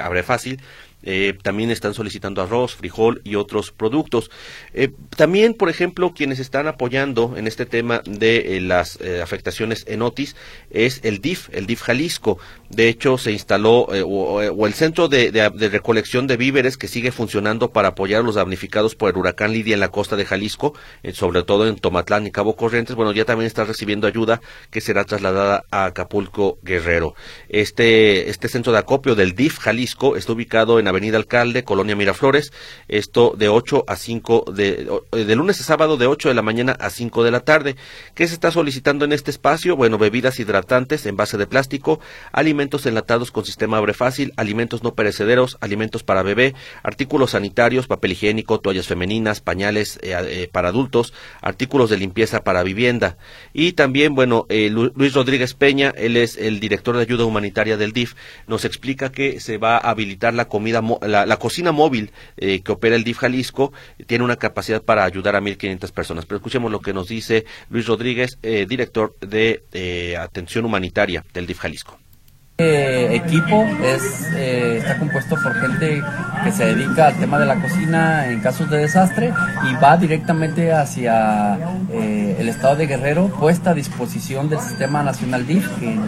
abre 0.00 0.22
fácil 0.22 0.58
eh, 1.02 1.36
también 1.42 1.70
están 1.70 1.94
solicitando 1.94 2.42
arroz, 2.42 2.74
frijol 2.74 3.20
y 3.24 3.34
otros 3.34 3.72
productos. 3.72 4.30
Eh, 4.72 4.90
también, 5.16 5.54
por 5.54 5.68
ejemplo, 5.68 6.12
quienes 6.14 6.38
están 6.38 6.66
apoyando 6.66 7.36
en 7.36 7.46
este 7.46 7.66
tema 7.66 8.02
de 8.06 8.56
eh, 8.56 8.60
las 8.60 8.98
afectaciones 9.22 9.84
en 9.88 10.02
Otis 10.02 10.36
es 10.70 11.00
el 11.04 11.20
DIF, 11.20 11.48
el 11.52 11.66
DIF 11.66 11.82
Jalisco. 11.82 12.38
De 12.72 12.88
hecho, 12.88 13.18
se 13.18 13.32
instaló 13.32 13.80
o, 13.82 14.66
el 14.66 14.72
centro 14.72 15.08
de, 15.08 15.30
recolección 15.70 16.26
de 16.26 16.38
víveres 16.38 16.78
que 16.78 16.88
sigue 16.88 17.12
funcionando 17.12 17.70
para 17.70 17.88
apoyar 17.88 18.20
a 18.20 18.24
los 18.24 18.36
damnificados 18.36 18.94
por 18.94 19.10
el 19.10 19.18
huracán 19.18 19.52
Lidia 19.52 19.74
en 19.74 19.80
la 19.80 19.90
costa 19.90 20.16
de 20.16 20.24
Jalisco, 20.24 20.72
sobre 21.12 21.42
todo 21.42 21.66
en 21.66 21.76
Tomatlán 21.76 22.26
y 22.26 22.30
Cabo 22.30 22.56
Corrientes. 22.56 22.96
Bueno, 22.96 23.12
ya 23.12 23.26
también 23.26 23.46
está 23.46 23.64
recibiendo 23.64 24.06
ayuda 24.06 24.40
que 24.70 24.80
será 24.80 25.04
trasladada 25.04 25.64
a 25.70 25.84
Acapulco 25.84 26.58
Guerrero. 26.62 27.14
Este, 27.50 28.30
este 28.30 28.48
centro 28.48 28.72
de 28.72 28.78
acopio 28.78 29.14
del 29.14 29.34
DIF 29.34 29.58
Jalisco 29.58 30.16
está 30.16 30.32
ubicado 30.32 30.78
en 30.78 30.88
Avenida 30.88 31.18
Alcalde, 31.18 31.64
Colonia 31.64 31.94
Miraflores, 31.94 32.54
esto 32.88 33.34
de 33.36 33.50
8 33.50 33.84
a 33.86 33.96
5 33.96 34.46
de, 34.54 34.88
de 35.12 35.36
lunes 35.36 35.60
a 35.60 35.64
sábado 35.64 35.98
de 35.98 36.06
8 36.06 36.30
de 36.30 36.34
la 36.34 36.42
mañana 36.42 36.72
a 36.80 36.88
5 36.88 37.22
de 37.22 37.30
la 37.30 37.40
tarde. 37.40 37.76
¿Qué 38.14 38.26
se 38.26 38.32
está 38.32 38.50
solicitando 38.50 39.04
en 39.04 39.12
este 39.12 39.30
espacio? 39.30 39.76
Bueno, 39.76 39.98
bebidas 39.98 40.40
hidratantes 40.40 41.04
en 41.04 41.16
base 41.18 41.36
de 41.36 41.46
plástico, 41.46 42.00
alimentos 42.32 42.61
enlatados 42.86 43.30
con 43.30 43.44
sistema 43.44 43.78
abre 43.78 43.94
fácil, 43.94 44.32
alimentos 44.36 44.82
no 44.82 44.94
perecederos, 44.94 45.58
alimentos 45.60 46.02
para 46.02 46.22
bebé, 46.22 46.54
artículos 46.82 47.32
sanitarios, 47.32 47.86
papel 47.86 48.12
higiénico, 48.12 48.60
toallas 48.60 48.86
femeninas, 48.86 49.40
pañales 49.40 49.98
eh, 50.02 50.14
eh, 50.28 50.48
para 50.50 50.68
adultos, 50.68 51.12
artículos 51.40 51.90
de 51.90 51.96
limpieza 51.96 52.44
para 52.44 52.62
vivienda. 52.62 53.16
Y 53.52 53.72
también, 53.72 54.14
bueno, 54.14 54.46
eh, 54.48 54.70
Luis 54.70 55.14
Rodríguez 55.14 55.54
Peña, 55.54 55.92
él 55.96 56.16
es 56.16 56.36
el 56.36 56.60
director 56.60 56.96
de 56.96 57.02
ayuda 57.02 57.24
humanitaria 57.24 57.76
del 57.76 57.92
DIF, 57.92 58.14
nos 58.46 58.64
explica 58.64 59.10
que 59.10 59.40
se 59.40 59.58
va 59.58 59.76
a 59.76 59.90
habilitar 59.90 60.34
la 60.34 60.46
comida 60.46 60.82
la, 61.02 61.36
cocina 61.36 61.72
móvil 61.72 62.12
eh, 62.36 62.60
que 62.60 62.72
opera 62.72 62.96
el 62.96 63.04
DIF 63.04 63.18
Jalisco 63.18 63.72
tiene 64.06 64.24
una 64.24 64.36
capacidad 64.36 64.82
para 64.82 65.04
ayudar 65.04 65.36
a 65.36 65.40
1.500 65.40 65.90
personas. 65.92 66.26
Pero 66.26 66.36
escuchemos 66.36 66.70
lo 66.70 66.80
que 66.80 66.92
nos 66.92 67.08
dice 67.08 67.44
Luis 67.70 67.86
Rodríguez, 67.86 68.38
director 68.42 69.14
de 69.20 69.62
atención 70.18 70.64
humanitaria 70.64 71.24
del 71.32 71.46
DIF 71.46 71.58
Jalisco. 71.58 71.98
Este 72.58 73.16
equipo 73.16 73.64
es, 73.82 74.30
está 74.36 74.98
compuesto 74.98 75.36
por 75.42 75.54
gente 75.54 76.02
que 76.44 76.52
se 76.52 76.66
dedica 76.66 77.06
al 77.06 77.14
tema 77.14 77.38
de 77.38 77.46
la 77.46 77.60
cocina 77.60 78.26
en 78.28 78.40
casos 78.40 78.68
de 78.68 78.76
desastre 78.76 79.32
y 79.70 79.74
va 79.82 79.96
directamente 79.96 80.70
hacia 80.70 81.58
el 81.90 82.48
estado 82.48 82.76
de 82.76 82.86
Guerrero, 82.86 83.28
puesta 83.28 83.70
a 83.70 83.74
disposición 83.74 84.50
del 84.50 84.60
Sistema 84.60 85.02
Nacional 85.02 85.46
DIF, 85.46 85.66
que 85.78 85.98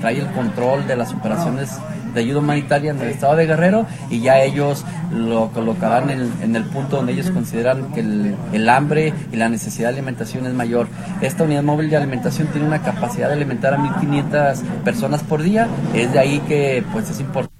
trae 0.00 0.18
el 0.18 0.26
control 0.32 0.86
de 0.88 0.96
las 0.96 1.12
operaciones 1.12 1.70
de 2.16 2.22
ayuda 2.22 2.40
humanitaria 2.40 2.90
en 2.90 3.00
el 3.00 3.10
estado 3.10 3.36
de 3.36 3.46
Guerrero 3.46 3.86
y 4.10 4.20
ya 4.20 4.42
ellos 4.42 4.84
lo 5.12 5.50
colocarán 5.52 6.10
en, 6.10 6.56
el 6.56 6.64
punto 6.64 6.96
donde 6.96 7.12
ellos 7.12 7.30
consideran 7.30 7.92
que 7.92 8.00
el, 8.00 8.68
hambre 8.68 9.12
y 9.32 9.36
la 9.36 9.48
necesidad 9.48 9.90
de 9.90 9.94
alimentación 9.94 10.46
es 10.46 10.54
mayor. 10.54 10.88
Esta 11.20 11.44
unidad 11.44 11.62
móvil 11.62 11.90
de 11.90 11.96
alimentación 11.96 12.48
tiene 12.48 12.66
una 12.66 12.82
capacidad 12.82 13.28
de 13.28 13.34
alimentar 13.34 13.74
a 13.74 13.78
1.500 13.78 14.62
personas 14.82 15.22
por 15.22 15.42
día, 15.42 15.68
es 15.94 16.12
de 16.12 16.18
ahí 16.18 16.40
que 16.48 16.84
pues 16.92 17.08
es 17.10 17.20
importante. 17.20 17.55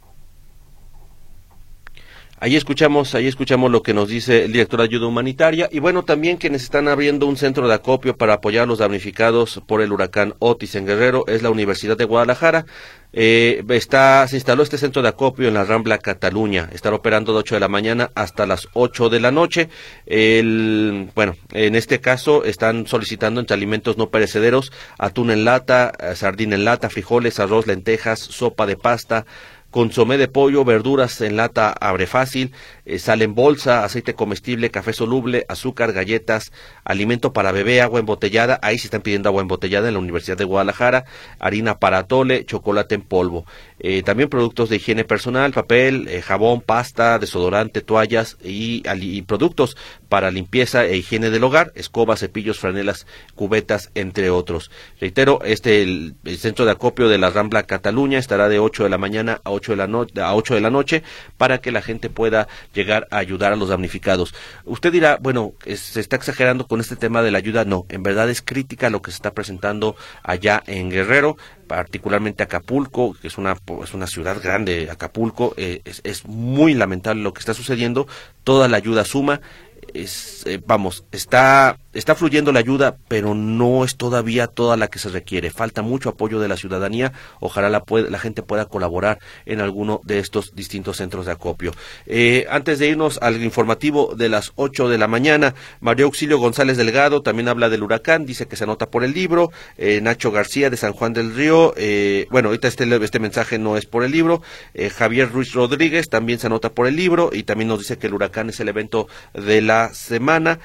Ahí 2.39 2.55
escuchamos, 2.55 3.14
ahí 3.14 3.26
escuchamos 3.26 3.70
lo 3.70 3.82
que 3.82 3.95
nos 3.95 4.09
dice 4.11 4.45
el 4.45 4.53
director 4.53 4.80
de 4.80 4.84
ayuda 4.84 5.07
humanitaria 5.07 5.70
y 5.72 5.78
bueno, 5.78 6.03
también 6.03 6.37
quienes 6.37 6.64
están 6.64 6.87
abriendo 6.87 7.24
un 7.26 7.39
centro 7.39 7.66
de 7.66 7.72
acopio 7.72 8.14
para 8.18 8.34
apoyar 8.34 8.64
a 8.64 8.66
los 8.66 8.78
damnificados 8.78 9.62
por 9.66 9.80
el 9.80 9.91
huracán 9.91 10.34
Otis 10.39 10.74
en 10.74 10.84
Guerrero 10.84 11.24
es 11.28 11.43
la 11.43 11.49
Universidad 11.49 11.97
de 11.97 12.05
Guadalajara. 12.05 12.66
Eh, 13.14 13.64
está, 13.70 14.28
se 14.28 14.37
instaló 14.37 14.62
este 14.62 14.76
centro 14.76 15.01
de 15.01 15.09
acopio 15.09 15.49
en 15.49 15.55
la 15.55 15.64
Rambla 15.64 15.97
Cataluña. 15.97 16.68
Estará 16.74 16.97
operando 16.97 17.32
de 17.32 17.39
8 17.39 17.55
de 17.55 17.61
la 17.61 17.68
mañana 17.68 18.11
hasta 18.14 18.45
las 18.45 18.68
8 18.74 19.09
de 19.09 19.20
la 19.20 19.30
noche. 19.30 19.70
El, 20.05 21.09
bueno, 21.14 21.37
en 21.53 21.74
este 21.74 22.01
caso 22.03 22.45
están 22.45 22.87
solicitando 22.87 23.41
entre 23.41 23.55
alimentos 23.55 23.97
no 23.97 24.11
perecederos 24.11 24.70
atún 24.99 25.30
en 25.30 25.47
lata, 25.47 25.91
eh, 25.99 26.14
sardina 26.14 26.57
en 26.57 26.66
lata, 26.66 26.91
frijoles, 26.91 27.41
arroz, 27.41 27.66
lentejas, 27.66 28.18
sopa 28.18 28.66
de 28.66 28.76
pasta, 28.76 29.24
consomé 29.76 30.16
de 30.16 30.26
pollo, 30.26 30.64
verduras 30.64 31.20
en 31.20 31.36
lata 31.36 31.70
abre 31.70 32.06
fácil, 32.06 32.54
eh, 32.86 32.98
sal 32.98 33.20
en 33.20 33.34
bolsa, 33.34 33.84
aceite 33.84 34.14
comestible, 34.14 34.70
café 34.70 34.94
soluble, 34.94 35.44
azúcar, 35.50 35.92
galletas, 35.92 36.50
alimento 36.87 37.32
para 37.32 37.53
bebé, 37.53 37.82
agua 37.82 38.01
embotellada, 38.01 38.61
ahí 38.62 38.78
se 38.78 38.87
están 38.87 39.03
pidiendo 39.03 39.28
agua 39.28 39.43
embotellada 39.43 39.89
en 39.89 39.95
la 39.95 40.01
Universidad 40.01 40.39
de 40.39 40.45
Guadalajara, 40.45 41.05
harina 41.41 41.78
para 41.78 42.05
tole, 42.05 42.45
chocolate 42.47 42.95
en 42.95 43.03
polvo. 43.03 43.45
Eh, 43.78 44.03
también 44.03 44.30
productos 44.30 44.70
de 44.70 44.76
higiene 44.76 45.05
personal, 45.05 45.53
papel, 45.53 46.09
eh, 46.09 46.22
jabón, 46.22 46.62
pasta, 46.62 47.18
desodorante, 47.18 47.82
toallas 47.82 48.39
y, 48.43 48.80
productos 49.22 49.76
para 50.09 50.30
limpieza 50.30 50.87
e 50.87 50.97
higiene 50.97 51.30
del 51.30 51.45
hogar, 51.45 51.72
escobas, 51.74 52.20
cepillos, 52.20 52.59
franelas, 52.59 53.07
cubetas, 53.34 53.91
entre 53.95 54.30
otros. 54.30 54.70
Reitero, 55.01 55.41
este 55.45 55.82
el, 55.82 56.14
centro 56.39 56.64
de 56.64 56.70
acopio 56.70 57.09
de 57.09 57.18
la 57.18 57.30
Rambla 57.30 57.64
Cataluña 57.64 58.18
estará 58.18 58.49
de 58.49 58.61
8 58.61 58.84
de 58.84 58.91
la 58.91 58.99
mañana 58.99 59.41
a 59.45 59.51
8 59.51 59.72
de 59.72 59.76
la, 59.76 59.87
no 59.87 60.07
a 60.22 60.34
8 60.34 60.55
de 60.55 60.61
la 60.61 60.70
noche 60.70 61.03
para 61.37 61.59
que 61.59 61.72
la 61.72 61.82
gente 61.82 62.09
pueda 62.09 62.49
llegar 62.72 63.09
a 63.11 63.18
ayudar 63.18 63.53
a 63.53 63.57
los 63.57 63.68
damnificados. 63.68 64.34
Usted 64.64 64.93
dirá, 64.93 65.18
bueno, 65.20 65.53
se 65.66 66.01
está 66.01 66.16
exagerando 66.16 66.66
con 66.66 66.75
este 66.80 66.96
tema 66.96 67.22
de 67.22 67.30
la 67.30 67.38
ayuda. 67.38 67.64
No, 67.64 67.86
en 67.88 68.02
verdad 68.02 68.30
es 68.30 68.42
crítica 68.42 68.90
lo 68.90 69.02
que 69.02 69.10
se 69.10 69.16
está 69.16 69.32
presentando 69.32 69.96
allá 70.22 70.62
en 70.66 70.90
Guerrero 70.90 71.36
particularmente 71.66 72.42
Acapulco, 72.42 73.14
que 73.20 73.28
es 73.28 73.38
una, 73.38 73.56
es 73.82 73.94
una 73.94 74.06
ciudad 74.06 74.40
grande, 74.42 74.88
Acapulco, 74.90 75.54
eh, 75.56 75.82
es, 75.84 76.24
muy 76.26 76.74
lamentable 76.74 77.22
lo 77.22 77.32
que 77.32 77.40
está 77.40 77.54
sucediendo, 77.54 78.06
toda 78.44 78.68
la 78.68 78.76
ayuda 78.76 79.04
suma, 79.04 79.40
es, 79.92 80.44
eh, 80.46 80.60
vamos, 80.64 81.04
está 81.12 81.78
está 81.97 82.14
fluyendo 82.14 82.53
la 82.53 82.61
ayuda, 82.61 82.97
pero 83.09 83.34
no 83.34 83.84
es 83.84 83.97
todavía 83.97 84.47
toda 84.47 84.76
la 84.76 84.88
que 84.88 84.99
se 84.99 85.09
requiere. 85.09 85.51
Falta 85.51 85.82
mucho 85.82 86.11
apoyo 86.11 86.40
de 86.40 86.49
la 86.49 86.57
ciudadanía. 86.57 87.12
Ojalá 87.40 87.68
la, 87.70 88.18
gente 88.18 88.42
pueda 88.42 88.66
colaborar 88.66 89.18
en 89.44 89.61
alguno 89.61 90.01
de 90.05 90.18
estos 90.18 90.55
distintos 90.55 90.99
centros 90.99 91.26
de 91.26 91.32
acopio. 91.32 91.72
Eh, 92.07 92.47
antes 92.51 92.78
de 92.78 92.88
irnos 92.88 93.18
al 93.22 93.42
informativo 93.42 94.14
de 94.14 94.28
las 94.28 94.53
8 94.57 94.88
de 94.88 94.99
la 94.99 95.09
mañana, 95.09 95.55
Mario 95.80 96.07
Auxilio 96.07 96.38
González 96.38 96.76
Delgado 96.76 97.22
también 97.22 97.49
habla 97.49 97.68
del 97.68 97.82
huracán, 97.82 98.26
dice 98.26 98.47
que 98.47 98.57
se 98.57 98.64
anota 98.64 98.90
por 98.90 99.05
el 99.05 99.12
libro. 99.12 99.51
Eh, 99.78 100.01
Nacho 100.03 100.30
García 100.30 100.70
de 100.70 100.76
San 100.76 100.92
Juan 100.92 101.12
del 101.12 101.34
Río, 101.34 101.74
eh, 101.76 102.26
bueno, 102.30 102.49
ahorita 102.49 102.68
este, 102.68 102.84
este 103.05 103.18
mensaje 103.18 103.59
no 103.59 103.76
es 103.76 103.86
por 103.86 104.05
el 104.05 104.12
libro. 104.12 104.42
Javier 104.97 105.30
Ruiz 105.30 105.53
Rodríguez 105.53 106.09
también 106.09 106.38
se 106.38 106.47
anota 106.47 106.70
por 106.70 106.86
el 106.86 106.97
libro 106.97 107.30
y 107.32 107.44
también 107.44 107.68
nos 107.68 107.78
dice 107.78 107.99
que 107.99 108.07
el 108.07 108.14
huracán 108.14 108.51
es 108.51 108.61
el 108.61 108.68
evento 108.68 109.09
de 109.34 109.62
la 109.62 109.92
semana. 109.94 110.59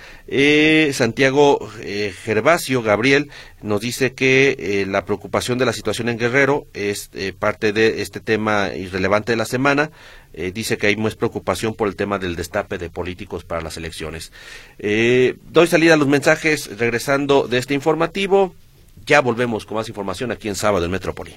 Gervasio 2.23 2.81
Gabriel 2.81 3.29
nos 3.61 3.81
dice 3.81 4.13
que 4.13 4.85
la 4.87 5.05
preocupación 5.05 5.57
de 5.57 5.65
la 5.65 5.73
situación 5.73 6.09
en 6.09 6.17
Guerrero 6.17 6.65
es 6.73 7.09
parte 7.37 7.73
de 7.73 8.01
este 8.01 8.19
tema 8.19 8.73
irrelevante 8.73 9.33
de 9.33 9.37
la 9.37 9.45
semana. 9.45 9.91
Eh, 10.33 10.51
dice 10.53 10.77
que 10.77 10.87
hay 10.87 10.95
más 10.95 11.15
preocupación 11.15 11.73
por 11.73 11.87
el 11.87 11.95
tema 11.95 12.17
del 12.17 12.35
destape 12.35 12.77
de 12.77 12.89
políticos 12.89 13.43
para 13.43 13.61
las 13.61 13.75
elecciones. 13.77 14.31
Eh, 14.79 15.35
doy 15.49 15.67
salida 15.67 15.95
a 15.95 15.97
los 15.97 16.07
mensajes 16.07 16.77
regresando 16.77 17.47
de 17.47 17.57
este 17.57 17.73
informativo. 17.73 18.55
Ya 19.05 19.19
volvemos 19.19 19.65
con 19.65 19.75
más 19.75 19.89
información 19.89 20.31
aquí 20.31 20.47
en 20.47 20.55
Sábado 20.55 20.85
en 20.85 20.91
Metrópoli. 20.91 21.35